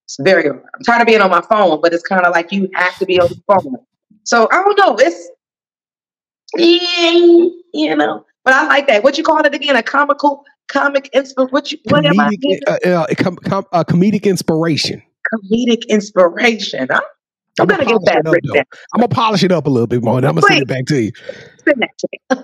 It's 0.05 0.17
very 0.19 0.43
hard. 0.43 0.63
I'm 0.75 0.83
tired 0.83 1.01
of 1.01 1.07
being 1.07 1.21
on 1.21 1.29
my 1.29 1.41
phone, 1.41 1.79
but 1.81 1.93
it's 1.93 2.03
kind 2.03 2.25
of 2.25 2.31
like 2.31 2.51
you 2.51 2.69
have 2.73 2.97
to 2.97 3.05
be 3.05 3.19
on 3.19 3.27
the 3.29 3.41
phone. 3.47 3.77
So 4.23 4.47
I 4.51 4.63
don't 4.63 4.77
know. 4.77 4.95
It's 4.99 5.29
you 6.57 7.95
know, 7.95 8.25
but 8.43 8.53
I 8.53 8.67
like 8.67 8.87
that. 8.87 9.03
What 9.03 9.17
you 9.17 9.23
call 9.23 9.39
it 9.45 9.53
again? 9.53 9.75
A 9.75 9.83
comical 9.83 10.43
comic 10.67 11.09
inspiration. 11.13 11.51
What 11.51 11.71
you 11.71 11.77
what 11.85 12.03
comedic, 12.03 12.11
am 12.11 12.79
I? 12.83 12.89
Uh, 12.89 12.89
uh, 12.89 13.07
com- 13.17 13.37
com- 13.37 13.65
uh, 13.71 13.83
comedic 13.83 14.23
inspiration. 14.23 15.01
Comedic 15.33 15.87
inspiration. 15.87 16.87
Huh? 16.91 17.01
I'm, 17.59 17.67
gonna 17.67 17.85
get 17.85 17.99
that. 18.05 18.25
Up, 18.25 18.67
I'm 18.93 19.01
gonna 19.01 19.07
polish 19.09 19.43
it 19.43 19.51
up 19.51 19.67
a 19.67 19.69
little 19.69 19.87
bit 19.87 20.03
more, 20.03 20.17
and 20.17 20.25
I'm 20.25 20.35
gonna 20.35 20.47
send 20.47 20.61
it 20.61 20.67
back 20.67 20.85
to 20.85 21.01
you. 21.01 21.11
Send 21.65 21.81
that 21.81 21.97
to 21.97 22.07
me. 22.11 22.43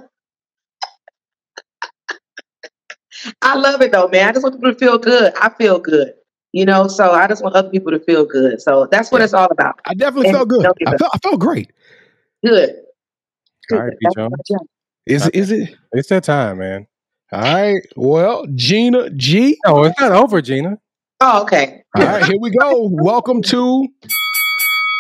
I 3.42 3.56
love 3.56 3.82
it 3.82 3.92
though, 3.92 4.08
man. 4.08 4.30
I 4.30 4.32
just 4.32 4.44
want 4.44 4.56
people 4.56 4.74
to 4.74 4.80
feel 4.80 4.98
good. 4.98 5.34
I 5.40 5.50
feel 5.50 5.80
good. 5.80 6.14
You 6.54 6.66
know, 6.66 6.88
so 6.88 7.12
I 7.12 7.28
just 7.28 7.44
want 7.44 7.56
other 7.56 7.70
people 7.70 7.92
to 7.92 8.00
feel 8.00 8.26
good. 8.26 8.62
So 8.62 8.88
that's 8.92 9.12
what 9.12 9.20
yeah. 9.20 9.26
it's 9.26 9.34
all 9.34 9.48
about. 9.52 9.80
I 9.86 9.94
definitely 9.94 10.30
and 10.30 10.38
felt 10.38 10.50
good. 10.50 10.66
I 10.66 10.98
felt, 10.98 11.12
I 11.14 11.18
felt 11.20 11.40
great. 11.40 11.72
Good. 12.46 12.76
All 13.72 13.80
right, 13.80 13.94
John. 14.16 14.32
Is 15.06 15.26
it? 15.28 15.36
Is 15.36 15.52
it? 15.52 15.76
It's 15.94 16.10
that 16.10 16.24
time, 16.24 16.60
man. 16.60 16.88
All 17.32 17.42
right. 17.42 17.82
Well, 17.96 18.46
Gina 18.56 19.10
G. 19.12 19.58
Oh, 19.66 19.84
it's 19.84 20.00
not 20.00 20.12
over, 20.12 20.42
Gina. 20.42 20.78
Oh, 21.20 21.42
okay. 21.44 21.84
All 21.96 22.04
right, 22.04 22.24
here 22.26 22.38
we 22.40 22.52
go. 22.52 22.90
Welcome 22.92 23.42
to 23.44 23.88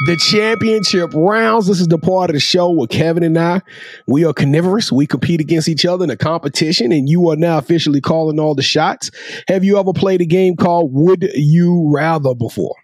the 0.06 0.16
championship 0.16 1.12
rounds. 1.14 1.68
This 1.68 1.80
is 1.80 1.88
the 1.88 1.98
part 1.98 2.30
of 2.30 2.36
the 2.36 2.40
show 2.40 2.70
where 2.70 2.88
Kevin 2.88 3.24
and 3.24 3.38
I, 3.38 3.62
we 4.06 4.26
are 4.26 4.34
carnivorous. 4.34 4.92
We 4.92 5.08
compete 5.08 5.42
against 5.42 5.68
each 5.68 5.86
other 5.86 6.04
in 6.04 6.10
a 6.10 6.18
competition, 6.18 6.92
and 6.92 7.10
you 7.10 7.30
are 7.30 7.36
now 7.36 7.58
officially 7.58 8.02
calling 8.02 8.40
all 8.40 8.56
the 8.56 8.62
shots. 8.62 9.10
Have 9.48 9.64
you 9.64 9.80
ever 9.80 9.94
played 9.94 10.22
a 10.22 10.26
game 10.26 10.56
called 10.56 10.94
Would 10.94 11.30
You 11.34 11.90
Rather 11.94 12.36
before? 12.36 12.76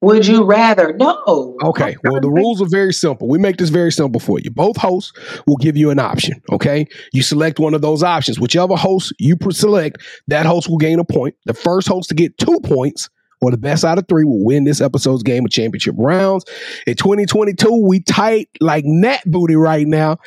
Would 0.00 0.28
you 0.28 0.44
rather? 0.44 0.92
No. 0.92 1.56
Okay. 1.64 1.96
Well, 2.04 2.20
the 2.20 2.30
rules 2.30 2.62
are 2.62 2.68
very 2.68 2.92
simple. 2.92 3.28
We 3.28 3.38
make 3.38 3.56
this 3.56 3.68
very 3.68 3.90
simple 3.90 4.20
for 4.20 4.38
you. 4.38 4.50
Both 4.50 4.76
hosts 4.76 5.12
will 5.46 5.56
give 5.56 5.76
you 5.76 5.90
an 5.90 5.98
option. 5.98 6.40
Okay. 6.52 6.86
You 7.12 7.22
select 7.22 7.58
one 7.58 7.74
of 7.74 7.82
those 7.82 8.02
options. 8.02 8.38
Whichever 8.38 8.76
host 8.76 9.12
you 9.18 9.36
select, 9.50 9.98
that 10.28 10.46
host 10.46 10.68
will 10.68 10.78
gain 10.78 11.00
a 11.00 11.04
point. 11.04 11.34
The 11.46 11.54
first 11.54 11.88
host 11.88 12.08
to 12.10 12.14
get 12.14 12.38
two 12.38 12.60
points 12.62 13.10
or 13.40 13.50
the 13.50 13.56
best 13.56 13.84
out 13.84 13.98
of 13.98 14.06
three 14.08 14.24
will 14.24 14.44
win 14.44 14.64
this 14.64 14.80
episode's 14.80 15.22
game 15.22 15.44
of 15.44 15.50
championship 15.50 15.94
rounds. 15.98 16.44
In 16.86 16.94
2022, 16.94 17.86
we 17.86 18.00
tight 18.00 18.48
like 18.60 18.84
Nat 18.84 19.20
booty 19.26 19.56
right 19.56 19.86
now. 19.86 20.18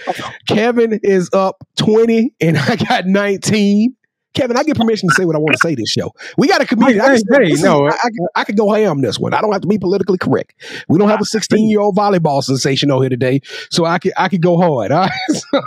Kevin 0.48 1.00
is 1.04 1.30
up 1.34 1.64
20 1.78 2.34
and 2.42 2.58
I 2.58 2.76
got 2.76 3.06
19. 3.06 3.96
Kevin, 4.34 4.56
I 4.56 4.64
get 4.64 4.78
permission 4.78 5.10
to 5.10 5.16
say 5.16 5.26
what 5.26 5.36
I 5.36 5.40
want 5.40 5.54
to 5.54 5.58
say 5.58 5.76
this 5.76 5.90
show. 5.90 6.14
We 6.38 6.48
got 6.48 6.62
a 6.62 6.66
community. 6.66 7.00
Hey, 7.00 7.20
I, 7.34 7.44
hey, 7.44 7.54
no, 7.62 7.88
uh, 7.88 7.92
I, 7.92 8.08
I, 8.08 8.42
I, 8.42 8.44
could 8.46 8.56
go 8.56 8.72
ham 8.72 9.02
this 9.02 9.20
one. 9.20 9.34
I 9.34 9.42
don't 9.42 9.52
have 9.52 9.62
to 9.62 9.68
be 9.68 9.78
politically 9.78 10.18
correct. 10.18 10.54
We 10.88 10.98
don't 10.98 11.10
have 11.10 11.20
a 11.20 11.26
16 11.26 11.70
year 11.70 11.82
old 11.82 11.98
volleyball 11.98 12.42
sensation 12.42 12.92
over 12.92 13.04
here 13.04 13.10
today, 13.10 13.42
so 13.70 13.84
I 13.84 14.00
could 14.00 14.14
I 14.16 14.30
could 14.30 14.42
go 14.42 14.58
hard. 14.58 14.94
All 14.94 15.02
right. 15.02 15.44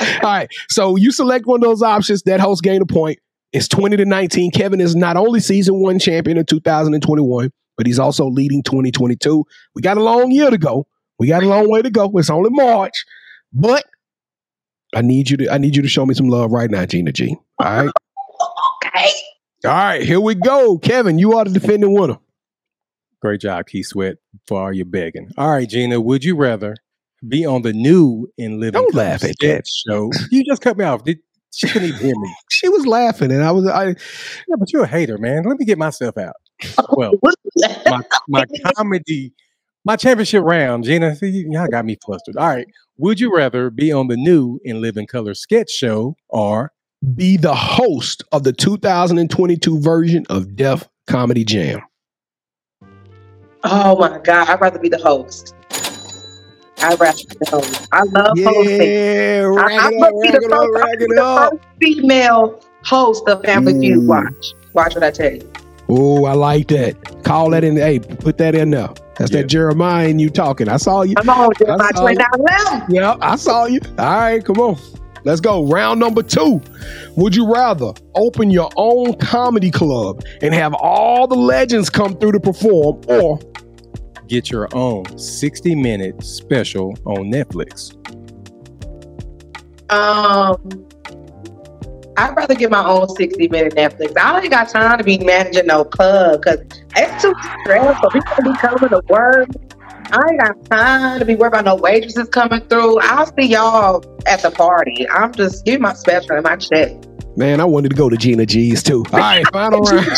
all 0.00 0.20
right. 0.22 0.48
So 0.70 0.96
you 0.96 1.12
select 1.12 1.46
one 1.46 1.60
of 1.60 1.68
those 1.68 1.82
options. 1.82 2.22
That 2.22 2.40
host 2.40 2.62
gain 2.62 2.80
a 2.80 2.86
point. 2.86 3.18
It's 3.52 3.68
20 3.68 3.98
to 3.98 4.04
19. 4.04 4.50
Kevin 4.50 4.80
is 4.80 4.96
not 4.96 5.16
only 5.16 5.40
season 5.40 5.80
one 5.80 5.98
champion 5.98 6.38
in 6.38 6.46
2021, 6.46 7.50
but 7.76 7.86
he's 7.86 7.98
also 7.98 8.26
leading 8.26 8.62
2022. 8.62 9.44
We 9.74 9.82
got 9.82 9.98
a 9.98 10.02
long 10.02 10.30
year 10.30 10.50
to 10.50 10.58
go. 10.58 10.86
We 11.18 11.28
got 11.28 11.42
a 11.42 11.48
long 11.48 11.70
way 11.70 11.82
to 11.82 11.90
go. 11.90 12.10
It's 12.14 12.30
only 12.30 12.50
March, 12.50 13.04
but 13.52 13.84
I 14.94 15.02
need 15.02 15.30
you 15.30 15.36
to 15.38 15.52
I 15.52 15.58
need 15.58 15.76
you 15.76 15.82
to 15.82 15.88
show 15.88 16.04
me 16.04 16.14
some 16.14 16.28
love 16.28 16.52
right 16.52 16.70
now, 16.70 16.84
Gina 16.86 17.12
G. 17.12 17.36
All 17.58 17.84
right. 17.84 17.92
okay. 18.84 19.10
All 19.64 19.70
right, 19.70 20.02
here 20.02 20.20
we 20.20 20.34
go. 20.34 20.78
Kevin, 20.78 21.18
you 21.18 21.34
are 21.34 21.44
the 21.44 21.52
defending 21.52 21.94
winner. 21.94 22.18
Great 23.20 23.40
job, 23.40 23.66
Keith 23.66 23.86
Sweat, 23.86 24.16
for 24.48 24.60
all 24.60 24.72
your 24.72 24.86
begging. 24.86 25.30
All 25.38 25.52
right, 25.52 25.68
Gina, 25.68 26.00
would 26.00 26.24
you 26.24 26.34
rather 26.34 26.74
be 27.28 27.46
on 27.46 27.62
the 27.62 27.72
new 27.72 28.26
and 28.36 28.58
living 28.58 28.82
Don't 28.82 28.94
laugh 28.94 29.22
at 29.22 29.34
sketch 29.34 29.68
show? 29.86 30.10
You 30.32 30.42
just 30.44 30.60
cut 30.60 30.76
me 30.76 30.84
off. 30.84 31.04
Did, 31.04 31.20
she 31.52 31.68
couldn't 31.68 31.88
even 31.88 32.00
hear 32.00 32.14
me. 32.18 32.34
She 32.50 32.68
was 32.68 32.86
laughing, 32.86 33.32
and 33.32 33.42
I 33.42 33.50
was 33.50 33.66
I 33.66 33.88
Yeah, 34.48 34.56
but 34.58 34.72
you're 34.72 34.84
a 34.84 34.88
hater, 34.88 35.18
man. 35.18 35.44
Let 35.44 35.58
me 35.58 35.64
get 35.64 35.78
myself 35.78 36.18
out. 36.18 36.36
Well, 36.96 37.12
my, 37.86 38.00
my 38.28 38.44
comedy, 38.76 39.32
my 39.84 39.96
championship 39.96 40.44
round, 40.44 40.84
Gina. 40.84 41.16
See, 41.16 41.44
y'all 41.48 41.66
got 41.66 41.84
me 41.84 41.96
flustered. 42.04 42.36
All 42.36 42.48
right. 42.48 42.66
Would 42.98 43.18
you 43.18 43.34
rather 43.34 43.68
be 43.70 43.90
on 43.90 44.06
the 44.06 44.16
new 44.16 44.60
In 44.62 44.80
Living 44.80 45.08
Color 45.08 45.34
sketch 45.34 45.70
show 45.70 46.14
or 46.28 46.72
be 47.14 47.36
the 47.36 47.54
host 47.54 48.22
of 48.32 48.44
the 48.44 48.52
2022 48.52 49.80
version 49.80 50.24
of 50.30 50.54
Def 50.54 50.88
Comedy 51.06 51.44
Jam. 51.44 51.80
Oh 53.64 53.96
my 53.98 54.18
God, 54.18 54.48
I'd 54.48 54.60
rather 54.60 54.78
be 54.78 54.88
the 54.88 54.98
host. 54.98 55.54
I'd 56.82 57.00
rather 57.00 57.16
be 57.16 57.36
the 57.40 57.50
host. 57.50 57.88
I 57.92 58.02
love 58.02 58.38
hosting. 58.38 58.80
Yeah, 58.82 59.42
I, 59.44 59.46
rack 59.46 59.70
I 59.82 59.88
it 59.88 59.94
up, 59.94 60.00
must 60.00 60.22
be 60.22 60.28
rack 60.28 60.32
the 60.40 60.46
it 60.46 60.52
up, 60.52 60.60
first, 60.60 60.76
I 60.76 60.80
rack 60.88 60.98
be 60.98 61.04
it 61.04 61.08
the 61.16 61.24
up. 61.24 61.50
first 61.52 61.62
female 61.80 62.64
host 62.84 63.28
of 63.28 63.42
Family 63.44 63.78
Feud. 63.78 63.98
Ooh. 63.98 64.06
Watch. 64.08 64.54
Watch 64.74 64.94
what 64.94 65.04
I 65.04 65.10
tell 65.10 65.32
you. 65.32 65.52
Oh, 65.88 66.24
I 66.24 66.32
like 66.32 66.68
that. 66.68 67.22
Call 67.24 67.50
that 67.50 67.64
in. 67.64 67.76
Hey, 67.76 67.98
put 67.98 68.38
that 68.38 68.54
in 68.54 68.70
there. 68.70 68.88
That's 69.16 69.30
Yeah. 69.30 69.42
that 69.42 69.48
Jeremiah 69.48 70.08
and 70.08 70.20
you 70.20 70.30
talking. 70.30 70.68
I 70.68 70.78
saw 70.78 71.02
you. 71.02 71.14
I'm 71.18 71.28
on 71.28 71.50
Jeremiah 71.58 71.78
That's 71.78 71.98
all. 71.98 72.04
29 72.06 72.26
11. 72.34 72.94
Yeah, 72.94 73.16
I 73.20 73.36
saw 73.36 73.66
you. 73.66 73.80
All 73.98 74.06
right, 74.16 74.44
come 74.44 74.58
on. 74.58 74.76
Let's 75.24 75.40
go. 75.40 75.66
Round 75.66 76.00
number 76.00 76.22
two. 76.22 76.60
Would 77.16 77.36
you 77.36 77.52
rather 77.52 77.92
open 78.16 78.50
your 78.50 78.70
own 78.76 79.14
comedy 79.18 79.70
club 79.70 80.24
and 80.40 80.52
have 80.54 80.74
all 80.74 81.28
the 81.28 81.36
legends 81.36 81.90
come 81.90 82.16
through 82.16 82.32
to 82.32 82.40
perform, 82.40 83.02
or 83.06 83.38
get 84.32 84.50
your 84.50 84.66
own 84.72 85.04
60 85.18 85.74
minute 85.74 86.24
special 86.24 86.94
on 87.04 87.30
Netflix? 87.30 87.92
Um, 89.92 90.86
I'd 92.16 92.34
rather 92.34 92.54
get 92.54 92.70
my 92.70 92.82
own 92.82 93.10
60 93.10 93.48
minute 93.48 93.74
Netflix. 93.74 94.16
I 94.16 94.40
ain't 94.40 94.50
got 94.50 94.70
time 94.70 94.96
to 94.96 95.04
be 95.04 95.18
managing 95.18 95.66
no 95.66 95.84
club 95.84 96.40
because 96.40 96.60
it's 96.96 97.22
too 97.22 97.34
stressful. 97.60 98.10
People 98.10 98.52
be 98.52 98.58
coming 98.58 98.88
to 98.88 99.02
work. 99.10 99.48
I 100.10 100.20
ain't 100.30 100.40
got 100.40 100.64
time 100.70 101.18
to 101.18 101.26
be 101.26 101.34
worried 101.34 101.48
about 101.48 101.66
no 101.66 101.74
waitresses 101.74 102.28
coming 102.30 102.60
through. 102.68 103.00
I'll 103.00 103.26
see 103.38 103.48
y'all 103.48 104.02
at 104.26 104.40
the 104.40 104.50
party. 104.50 105.06
I'm 105.10 105.32
just 105.34 105.66
give 105.66 105.78
my 105.82 105.92
special 105.92 106.32
and 106.36 106.44
my 106.44 106.56
check. 106.56 106.92
man, 107.36 107.60
I 107.60 107.66
wanted 107.66 107.90
to 107.90 107.96
go 107.96 108.08
to 108.08 108.16
Gina 108.16 108.46
G's 108.46 108.82
too. 108.82 109.04
All 109.12 109.18
right, 109.18 109.46
final 109.52 109.80
round. 109.82 110.08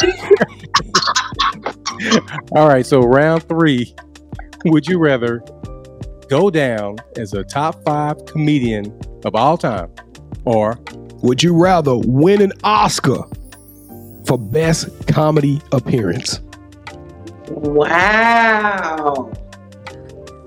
All 2.52 2.68
right, 2.68 2.84
so 2.84 3.00
round 3.00 3.42
three. 3.44 3.94
Would 4.64 4.86
you 4.86 4.98
rather 4.98 5.42
go 6.28 6.50
down 6.50 6.96
as 7.16 7.34
a 7.34 7.44
top 7.44 7.82
five 7.84 8.24
comedian 8.26 8.98
of 9.24 9.34
all 9.34 9.58
time 9.58 9.90
or 10.44 10.78
Would 11.22 11.42
you 11.42 11.54
rather 11.56 11.96
win 11.96 12.42
an 12.42 12.52
Oscar 12.64 13.24
for 14.26 14.38
best 14.38 15.06
comedy 15.08 15.60
appearance? 15.72 16.40
Wow. 17.48 19.32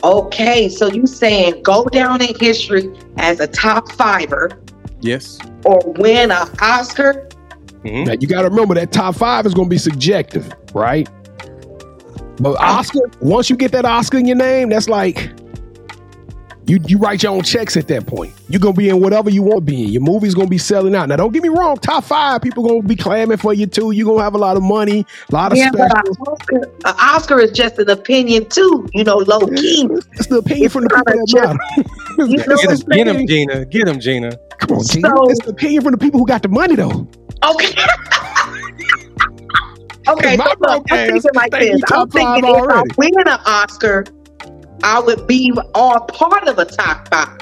Okay, 0.03 0.69
so 0.69 0.87
you 0.91 1.07
saying 1.07 1.63
go 1.63 1.85
down 1.85 2.21
in 2.21 2.35
history 2.39 2.89
as 3.17 3.39
a 3.39 3.47
top 3.47 3.91
fiver 3.93 4.61
yes? 5.01 5.39
or 5.65 5.79
win 5.97 6.31
an 6.31 6.47
Oscar? 6.61 7.27
Mhm. 7.83 8.05
Now 8.05 8.13
you 8.19 8.27
got 8.27 8.43
to 8.43 8.49
remember 8.49 8.75
that 8.75 8.91
top 8.91 9.15
five 9.15 9.45
is 9.45 9.53
going 9.53 9.67
to 9.67 9.73
be 9.73 9.77
subjective, 9.79 10.51
right? 10.73 11.09
But 12.39 12.59
Oscar, 12.59 12.99
once 13.21 13.49
you 13.49 13.55
get 13.55 13.71
that 13.71 13.85
Oscar 13.85 14.17
in 14.17 14.25
your 14.27 14.37
name, 14.37 14.69
that's 14.69 14.87
like 14.89 15.31
you 16.67 16.79
you 16.85 16.97
write 16.97 17.23
your 17.23 17.31
own 17.31 17.43
checks 17.43 17.77
at 17.77 17.87
that 17.87 18.05
point. 18.05 18.33
You're 18.49 18.59
gonna 18.59 18.73
be 18.73 18.89
in 18.89 18.99
whatever 19.01 19.29
you 19.29 19.41
want 19.41 19.57
to 19.59 19.61
be 19.61 19.83
in. 19.85 19.89
Your 19.89 20.01
movie's 20.01 20.35
gonna 20.35 20.49
be 20.49 20.57
selling 20.57 20.93
out. 20.95 21.07
Now, 21.09 21.15
don't 21.15 21.31
get 21.33 21.41
me 21.41 21.49
wrong, 21.49 21.77
top 21.77 22.03
five 22.03 22.41
people 22.41 22.67
gonna 22.67 22.81
be 22.83 22.95
clamming 22.95 23.37
for 23.37 23.53
you 23.53 23.65
too. 23.67 23.91
You're 23.91 24.05
gonna 24.05 24.21
have 24.23 24.35
a 24.35 24.37
lot 24.37 24.57
of 24.57 24.63
money, 24.63 25.05
a 25.31 25.33
lot 25.33 25.51
of 25.53 25.57
Yeah, 25.57 25.69
but 25.71 25.89
specials. 25.89 26.17
an 26.17 26.25
Oscar, 26.27 26.55
an 26.85 26.95
Oscar 26.99 27.39
is 27.39 27.51
just 27.51 27.79
an 27.79 27.89
opinion 27.89 28.47
too, 28.49 28.87
you 28.93 29.03
know, 29.05 29.17
low 29.17 29.39
key. 29.47 29.87
It's 30.13 30.27
the 30.27 30.37
opinion 30.39 30.65
It's 30.65 30.73
from 30.73 30.83
the 30.83 30.89
not 30.95 31.05
people 31.07 31.25
that 31.27 31.55
matter. 31.77 31.89
You 32.17 32.25
know 32.25 32.35
Get 32.37 32.47
what 32.47 32.71
him, 32.71 32.87
get 32.89 33.07
him. 33.07 33.27
Gina. 33.27 33.65
Get 33.65 33.87
him, 33.87 33.99
Gina. 33.99 34.37
Come 34.57 34.77
on, 34.79 34.83
Gina. 34.85 35.07
So- 35.09 35.29
it's 35.29 35.45
the 35.45 35.51
opinion 35.51 35.83
from 35.83 35.91
the 35.91 35.97
people 35.99 36.19
who 36.19 36.25
got 36.25 36.41
the 36.41 36.49
money 36.49 36.75
though. 36.75 37.07
Okay. 37.45 37.73
okay, 40.09 40.37
so 40.37 40.43
look, 40.59 40.83
I'm 40.91 41.07
thinking 41.07 41.31
like 41.33 41.51
this. 41.51 41.81
I'm 41.91 42.09
thinking 42.09 42.43
if 42.45 42.69
I 42.69 42.83
win 42.97 43.13
an 43.19 43.39
Oscar, 43.45 44.05
I 44.83 44.99
would 44.99 45.27
be 45.27 45.51
all 45.73 46.01
part 46.01 46.47
of 46.47 46.59
a 46.59 46.65
top 46.65 47.07
five. 47.09 47.37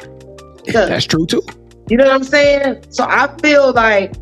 That's 0.66 1.06
true 1.06 1.26
too. 1.26 1.44
You 1.90 1.98
know 1.98 2.06
what 2.06 2.14
I'm 2.14 2.24
saying? 2.24 2.86
So 2.90 3.06
I 3.08 3.34
feel 3.42 3.72
like 3.74 4.16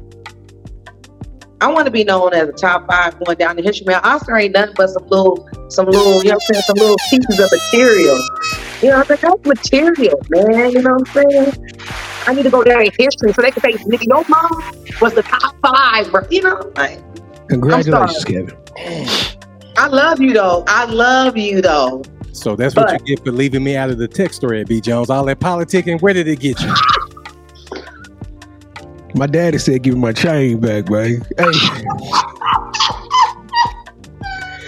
I 1.62 1.67
want 1.67 1.86
to 1.86 1.91
be 1.91 2.03
known 2.03 2.34
as 2.34 2.49
a 2.49 2.51
top 2.51 2.88
five 2.88 3.17
going 3.23 3.38
down 3.38 3.56
the 3.56 3.62
history. 3.62 3.86
Man, 3.86 4.01
Oscar 4.03 4.36
ain't 4.36 4.53
nothing 4.53 4.75
but 4.75 4.89
some 4.89 5.08
little, 5.08 5.47
some 5.69 5.86
little, 5.86 6.21
you 6.21 6.29
know 6.29 6.36
what 6.36 6.43
I'm 6.49 6.53
saying, 6.53 6.63
some 6.63 6.75
little 6.75 6.97
pieces 7.10 7.39
of 7.39 7.49
material. 7.49 8.19
You 8.82 8.89
know, 8.89 8.97
I'm 8.97 9.06
saying? 9.06 9.19
that's 9.21 9.45
material, 9.45 10.19
man. 10.29 10.71
You 10.71 10.82
know 10.82 10.97
what 10.97 11.15
I'm 11.17 11.32
saying? 11.32 11.77
I 12.27 12.34
need 12.34 12.43
to 12.43 12.49
go 12.49 12.65
down 12.65 12.82
in 12.82 12.91
history 12.97 13.32
so 13.32 13.41
they 13.41 13.51
can 13.51 13.62
say, 13.62 13.71
nigga, 13.86 14.06
your 14.08 14.25
mom 14.27 14.99
was 14.99 15.13
the 15.13 15.23
top 15.23 15.56
five, 15.62 16.12
bro. 16.12 16.27
You 16.29 16.41
know, 16.41 16.71
like, 16.75 16.99
Congratulations, 17.49 18.23
Kevin. 18.25 18.58
I 19.77 19.88
love 19.88 20.21
you 20.21 20.34
though. 20.34 20.63
I 20.67 20.86
love 20.86 21.38
you 21.38 21.62
though. 21.62 22.03
So 22.32 22.56
that's 22.56 22.75
what 22.75 22.91
you 22.91 23.15
get 23.15 23.25
for 23.25 23.32
leaving 23.32 23.63
me 23.63 23.75
out 23.77 23.89
of 23.89 23.97
the 23.97 24.08
text 24.08 24.41
thread, 24.41 24.67
B. 24.67 24.82
Jones. 24.82 25.10
All 25.10 25.23
that 25.25 25.39
politicking, 25.39 26.01
where 26.01 26.13
did 26.13 26.27
it 26.27 26.39
get 26.39 26.60
you? 26.62 26.73
My 29.15 29.27
daddy 29.27 29.60
said, 29.60 29.84
"Give 29.84 29.93
me 29.93 29.99
my 29.99 30.12
chain 30.12 30.60
back, 30.60 30.89
man." 30.89 31.21
Hey, 31.38 31.43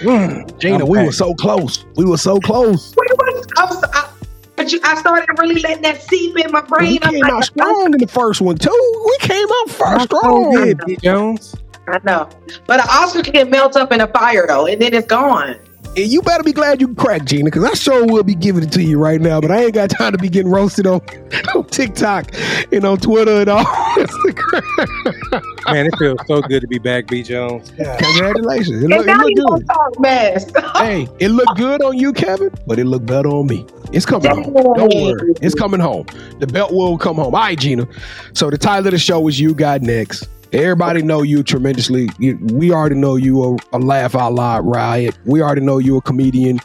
mm. 0.04 0.60
Gina, 0.60 0.84
I'm 0.84 0.88
we 0.88 1.00
back. 1.00 1.08
were 1.08 1.12
so 1.12 1.34
close. 1.34 1.84
We 1.96 2.06
were 2.06 2.18
so 2.20 2.40
close. 2.40 2.94
Wait, 2.96 3.10
what? 3.18 3.58
I 3.58 3.66
was, 3.66 3.84
I, 3.92 4.08
but 4.56 4.72
you, 4.72 4.80
I 4.84 5.00
started 5.00 5.28
really 5.40 5.60
letting 5.62 5.82
that 5.82 6.00
seep 6.04 6.38
in 6.38 6.52
my 6.52 6.62
We 6.62 6.68
brain. 6.68 7.00
I'm 7.02 7.14
came 7.14 7.22
like, 7.22 7.32
out 7.32 7.44
strong 7.46 7.94
in 7.94 8.00
the 8.00 8.06
first 8.08 8.40
one 8.40 8.56
too. 8.58 9.04
We 9.08 9.18
came 9.28 9.48
out 9.52 9.70
first 9.72 10.06
strong. 10.06 10.52
good, 10.52 10.80
B. 10.86 10.96
Jones. 10.98 11.56
I 11.88 12.00
know. 12.04 12.30
But 12.68 12.80
an 12.80 12.88
Oscar 12.90 13.22
can 13.22 13.50
melt 13.50 13.76
up 13.76 13.92
in 13.92 14.02
a 14.02 14.08
fire 14.08 14.46
though, 14.48 14.66
and 14.66 14.82
then 14.82 14.94
it's 14.94 15.08
gone. 15.08 15.58
And 15.98 16.12
you 16.12 16.22
better 16.22 16.44
be 16.44 16.52
glad 16.52 16.82
you 16.82 16.94
cracked, 16.94 17.24
Gina, 17.26 17.46
because 17.46 17.64
I 17.64 17.74
sure 17.74 18.06
will 18.06 18.24
be 18.24 18.36
giving 18.36 18.64
it 18.64 18.72
to 18.74 18.84
you 18.84 19.00
right 19.00 19.22
now. 19.22 19.40
But 19.40 19.52
I 19.52 19.64
ain't 19.64 19.74
got 19.74 19.90
time 19.90 20.12
to 20.12 20.18
be 20.18 20.28
getting 20.28 20.52
roasted 20.52 20.86
on, 20.86 21.00
on 21.56 21.64
TikTok 21.68 22.32
and 22.74 22.84
on 22.84 22.98
Twitter 22.98 23.32
and 23.32 23.50
all. 23.50 23.64
Instagram. 23.96 25.42
Man, 25.72 25.86
it 25.86 25.96
feels 25.98 26.20
so 26.28 26.42
good 26.42 26.60
to 26.62 26.68
be 26.68 26.80
back, 26.80 27.08
B. 27.08 27.24
Jones. 27.24 27.72
Yeah. 27.78 27.96
Congratulations. 27.98 28.84
It 28.84 28.86
And 28.86 28.90
look, 28.90 29.04
it 29.04 29.08
now 29.08 29.26
you 29.26 29.36
good. 29.36 29.48
gonna 29.48 29.64
talk 29.64 30.00
mess. 30.02 30.52
hey, 30.76 31.08
it 31.20 31.30
looked 31.30 31.58
good 31.58 31.82
on 31.82 31.98
you, 31.98 32.12
Kevin, 32.12 32.52
but 32.68 32.78
it 32.78 32.86
looked 32.86 33.06
better 33.06 33.30
on 33.30 33.48
me. 33.48 33.66
It's 33.94 34.06
coming 34.06 34.30
home. 34.32 34.54
Don't 34.54 34.94
worry. 34.94 35.34
It's 35.42 35.56
coming 35.56 35.80
home. 35.80 36.08
The 36.40 36.48
belt 36.48 36.74
will 36.74 36.98
come 36.98 37.16
home. 37.16 37.34
All 37.34 37.42
right, 37.42 37.58
Gina. 37.58 37.88
So 38.34 38.50
the 38.50 38.58
title 38.58 38.88
of 38.88 38.92
the 38.92 39.00
show 39.00 39.26
is 39.30 39.40
You 39.40 39.54
Got 39.56 39.82
Next. 39.82 40.28
Everybody 40.56 41.02
know 41.02 41.22
you 41.22 41.44
tremendously. 41.44 42.10
You- 42.18 42.40
We 42.54 42.72
already 42.72 42.96
know 42.96 43.18
you 43.18 43.44
a, 43.44 43.78
a 43.78 43.80
laugh 43.80 44.16
out 44.16 44.34
loud 44.34 44.66
riot. 44.66 45.18
We 45.26 45.42
already 45.42 45.60
know 45.62 45.80
you 45.80 45.98
a 45.98 46.02
comedian. 46.02 46.60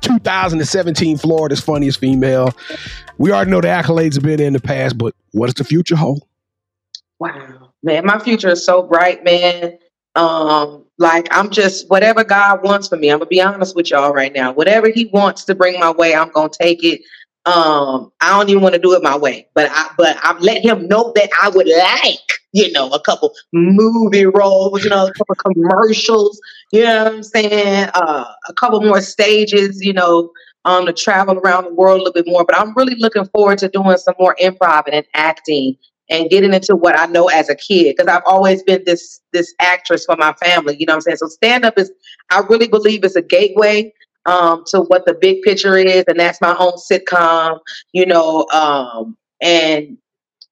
2017 0.00 1.18
Florida's 1.18 1.60
funniest 1.60 2.00
female. 2.00 2.52
We 3.18 3.32
already 3.32 3.50
know 3.50 3.60
the 3.60 3.68
accolades 3.68 4.14
have 4.14 4.22
been 4.22 4.40
in 4.40 4.54
the 4.54 4.60
past, 4.60 4.96
but 4.96 5.14
what 5.32 5.46
does 5.46 5.54
the 5.54 5.64
future 5.64 5.94
hold? 5.94 6.22
Wow, 7.20 7.72
man, 7.82 8.06
my 8.06 8.18
future 8.18 8.48
is 8.48 8.64
so 8.64 8.82
bright, 8.82 9.24
man. 9.24 9.78
Um, 10.14 10.84
like 10.98 11.28
I'm 11.30 11.50
just 11.50 11.88
whatever 11.90 12.24
God 12.24 12.62
wants 12.62 12.88
for 12.88 12.96
me. 12.96 13.10
I'm 13.10 13.18
gonna 13.18 13.26
be 13.28 13.42
honest 13.42 13.76
with 13.76 13.90
y'all 13.90 14.12
right 14.14 14.32
now. 14.32 14.52
Whatever 14.52 14.88
He 14.88 15.06
wants 15.06 15.44
to 15.44 15.54
bring 15.54 15.78
my 15.78 15.90
way, 15.90 16.14
I'm 16.14 16.30
gonna 16.30 16.48
take 16.48 16.82
it. 16.82 17.02
Um, 17.46 18.10
I 18.22 18.30
don't 18.30 18.48
even 18.48 18.62
want 18.62 18.74
to 18.74 18.80
do 18.80 18.94
it 18.94 19.02
my 19.02 19.16
way, 19.16 19.46
but 19.54 19.70
I 19.70 19.90
but 19.98 20.16
I've 20.22 20.40
let 20.40 20.64
Him 20.64 20.88
know 20.88 21.12
that 21.14 21.28
I 21.42 21.50
would 21.50 21.68
like, 21.68 22.40
you 22.52 22.72
know, 22.72 22.88
a 22.90 23.00
couple 23.00 23.34
movie 23.52 24.24
roles, 24.24 24.82
you 24.82 24.90
know, 24.90 25.06
a 25.06 25.12
couple 25.12 25.34
commercials. 25.34 26.40
You 26.72 26.84
know 26.84 27.04
what 27.04 27.12
I'm 27.12 27.22
saying? 27.22 27.90
Uh, 27.94 28.24
a 28.48 28.52
couple 28.54 28.80
more 28.80 29.02
stages, 29.02 29.84
you 29.84 29.92
know, 29.92 30.30
um, 30.64 30.86
to 30.86 30.92
travel 30.92 31.38
around 31.38 31.64
the 31.64 31.74
world 31.74 32.00
a 32.00 32.04
little 32.04 32.14
bit 32.14 32.26
more. 32.26 32.44
But 32.46 32.58
I'm 32.58 32.74
really 32.74 32.96
looking 32.96 33.26
forward 33.26 33.58
to 33.58 33.68
doing 33.68 33.96
some 33.98 34.14
more 34.18 34.34
improv 34.40 34.84
and 34.90 35.04
acting 35.12 35.76
and 36.10 36.28
getting 36.30 36.52
into 36.52 36.76
what 36.76 36.98
I 36.98 37.06
know 37.06 37.28
as 37.28 37.48
a 37.48 37.54
kid 37.54 37.94
because 37.96 38.12
I've 38.12 38.22
always 38.26 38.62
been 38.62 38.82
this 38.86 39.20
this 39.32 39.54
actress 39.60 40.04
for 40.04 40.16
my 40.16 40.32
family. 40.34 40.76
You 40.78 40.86
know 40.86 40.92
what 40.92 40.96
I'm 40.96 41.00
saying? 41.02 41.16
So 41.18 41.28
stand 41.28 41.64
up 41.64 41.78
is 41.78 41.92
I 42.30 42.40
really 42.48 42.68
believe 42.68 43.04
it's 43.04 43.16
a 43.16 43.22
gateway 43.22 43.92
um, 44.26 44.64
to 44.68 44.80
what 44.82 45.06
the 45.06 45.14
big 45.14 45.42
picture 45.42 45.76
is, 45.76 46.04
and 46.08 46.18
that's 46.18 46.40
my 46.40 46.56
own 46.58 46.72
sitcom. 46.72 47.58
You 47.92 48.06
know, 48.06 48.46
um, 48.52 49.16
and 49.42 49.98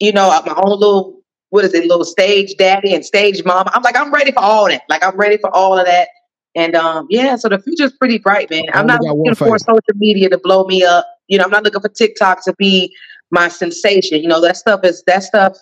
you 0.01 0.13
know 0.13 0.29
my 0.47 0.55
own 0.57 0.79
little 0.79 1.23
what 1.51 1.65
is 1.65 1.75
it, 1.75 1.87
little 1.87 2.05
stage 2.05 2.55
daddy 2.57 2.95
and 2.95 3.05
stage 3.05 3.45
mom. 3.45 3.67
I'm 3.75 3.83
like 3.83 3.97
I'm 3.97 4.13
ready 4.13 4.33
for 4.33 4.41
all 4.41 4.69
that. 4.69 4.83
Like 4.89 5.05
I'm 5.05 5.17
ready 5.17 5.37
for 5.37 5.55
all 5.55 5.79
of 5.79 5.87
that. 5.87 6.09
And 6.55 6.75
um, 6.75 7.07
yeah, 7.11 7.37
so 7.37 7.49
the 7.49 7.59
future's 7.59 7.93
pretty 7.93 8.19
bright, 8.19 8.51
man. 8.51 8.65
I'm 8.75 8.87
not 8.87 9.01
looking 9.03 9.35
for 9.35 9.59
social 9.59 9.81
media 9.95 10.29
to 10.29 10.39
blow 10.39 10.65
me 10.65 10.83
up. 10.83 11.07
You 11.29 11.39
know, 11.39 11.45
I'm 11.45 11.51
not 11.51 11.65
looking 11.65 11.81
for 11.81 11.89
TikTok 11.89 12.45
to 12.45 12.55
be 12.59 12.95
my 13.31 13.49
sensation. 13.49 14.23
You 14.23 14.29
know, 14.29 14.41
that 14.43 14.57
stuff 14.57 14.81
is 14.85 15.03
that 15.07 15.23
stuff. 15.23 15.57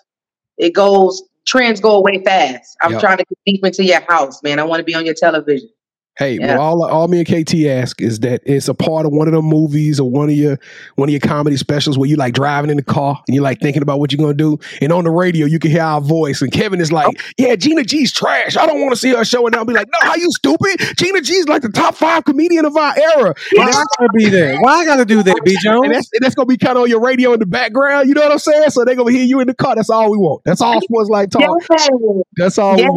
It 0.57 0.73
goes 0.73 1.21
trends 1.47 1.79
go 1.79 1.95
away 1.95 2.23
fast. 2.23 2.77
I'm 2.81 2.93
yep. 2.93 3.01
trying 3.01 3.17
to 3.17 3.25
get 3.25 3.37
deep 3.45 3.65
into 3.65 3.83
your 3.83 4.01
house, 4.01 4.41
man. 4.43 4.59
I 4.59 4.63
want 4.63 4.79
to 4.79 4.83
be 4.83 4.95
on 4.95 5.05
your 5.05 5.15
television. 5.15 5.69
Hey, 6.17 6.37
yeah. 6.39 6.57
well, 6.57 6.61
all, 6.61 6.85
all 6.91 7.07
me 7.07 7.19
and 7.19 7.47
KT 7.47 7.65
ask 7.67 8.01
is 8.01 8.19
that 8.19 8.41
it's 8.45 8.67
a 8.67 8.73
part 8.73 9.05
of 9.05 9.13
one 9.13 9.29
of 9.29 9.33
the 9.33 9.41
movies 9.41 9.97
or 9.97 10.09
one 10.09 10.29
of 10.29 10.35
your 10.35 10.59
one 10.95 11.07
of 11.07 11.11
your 11.11 11.21
comedy 11.21 11.55
specials 11.55 11.97
where 11.97 12.09
you 12.09 12.17
like 12.17 12.33
driving 12.33 12.69
in 12.69 12.75
the 12.75 12.83
car 12.83 13.21
and 13.27 13.33
you're 13.33 13.43
like 13.43 13.61
thinking 13.61 13.81
about 13.81 13.99
what 13.99 14.11
you're 14.11 14.17
gonna 14.17 14.33
do, 14.33 14.59
and 14.81 14.91
on 14.91 15.05
the 15.05 15.09
radio 15.09 15.45
you 15.45 15.57
can 15.57 15.71
hear 15.71 15.81
our 15.81 16.01
voice, 16.01 16.41
and 16.41 16.51
Kevin 16.51 16.81
is 16.81 16.91
like, 16.91 17.07
oh. 17.07 17.31
"Yeah, 17.37 17.55
Gina 17.55 17.85
G's 17.85 18.11
trash. 18.11 18.57
I 18.57 18.65
don't 18.65 18.81
want 18.81 18.91
to 18.91 18.97
see 18.97 19.15
her 19.15 19.23
showing 19.23 19.55
up." 19.55 19.61
And 19.61 19.67
be 19.67 19.73
like, 19.73 19.87
"No, 19.87 19.97
how 20.01 20.15
you 20.15 20.29
stupid? 20.31 20.81
Gina 20.97 21.21
G's 21.21 21.47
like 21.47 21.61
the 21.61 21.69
top 21.69 21.95
five 21.95 22.25
comedian 22.25 22.65
of 22.65 22.75
our 22.75 22.93
era." 22.97 23.33
Why 23.53 23.63
I 23.69 23.71
gotta 23.71 24.09
be 24.13 24.29
there? 24.29 24.59
Why 24.59 24.73
I 24.79 24.85
gotta 24.85 25.05
do 25.05 25.23
that, 25.23 25.39
B 25.45 25.55
Jones? 25.61 25.81
And 25.91 25.95
that's, 25.95 26.09
and 26.13 26.21
that's 26.21 26.35
gonna 26.35 26.45
be 26.45 26.57
kind 26.57 26.77
of 26.77 26.83
on 26.83 26.89
your 26.89 27.01
radio 27.01 27.33
in 27.33 27.39
the 27.39 27.45
background. 27.45 28.07
You 28.07 28.13
know 28.13 28.21
what 28.21 28.31
I'm 28.31 28.39
saying? 28.39 28.69
So 28.69 28.85
they're 28.85 28.95
gonna 28.95 29.11
hear 29.11 29.23
you 29.25 29.39
in 29.39 29.47
the 29.47 29.53
car. 29.53 29.75
That's 29.75 29.89
all 29.89 30.11
we 30.11 30.17
want. 30.17 30.43
That's 30.43 30.61
all 30.61 30.79
Sports 30.81 31.09
Life 31.09 31.29
Talk. 31.29 31.41
Yes. 31.41 32.23
That's 32.35 32.57
all. 32.57 32.77
Yes, 32.77 32.91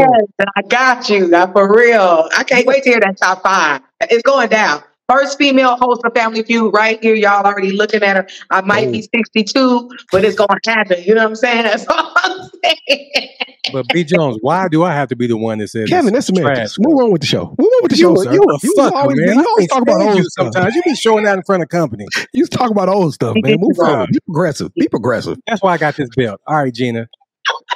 I 0.57 0.63
got 0.63 1.09
you. 1.09 1.29
Now, 1.29 1.51
for 1.51 1.75
real, 1.75 2.29
I 2.37 2.45
can't 2.45 2.67
wait 2.67 2.83
to 2.85 2.91
hear 2.91 3.01
that 3.05 3.17
top 3.19 3.43
five. 3.43 3.83
It's 4.03 4.23
going 4.23 4.49
down. 4.49 4.83
First 5.09 5.37
female 5.37 5.77
host 5.77 6.01
of 6.05 6.15
Family 6.15 6.43
Feud 6.43 6.73
right 6.73 7.03
here. 7.03 7.15
Y'all 7.15 7.45
already 7.45 7.73
looking 7.73 8.03
at 8.03 8.17
her. 8.17 8.27
I 8.51 8.63
might 8.63 8.89
oh. 8.89 8.93
be 8.93 9.03
62, 9.03 9.91
but 10.11 10.25
it's 10.25 10.35
going 10.35 10.59
to 10.63 10.71
happen. 10.71 11.03
You 11.03 11.15
know 11.15 11.25
what 11.25 11.31
I'm 11.31 11.37
saying? 11.37 11.63
That's 11.65 11.87
all 11.87 12.13
I'm 12.17 12.51
saying. 12.65 13.29
But 13.73 13.87
B 13.89 14.05
Jones, 14.05 14.39
why 14.41 14.69
do 14.69 14.83
I 14.83 14.93
have 14.93 15.09
to 15.09 15.17
be 15.17 15.27
the 15.27 15.37
one 15.37 15.59
that 15.59 15.69
says 15.69 15.91
Kevin? 15.91 16.15
That's 16.15 16.31
Americans. 16.31 16.77
Move 16.79 17.01
on 17.03 17.11
with 17.11 17.21
the 17.21 17.27
show. 17.27 17.55
Move 17.59 17.69
on 17.69 17.83
with 17.83 17.93
the 17.93 17.99
you, 17.99 18.15
show, 18.15 18.23
sir. 18.23 18.33
You 18.33 18.43
a 18.43 18.59
you 18.63 18.75
fucker, 18.79 18.93
always, 18.93 19.21
man. 19.21 19.39
You 19.39 19.47
always 19.47 19.69
talk 19.69 19.83
about 19.83 20.01
old 20.01 20.25
stuff. 20.25 20.53
Sometimes 20.53 20.75
you 20.75 20.83
be 20.83 20.95
showing 20.95 21.25
that 21.25 21.37
in 21.37 21.43
front 21.43 21.63
of 21.63 21.69
company. 21.69 22.07
You 22.33 22.47
talk 22.47 22.71
about 22.71 22.89
old 22.89 23.13
stuff, 23.15 23.37
man. 23.41 23.59
Move 23.61 23.79
on. 23.81 24.09
Be 24.11 24.19
progressive. 24.27 24.73
Be 24.75 24.89
progressive. 24.89 25.39
That's 25.47 25.63
why 25.63 25.75
I 25.75 25.79
got 25.79 25.97
this 25.97 26.09
belt. 26.17 26.41
All 26.47 26.57
right, 26.57 26.73
Gina. 26.73 27.09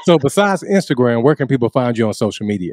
So 0.04 0.18
besides 0.18 0.62
Instagram, 0.62 1.22
where 1.22 1.34
can 1.34 1.46
people 1.46 1.68
find 1.68 1.96
you 1.96 2.06
on 2.06 2.14
social 2.14 2.46
media? 2.46 2.72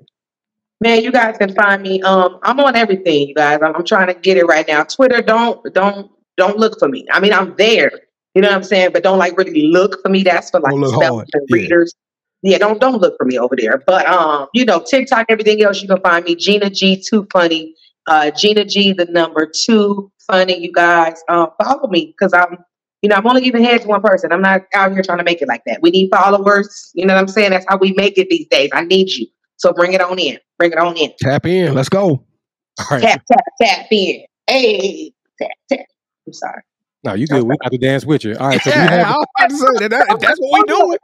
Man, 0.82 1.02
you 1.02 1.12
guys 1.12 1.38
can 1.38 1.54
find 1.54 1.82
me. 1.82 2.02
Um, 2.02 2.40
I'm 2.44 2.60
on 2.60 2.76
everything, 2.76 3.30
you 3.30 3.34
guys. 3.34 3.60
I'm, 3.62 3.76
I'm, 3.76 3.86
trying 3.86 4.08
to 4.08 4.14
get 4.14 4.38
it 4.38 4.46
right 4.46 4.68
now. 4.68 4.84
Twitter, 4.84 5.22
don't 5.22 5.74
don't 5.74 6.12
don't 6.38 6.58
look 6.58 6.78
for 6.80 6.90
me. 6.90 7.06
I 7.12 7.20
mean, 7.20 7.34
I'm 7.34 7.56
there. 7.56 7.92
You 8.34 8.42
know 8.42 8.50
what 8.50 8.58
I'm 8.58 8.64
saying? 8.64 8.90
But 8.92 9.04
don't 9.04 9.18
like 9.18 9.38
really 9.38 9.68
look 9.68 10.02
for 10.02 10.10
me. 10.10 10.24
That's 10.24 10.50
for 10.50 10.60
like 10.60 10.74
and 10.74 10.84
yeah. 10.84 11.40
readers. 11.50 11.94
Yeah, 12.42 12.58
don't 12.58 12.82
don't 12.82 13.02
look 13.02 13.16
for 13.18 13.26
me 13.26 13.40
over 13.40 13.56
there. 13.58 13.82
But 13.88 14.06
um, 14.06 14.48
you 14.54 14.66
know, 14.66 14.84
TikTok, 14.86 15.28
everything 15.30 15.64
else, 15.64 15.82
you 15.82 15.88
can 15.88 16.02
find 16.02 16.26
me. 16.26 16.36
Gina 16.36 16.70
G 16.70 17.02
Too 17.02 17.26
Funny. 17.32 17.74
Uh, 18.08 18.32
Gina 18.32 18.66
G, 18.66 18.92
the 18.92 19.06
number 19.06 19.50
two 19.50 20.12
funny. 20.28 20.58
You 20.58 20.72
guys, 20.74 21.24
um, 21.30 21.50
follow 21.62 21.88
me 21.88 22.08
because 22.08 22.34
I'm 22.34 22.58
you 23.02 23.10
know, 23.10 23.16
I'm 23.18 23.28
only 23.28 23.42
giving 23.42 23.64
head 23.64 23.84
to 23.84 23.88
one 23.88 24.02
person. 24.02 24.32
I'm 24.32 24.42
not 24.42 24.64
out 24.74 24.92
here 24.92 25.04
trying 25.04 25.20
to 25.20 25.24
make 25.24 25.40
it 25.40 25.48
like 25.48 25.62
that. 25.68 25.82
We 25.82 25.92
need 25.92 26.10
followers. 26.10 26.92
You 26.96 27.06
know 27.06 27.14
what 27.14 27.22
I'm 27.22 27.28
saying? 27.28 27.52
That's 27.52 27.66
how 27.70 27.78
we 27.78 27.94
make 27.94 28.18
it 28.18 28.30
these 28.30 28.48
days. 28.48 28.72
I 28.74 28.84
need 28.84 29.10
you. 29.10 29.28
So 29.58 29.74
bring 29.74 29.94
it 29.94 30.02
on 30.02 30.18
in. 30.20 30.38
Bring 30.58 30.72
it 30.72 30.78
on 30.78 30.96
in. 30.98 31.12
Tap 31.20 31.46
in. 31.46 31.74
Let's 31.74 31.90
go. 31.90 32.08
All 32.08 32.86
right. 32.92 33.02
Tap, 33.02 33.22
tap, 33.32 33.44
tap 33.62 33.88
in. 33.92 34.26
Hey, 34.48 35.14
tap, 35.40 35.52
tap. 35.70 35.80
I'm 36.28 36.34
sorry. 36.34 36.62
No, 37.06 37.14
you 37.14 37.28
good. 37.28 37.44
We 37.44 37.56
got 37.62 37.72
to 37.72 37.78
dance 37.78 38.04
with 38.04 38.24
you. 38.24 38.36
All 38.36 38.48
right. 38.48 38.62
So 38.64 38.72
yeah, 38.72 38.90
have, 38.90 39.06
I 39.06 39.18
was 39.18 39.28
about 39.38 39.50
to 39.50 39.58
say 39.58 39.88
that, 39.88 39.90
that, 39.92 40.20
that's 40.20 40.40
what 40.40 40.60
we 40.60 40.74
doing. 40.74 40.98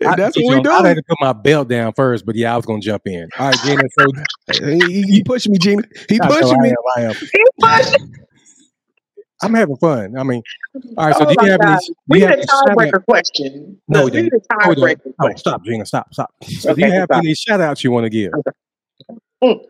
That's 0.16 0.36
what 0.36 0.56
we 0.56 0.62
doing. 0.62 0.84
I 0.84 0.88
had 0.88 0.96
to 0.96 1.02
put 1.06 1.18
my 1.20 1.34
belt 1.34 1.68
down 1.68 1.92
first, 1.92 2.24
but 2.24 2.36
yeah, 2.36 2.54
I 2.54 2.56
was 2.56 2.64
gonna 2.64 2.80
jump 2.80 3.02
in. 3.06 3.28
All 3.38 3.50
right, 3.50 3.60
Gina. 3.60 3.82
So 3.98 4.06
he, 4.78 5.02
he 5.02 5.22
pushing 5.24 5.52
me, 5.52 5.58
Gina. 5.58 5.82
He 6.08 6.18
pushing 6.20 6.58
me. 6.62 6.70
I 6.70 6.72
am, 6.72 6.76
I 6.96 7.00
am. 7.10 7.14
He 7.20 7.44
pushing. 7.60 8.25
I'm 9.42 9.54
having 9.54 9.76
fun. 9.76 10.16
I 10.16 10.22
mean, 10.22 10.42
all 10.96 11.06
right. 11.06 11.16
So, 11.16 11.26
oh 11.26 11.34
do 11.34 11.36
you 11.44 11.50
have 11.50 11.60
God. 11.60 11.72
any? 11.72 11.96
We 12.08 12.20
need 12.20 12.30
a 12.30 12.36
tiebreaker 12.36 13.04
question. 13.04 13.80
No, 13.88 14.04
we 14.04 14.10
didn't. 14.10 14.46
tiebreaker 14.50 15.12
oh, 15.20 15.30
stop, 15.36 15.64
Gina. 15.64 15.84
Stop, 15.84 16.12
stop. 16.12 16.32
So, 16.42 16.70
okay, 16.70 16.82
do 16.82 16.86
you 16.86 16.92
have 16.92 17.06
stop. 17.06 17.18
any 17.18 17.34
shout 17.34 17.60
outs 17.60 17.84
you 17.84 17.90
want 17.90 18.04
to 18.04 18.10
give? 18.10 18.32
Okay. 18.32 19.18
Mm. 19.44 19.60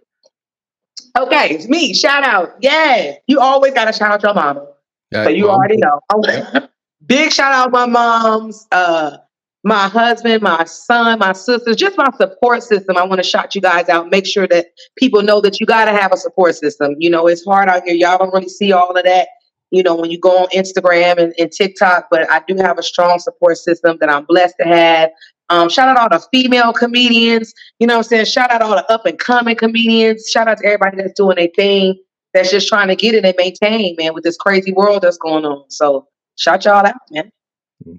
okay, 1.19 1.55
it's 1.55 1.69
me. 1.69 1.93
Shout 1.93 2.23
out. 2.23 2.55
Yeah. 2.61 3.15
You 3.27 3.41
always 3.41 3.75
got 3.75 3.87
to 3.87 3.93
shout 3.93 4.13
out 4.13 4.23
your 4.23 4.35
mama. 4.35 4.67
Yeah, 5.11 5.25
so, 5.25 5.31
you 5.31 5.51
already 5.51 5.77
know. 5.77 6.01
Big 7.07 7.33
shout 7.33 7.53
out 7.53 7.71
my 7.71 7.87
moms, 7.87 8.67
uh, 8.73 9.19
my 9.63 9.89
husband, 9.89 10.43
my 10.43 10.65
son, 10.65 11.19
my 11.19 11.33
sisters, 11.33 11.77
just 11.77 11.97
my 11.97 12.09
support 12.17 12.63
system. 12.63 12.97
I 12.97 13.05
want 13.05 13.23
to 13.23 13.29
shout 13.29 13.55
you 13.55 13.61
guys 13.61 13.89
out. 13.89 14.11
Make 14.11 14.27
sure 14.27 14.47
that 14.49 14.67
people 14.97 15.23
know 15.23 15.41
that 15.41 15.61
you 15.61 15.67
got 15.67 15.85
to 15.85 15.93
have 15.93 16.13
a 16.13 16.17
support 16.17 16.57
system. 16.57 16.95
You 16.99 17.11
know, 17.11 17.27
it's 17.27 17.45
hard 17.45 17.69
out 17.69 17.83
here. 17.85 17.95
Y'all 17.95 18.19
don't 18.19 18.33
really 18.33 18.49
see 18.49 18.73
all 18.73 18.91
of 18.91 19.05
that 19.05 19.29
you 19.71 19.83
know, 19.83 19.95
when 19.95 20.11
you 20.11 20.19
go 20.19 20.39
on 20.39 20.49
Instagram 20.49 21.19
and, 21.19 21.35
and, 21.39 21.51
TikTok, 21.51 22.09
but 22.11 22.31
I 22.31 22.43
do 22.47 22.57
have 22.57 22.79
a 22.79 22.83
strong 22.83 23.19
support 23.19 23.59
system 23.59 23.97
that 24.01 24.09
I'm 24.09 24.25
blessed 24.25 24.55
to 24.61 24.67
have. 24.67 25.11
Um, 25.49 25.69
shout 25.69 25.89
out 25.89 25.97
all 25.97 26.09
the 26.09 26.25
female 26.33 26.73
comedians, 26.73 27.53
you 27.79 27.87
know 27.87 27.95
what 27.95 28.07
I'm 28.07 28.09
saying? 28.09 28.25
Shout 28.27 28.51
out 28.51 28.63
all 28.63 28.71
the 28.71 28.91
up 28.91 29.07
and 29.07 29.19
coming 29.19 29.57
comedians. 29.57 30.29
Shout 30.29 30.49
out 30.49 30.59
to 30.59 30.67
everybody 30.67 30.97
that's 30.97 31.13
doing 31.13 31.37
their 31.37 31.49
thing, 31.55 32.01
that's 32.35 32.51
just 32.51 32.69
trying 32.69 32.89
to 32.89 32.97
get 32.97 33.15
it 33.15 33.25
and 33.25 33.35
maintain, 33.39 33.95
man, 33.99 34.13
with 34.15 34.25
this 34.25 34.37
crazy 34.37 34.73
world 34.73 35.03
that's 35.03 35.19
going 35.19 35.45
on. 35.45 35.65
So 35.71 36.07
shout 36.37 36.65
y'all 36.65 36.87
out, 36.87 36.95
man. 37.11 37.31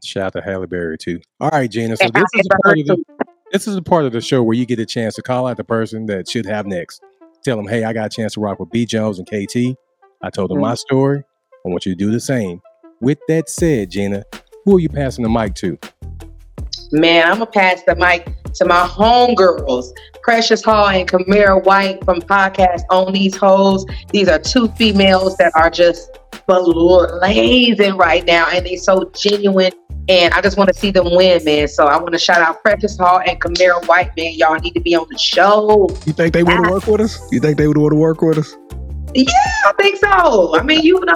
Shout 0.03 0.23
out 0.23 0.33
to 0.33 0.41
Halle 0.41 0.65
Berry 0.65 0.97
too. 0.97 1.21
All 1.39 1.49
right, 1.49 1.69
Gina. 1.69 1.95
So 1.97 2.09
this 2.09 2.23
is, 2.33 2.47
part 2.63 2.79
of 2.79 2.85
the, 2.85 3.03
this 3.51 3.67
is 3.67 3.75
a 3.75 3.81
part 3.81 4.05
of 4.05 4.11
the 4.11 4.21
show 4.21 4.43
where 4.43 4.55
you 4.55 4.65
get 4.65 4.79
a 4.79 4.85
chance 4.85 5.15
to 5.15 5.21
call 5.21 5.47
out 5.47 5.57
the 5.57 5.63
person 5.63 6.05
that 6.07 6.29
should 6.29 6.45
have 6.45 6.65
next. 6.65 7.01
Tell 7.43 7.55
them, 7.55 7.67
hey, 7.67 7.83
I 7.83 7.93
got 7.93 8.07
a 8.07 8.09
chance 8.09 8.33
to 8.33 8.41
rock 8.41 8.59
with 8.59 8.69
B 8.71 8.85
Jones 8.85 9.19
and 9.19 9.27
KT. 9.27 9.77
I 10.21 10.29
told 10.29 10.49
them 10.49 10.57
mm-hmm. 10.57 10.63
my 10.63 10.75
story. 10.75 11.23
I 11.67 11.69
want 11.69 11.85
you 11.85 11.93
to 11.93 11.97
do 11.97 12.11
the 12.11 12.19
same. 12.19 12.61
With 13.01 13.19
that 13.27 13.49
said, 13.49 13.91
Gina, 13.91 14.23
who 14.63 14.77
are 14.77 14.79
you 14.79 14.87
passing 14.87 15.23
the 15.23 15.29
mic 15.29 15.53
to? 15.55 15.77
Man, 16.93 17.29
I'm 17.29 17.39
gonna 17.39 17.47
pass 17.47 17.83
the 17.83 17.93
mic 17.97 18.25
to 18.53 18.65
my 18.65 18.87
homegirls, 18.87 19.87
Precious 20.23 20.63
Hall 20.63 20.87
and 20.87 21.05
Kamira 21.09 21.61
White 21.65 22.05
from 22.05 22.21
podcast 22.21 22.83
On 22.89 23.11
These 23.11 23.35
Hoes. 23.35 23.85
These 24.13 24.29
are 24.29 24.39
two 24.39 24.69
females 24.69 25.35
that 25.37 25.51
are 25.55 25.69
just 25.69 26.17
blazing 26.47 27.97
right 27.97 28.23
now, 28.25 28.47
and 28.49 28.65
they're 28.65 28.77
so 28.77 29.11
genuine. 29.13 29.73
And 30.07 30.33
I 30.33 30.39
just 30.39 30.57
want 30.57 30.69
to 30.69 30.73
see 30.73 30.91
them 30.91 31.13
win, 31.13 31.43
man. 31.43 31.67
So 31.67 31.87
I 31.87 31.97
want 31.97 32.13
to 32.13 32.17
shout 32.17 32.41
out 32.41 32.63
Precious 32.63 32.97
Hall 32.97 33.19
and 33.27 33.41
Kamira 33.41 33.85
White, 33.89 34.15
man. 34.15 34.31
Y'all 34.35 34.57
need 34.57 34.71
to 34.71 34.79
be 34.79 34.95
on 34.95 35.05
the 35.11 35.17
show. 35.17 35.89
You 36.05 36.13
think 36.13 36.33
they 36.33 36.43
would 36.43 36.63
to 36.63 36.71
work 36.71 36.87
with 36.87 37.01
us? 37.01 37.19
You 37.29 37.41
think 37.41 37.57
they 37.57 37.67
would 37.67 37.77
want 37.77 37.91
to 37.91 37.97
work 37.97 38.21
with 38.21 38.37
us? 38.37 38.55
Yeah, 39.17 39.33
I 39.65 39.73
think 39.79 39.97
so. 39.97 40.55
I 40.55 40.61
mean, 40.63 40.81
you 40.81 41.03
know, 41.03 41.15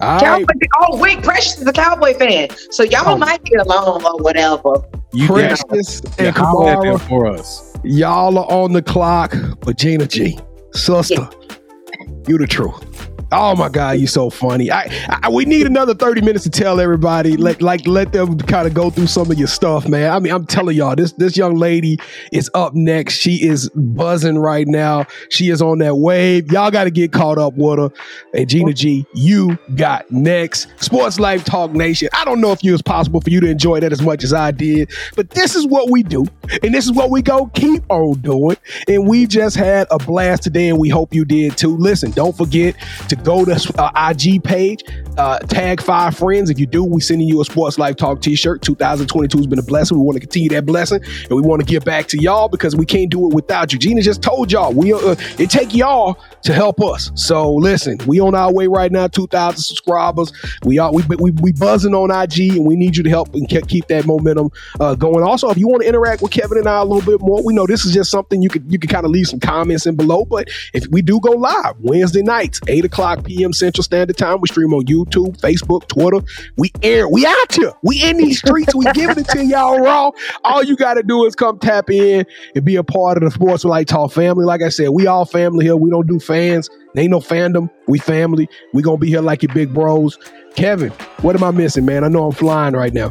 all 0.00 0.20
Cowboy, 0.20 0.44
right. 0.46 0.70
oh 0.80 0.98
wait, 0.98 1.22
Precious 1.22 1.58
is 1.58 1.66
a 1.66 1.72
Cowboy 1.72 2.14
fan, 2.14 2.48
so 2.70 2.84
y'all 2.84 3.08
oh. 3.08 3.16
might 3.16 3.42
get 3.44 3.60
along 3.60 4.04
or 4.04 4.18
whatever. 4.18 4.74
You 5.12 5.26
Precious 5.26 6.00
and 6.18 6.34
Kamara 6.34 7.00
for 7.08 7.26
us. 7.26 7.76
Y'all 7.82 8.38
are 8.38 8.50
on 8.50 8.72
the 8.72 8.82
clock, 8.82 9.34
but 9.60 9.76
Gina 9.76 10.06
G, 10.06 10.38
sister, 10.72 11.28
yeah. 11.28 12.06
you 12.28 12.38
the 12.38 12.46
truth. 12.46 12.93
Oh 13.36 13.56
my 13.56 13.68
God, 13.68 13.98
you're 13.98 14.06
so 14.06 14.30
funny. 14.30 14.70
I, 14.70 14.88
I, 15.24 15.28
we 15.28 15.44
need 15.44 15.66
another 15.66 15.92
30 15.92 16.20
minutes 16.20 16.44
to 16.44 16.50
tell 16.50 16.78
everybody, 16.78 17.36
let 17.36 17.60
like 17.60 17.84
let 17.84 18.12
them 18.12 18.38
kind 18.38 18.64
of 18.68 18.74
go 18.74 18.90
through 18.90 19.08
some 19.08 19.28
of 19.28 19.36
your 19.36 19.48
stuff, 19.48 19.88
man. 19.88 20.12
I 20.12 20.20
mean, 20.20 20.32
I'm 20.32 20.46
telling 20.46 20.76
y'all, 20.76 20.94
this 20.94 21.10
this 21.14 21.36
young 21.36 21.56
lady 21.56 21.98
is 22.30 22.48
up 22.54 22.74
next. 22.74 23.14
She 23.14 23.44
is 23.44 23.68
buzzing 23.70 24.38
right 24.38 24.68
now. 24.68 25.06
She 25.30 25.50
is 25.50 25.60
on 25.60 25.78
that 25.78 25.96
wave. 25.96 26.52
Y'all 26.52 26.70
got 26.70 26.84
to 26.84 26.92
get 26.92 27.10
caught 27.10 27.36
up 27.36 27.54
with 27.56 27.80
her. 27.80 27.90
And 28.34 28.48
Gina 28.48 28.72
G, 28.72 29.04
you 29.14 29.58
got 29.74 30.08
next. 30.12 30.68
Sports 30.80 31.18
Life 31.18 31.44
Talk 31.44 31.72
Nation. 31.72 32.10
I 32.12 32.24
don't 32.24 32.40
know 32.40 32.52
if 32.52 32.62
it 32.62 32.70
was 32.70 32.82
possible 32.82 33.20
for 33.20 33.30
you 33.30 33.40
to 33.40 33.48
enjoy 33.48 33.80
that 33.80 33.90
as 33.90 34.00
much 34.00 34.22
as 34.22 34.32
I 34.32 34.52
did, 34.52 34.92
but 35.16 35.30
this 35.30 35.56
is 35.56 35.66
what 35.66 35.90
we 35.90 36.04
do, 36.04 36.24
and 36.62 36.72
this 36.72 36.84
is 36.84 36.92
what 36.92 37.10
we 37.10 37.20
go 37.20 37.46
keep 37.54 37.82
on 37.88 38.20
doing. 38.20 38.56
And 38.86 39.08
we 39.08 39.26
just 39.26 39.56
had 39.56 39.88
a 39.90 39.98
blast 39.98 40.44
today, 40.44 40.68
and 40.68 40.78
we 40.78 40.88
hope 40.88 41.12
you 41.12 41.24
did 41.24 41.58
too. 41.58 41.76
Listen, 41.76 42.12
don't 42.12 42.36
forget 42.36 42.76
to 43.08 43.23
go 43.24 43.44
to 43.44 43.74
uh, 43.78 44.10
IG 44.10 44.44
page, 44.44 44.84
uh, 45.16 45.38
tag 45.40 45.80
five 45.80 46.16
friends. 46.16 46.50
If 46.50 46.58
you 46.58 46.66
do, 46.66 46.84
we 46.84 47.00
sending 47.00 47.26
you 47.26 47.40
a 47.40 47.44
Sports 47.44 47.78
Life 47.78 47.96
Talk 47.96 48.20
T-shirt. 48.20 48.62
2022 48.62 49.38
has 49.38 49.46
been 49.46 49.58
a 49.58 49.62
blessing. 49.62 49.98
We 49.98 50.04
want 50.04 50.16
to 50.16 50.20
continue 50.20 50.50
that 50.50 50.66
blessing, 50.66 51.02
and 51.02 51.30
we 51.30 51.40
want 51.40 51.60
to 51.60 51.66
give 51.66 51.84
back 51.84 52.06
to 52.08 52.20
y'all 52.20 52.48
because 52.48 52.76
we 52.76 52.84
can't 52.86 53.10
do 53.10 53.28
it 53.28 53.34
without 53.34 53.72
you. 53.72 53.78
Gina 53.78 54.02
just 54.02 54.22
told 54.22 54.52
y'all 54.52 54.72
we 54.72 54.92
uh, 54.92 55.16
it 55.38 55.50
take 55.50 55.74
y'all 55.74 56.18
to 56.42 56.52
help 56.52 56.82
us. 56.82 57.10
So 57.14 57.52
listen, 57.54 57.98
we 58.06 58.20
on 58.20 58.34
our 58.34 58.52
way 58.52 58.66
right 58.66 58.92
now. 58.92 59.06
2,000 59.06 59.62
subscribers. 59.62 60.32
We 60.64 60.78
are 60.78 60.92
we 60.92 61.02
we, 61.18 61.30
we 61.30 61.52
buzzing 61.52 61.94
on 61.94 62.10
IG, 62.10 62.56
and 62.56 62.66
we 62.66 62.76
need 62.76 62.96
you 62.96 63.02
to 63.02 63.10
help 63.10 63.34
and 63.34 63.48
keep 63.48 63.86
that 63.88 64.06
momentum 64.06 64.50
uh, 64.80 64.94
going. 64.94 65.24
Also, 65.24 65.48
if 65.50 65.56
you 65.56 65.68
want 65.68 65.82
to 65.82 65.88
interact 65.88 66.22
with 66.22 66.32
Kevin 66.32 66.58
and 66.58 66.68
I 66.68 66.78
a 66.78 66.84
little 66.84 67.04
bit 67.04 67.24
more, 67.24 67.42
we 67.42 67.54
know 67.54 67.66
this 67.66 67.84
is 67.84 67.94
just 67.94 68.10
something 68.10 68.42
you 68.42 68.50
could 68.50 68.70
you 68.70 68.78
can 68.78 68.88
kind 68.88 69.04
of 69.04 69.10
leave 69.10 69.26
some 69.26 69.40
comments 69.40 69.86
in 69.86 69.96
below. 69.96 70.24
But 70.24 70.48
if 70.72 70.86
we 70.88 71.00
do 71.02 71.20
go 71.20 71.30
live 71.30 71.76
Wednesday 71.80 72.22
nights, 72.22 72.60
eight 72.68 72.84
o'clock 72.84 73.03
o'clock 73.04 73.24
p.m. 73.24 73.52
Central 73.52 73.82
Standard 73.82 74.16
Time. 74.16 74.40
We 74.40 74.48
stream 74.48 74.72
on 74.72 74.84
YouTube, 74.84 75.38
Facebook, 75.38 75.86
Twitter. 75.88 76.20
We 76.56 76.72
air. 76.82 77.08
We 77.08 77.26
out 77.26 77.52
here. 77.52 77.72
We 77.82 78.02
in 78.02 78.16
these 78.16 78.38
streets. 78.38 78.74
We 78.74 78.86
giving 78.92 79.18
it 79.18 79.28
to 79.28 79.44
y'all 79.44 79.78
raw. 79.78 80.10
All 80.44 80.62
you 80.62 80.76
got 80.76 80.94
to 80.94 81.02
do 81.02 81.24
is 81.26 81.34
come 81.34 81.58
tap 81.58 81.90
in 81.90 82.24
and 82.54 82.64
be 82.64 82.76
a 82.76 82.84
part 82.84 83.18
of 83.18 83.24
the 83.24 83.30
Sports 83.30 83.64
Life 83.64 83.86
Talk 83.86 84.12
family. 84.12 84.44
Like 84.44 84.62
I 84.62 84.68
said, 84.70 84.90
we 84.90 85.06
all 85.06 85.24
family 85.24 85.64
here. 85.66 85.76
We 85.76 85.90
don't 85.90 86.06
do 86.06 86.18
fans. 86.18 86.70
ain't 86.96 87.10
no 87.10 87.20
fandom. 87.20 87.70
We 87.86 87.98
family. 87.98 88.48
We 88.72 88.82
gonna 88.82 88.98
be 88.98 89.08
here 89.08 89.20
like 89.20 89.42
your 89.42 89.52
big 89.52 89.74
bros. 89.74 90.18
Kevin, 90.56 90.90
what 91.20 91.36
am 91.36 91.44
I 91.44 91.50
missing, 91.50 91.84
man? 91.84 92.04
I 92.04 92.08
know 92.08 92.26
I'm 92.26 92.32
flying 92.32 92.74
right 92.74 92.94
now. 92.94 93.10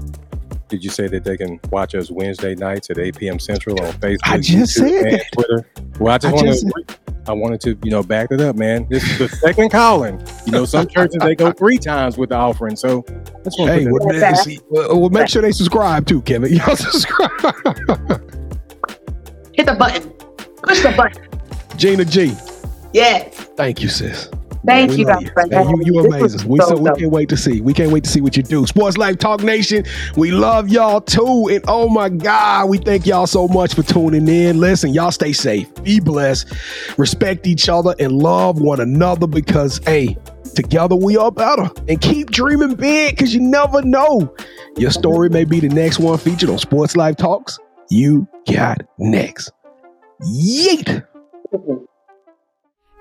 Did 0.69 0.83
you 0.83 0.89
say 0.89 1.07
that 1.09 1.23
they 1.23 1.37
can 1.37 1.59
watch 1.69 1.93
us 1.93 2.09
Wednesday 2.09 2.55
nights 2.55 2.89
at 2.89 2.97
8 2.97 3.17
p.m. 3.17 3.37
Central 3.37 3.79
on 3.79 3.93
Facebook, 3.93 4.19
I 4.23 4.39
just 4.39 4.77
YouTube, 4.77 5.11
said. 5.11 5.21
Twitter? 5.33 5.69
Well, 5.99 6.13
I 6.13 6.17
just 6.17 6.33
want 6.33 6.87
to. 6.87 7.12
I 7.27 7.31
wanted 7.33 7.61
to, 7.61 7.77
you 7.83 7.91
know, 7.91 8.03
back 8.03 8.31
it 8.31 8.41
up, 8.41 8.55
man. 8.55 8.85
This 8.89 9.03
is 9.03 9.17
the 9.17 9.29
second 9.29 9.69
calling. 9.69 10.21
You 10.45 10.51
know, 10.51 10.65
some 10.65 10.87
churches 10.87 11.17
they 11.21 11.35
go 11.35 11.51
three 11.51 11.77
times 11.77 12.17
with 12.17 12.29
the 12.29 12.35
offering. 12.35 12.75
So 12.75 13.05
I 13.07 13.43
just 13.43 13.57
want 13.59 13.71
Hey, 13.71 13.85
put 13.87 14.03
well, 14.03 14.19
that 14.19 14.37
see, 14.37 14.59
well, 14.69 14.99
well, 14.99 15.09
make 15.09 15.29
sure 15.29 15.41
they 15.41 15.51
subscribe 15.53 16.05
too, 16.05 16.21
Kevin. 16.23 16.51
Y'all 16.55 16.75
subscribe. 16.75 17.31
Hit 19.53 19.65
the 19.67 19.75
button. 19.77 20.09
Push 20.63 20.81
the 20.83 20.93
button. 20.97 21.27
Gina 21.77 22.05
G, 22.05 22.35
Yes. 22.93 23.33
thank 23.57 23.81
you, 23.81 23.89
sis. 23.89 24.29
Thank 24.65 24.97
you, 24.97 25.05
Dr. 25.05 25.47
You, 25.51 25.81
you 25.83 26.05
amazing. 26.05 26.47
We 26.47 26.59
so 26.59 26.75
so 26.75 26.81
we 26.81 26.91
can't 26.91 27.11
wait 27.11 27.29
to 27.29 27.37
see. 27.37 27.61
We 27.61 27.73
can't 27.73 27.91
wait 27.91 28.03
to 28.05 28.09
see 28.09 28.21
what 28.21 28.37
you 28.37 28.43
do. 28.43 28.65
Sports 28.65 28.97
Life 28.97 29.17
Talk 29.17 29.43
Nation, 29.43 29.83
we 30.15 30.31
love 30.31 30.69
y'all 30.69 31.01
too. 31.01 31.49
And 31.51 31.63
oh 31.67 31.89
my 31.89 32.09
God, 32.09 32.69
we 32.69 32.77
thank 32.77 33.05
y'all 33.05 33.27
so 33.27 33.47
much 33.47 33.75
for 33.75 33.83
tuning 33.83 34.27
in. 34.27 34.59
Listen, 34.59 34.93
y'all 34.93 35.11
stay 35.11 35.33
safe, 35.33 35.73
be 35.83 35.99
blessed, 35.99 36.53
respect 36.97 37.45
each 37.45 37.67
other, 37.67 37.93
and 37.99 38.13
love 38.13 38.61
one 38.61 38.79
another 38.79 39.27
because 39.27 39.79
hey, 39.85 40.17
together 40.55 40.95
we 40.95 41.17
are 41.17 41.31
better. 41.31 41.69
And 41.87 41.99
keep 41.99 42.31
dreaming 42.31 42.75
big 42.75 43.15
because 43.17 43.33
you 43.33 43.41
never 43.41 43.81
know. 43.81 44.33
Your 44.77 44.91
story 44.91 45.29
may 45.29 45.43
be 45.43 45.59
the 45.59 45.69
next 45.69 45.99
one 45.99 46.17
featured 46.17 46.49
on 46.49 46.57
Sports 46.57 46.95
Life 46.95 47.17
Talks. 47.17 47.59
You 47.89 48.27
got 48.51 48.81
next. 48.97 49.51
Yeet. 50.21 51.05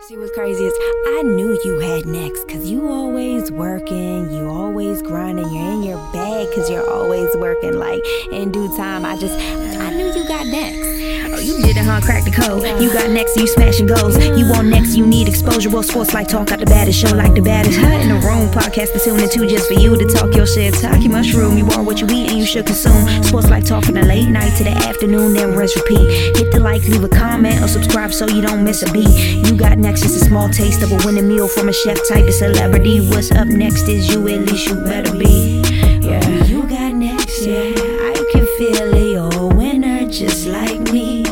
See 0.08 0.18
what's 0.18 0.32
crazy 0.32 0.64
is 0.64 0.74
I 1.06 1.22
knew 1.22 1.56
you 1.64 1.78
had 1.78 2.06
next 2.06 2.48
cause 2.48 2.68
you 2.68 2.88
always 2.88 3.52
working, 3.52 4.32
you 4.32 4.48
always 4.48 5.00
grinding, 5.00 5.48
you're 5.54 5.72
in 5.74 5.84
your 5.84 5.98
bag 6.12 6.48
cause 6.56 6.68
you're 6.68 6.90
always 6.90 7.28
working. 7.36 7.74
Like 7.74 8.02
in 8.32 8.50
due 8.50 8.76
time, 8.76 9.04
I 9.04 9.16
just 9.16 9.34
I 9.34 9.94
knew 9.94 10.06
you 10.12 10.26
got 10.26 10.44
next. 10.48 10.92
Oh, 11.34 11.38
you 11.38 11.56
did 11.62 11.76
it, 11.76 11.84
huh? 11.84 12.00
Crack 12.02 12.24
the 12.24 12.30
code. 12.30 12.62
You 12.82 12.92
got 12.92 13.10
next, 13.10 13.36
you 13.36 13.46
smashing 13.46 13.86
goals. 13.86 14.18
You 14.18 14.50
want 14.50 14.68
next, 14.68 14.94
you 14.94 15.06
need 15.06 15.28
exposure. 15.28 15.70
Well, 15.70 15.82
Sports 15.82 16.12
Life 16.12 16.28
Talk 16.28 16.52
out 16.52 16.58
the 16.58 16.66
baddest 16.66 16.98
show, 16.98 17.14
like 17.14 17.34
the 17.34 17.40
baddest 17.40 17.78
hut 17.78 18.00
in 18.02 18.08
the 18.08 18.20
room. 18.26 18.50
Podcast 18.50 18.92
to 18.92 18.98
tune 18.98 19.20
into 19.20 19.46
just 19.46 19.66
for 19.66 19.74
you 19.74 19.96
to 19.96 20.06
talk 20.12 20.34
your 20.34 20.46
shit. 20.46 20.74
Talk 20.74 21.00
your 21.00 21.12
mushroom. 21.12 21.56
You 21.56 21.66
are 21.70 21.82
what 21.82 22.00
you 22.00 22.06
eat 22.10 22.28
and 22.28 22.38
you 22.38 22.44
should 22.44 22.66
consume. 22.66 23.08
Sports 23.22 23.48
Life 23.48 23.64
Talk 23.64 23.84
from 23.84 23.94
the 23.94 24.04
late 24.04 24.28
night 24.28 24.54
to 24.58 24.64
the 24.64 24.70
afternoon, 24.70 25.32
then 25.34 25.56
rest 25.56 25.76
repeat. 25.76 26.36
Hit 26.36 26.52
the 26.52 26.60
like, 26.60 26.82
leave 26.82 27.02
a 27.04 27.08
comment, 27.08 27.62
or 27.62 27.68
subscribe 27.68 28.12
so 28.12 28.28
you 28.28 28.42
don't 28.42 28.62
miss 28.62 28.82
a 28.82 28.92
beat. 28.92 29.08
You 29.48 29.56
got 29.56 29.78
next, 29.78 30.01
just 30.02 30.16
a 30.16 30.24
small 30.24 30.48
taste 30.48 30.82
of 30.82 30.90
a 30.90 30.96
winning 31.06 31.28
meal 31.28 31.46
from 31.46 31.68
a 31.68 31.72
chef 31.72 31.96
type 32.08 32.26
of 32.26 32.34
celebrity. 32.34 33.00
What's 33.08 33.30
up 33.30 33.46
next 33.46 33.88
is 33.88 34.12
you, 34.12 34.26
at 34.28 34.40
least 34.40 34.68
you 34.68 34.74
better 34.84 35.16
be. 35.16 35.62
Yeah, 36.00 36.44
you 36.44 36.62
got 36.62 36.94
next, 36.94 37.46
yeah. 37.46 37.72
I 38.10 38.26
can 38.32 38.44
feel 38.58 38.94
it, 38.94 39.12
you're 39.12 39.34
a 39.34 39.46
winner 39.46 40.08
just 40.08 40.46
like 40.46 40.80
me. 40.92 41.22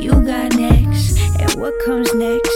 You 0.00 0.12
got 0.20 0.54
next, 0.56 1.18
and 1.40 1.52
what 1.54 1.72
comes 1.86 2.12
next? 2.14 2.54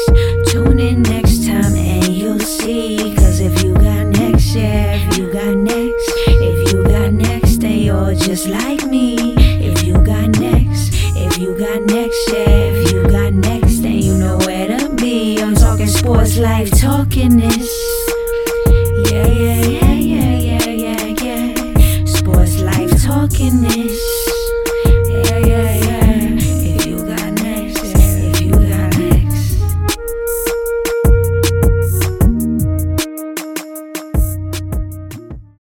Tune 0.49 0.79
in 0.79 1.03
next 1.03 1.47
time 1.47 1.75
and 1.75 2.09
you'll 2.09 2.39
see. 2.39 3.15
Cause 3.17 3.41
if 3.41 3.63
you 3.63 3.73
got 3.73 4.07
next, 4.09 4.55
yeah, 4.55 5.09
if 5.09 5.17
you 5.17 5.33
got 5.33 5.57
next, 5.57 6.13
if 6.29 6.73
you 6.73 6.85
got 6.85 7.13
next, 7.13 7.61
then 7.61 7.79
you're 7.79 8.15
just 8.15 8.47
like 8.47 8.76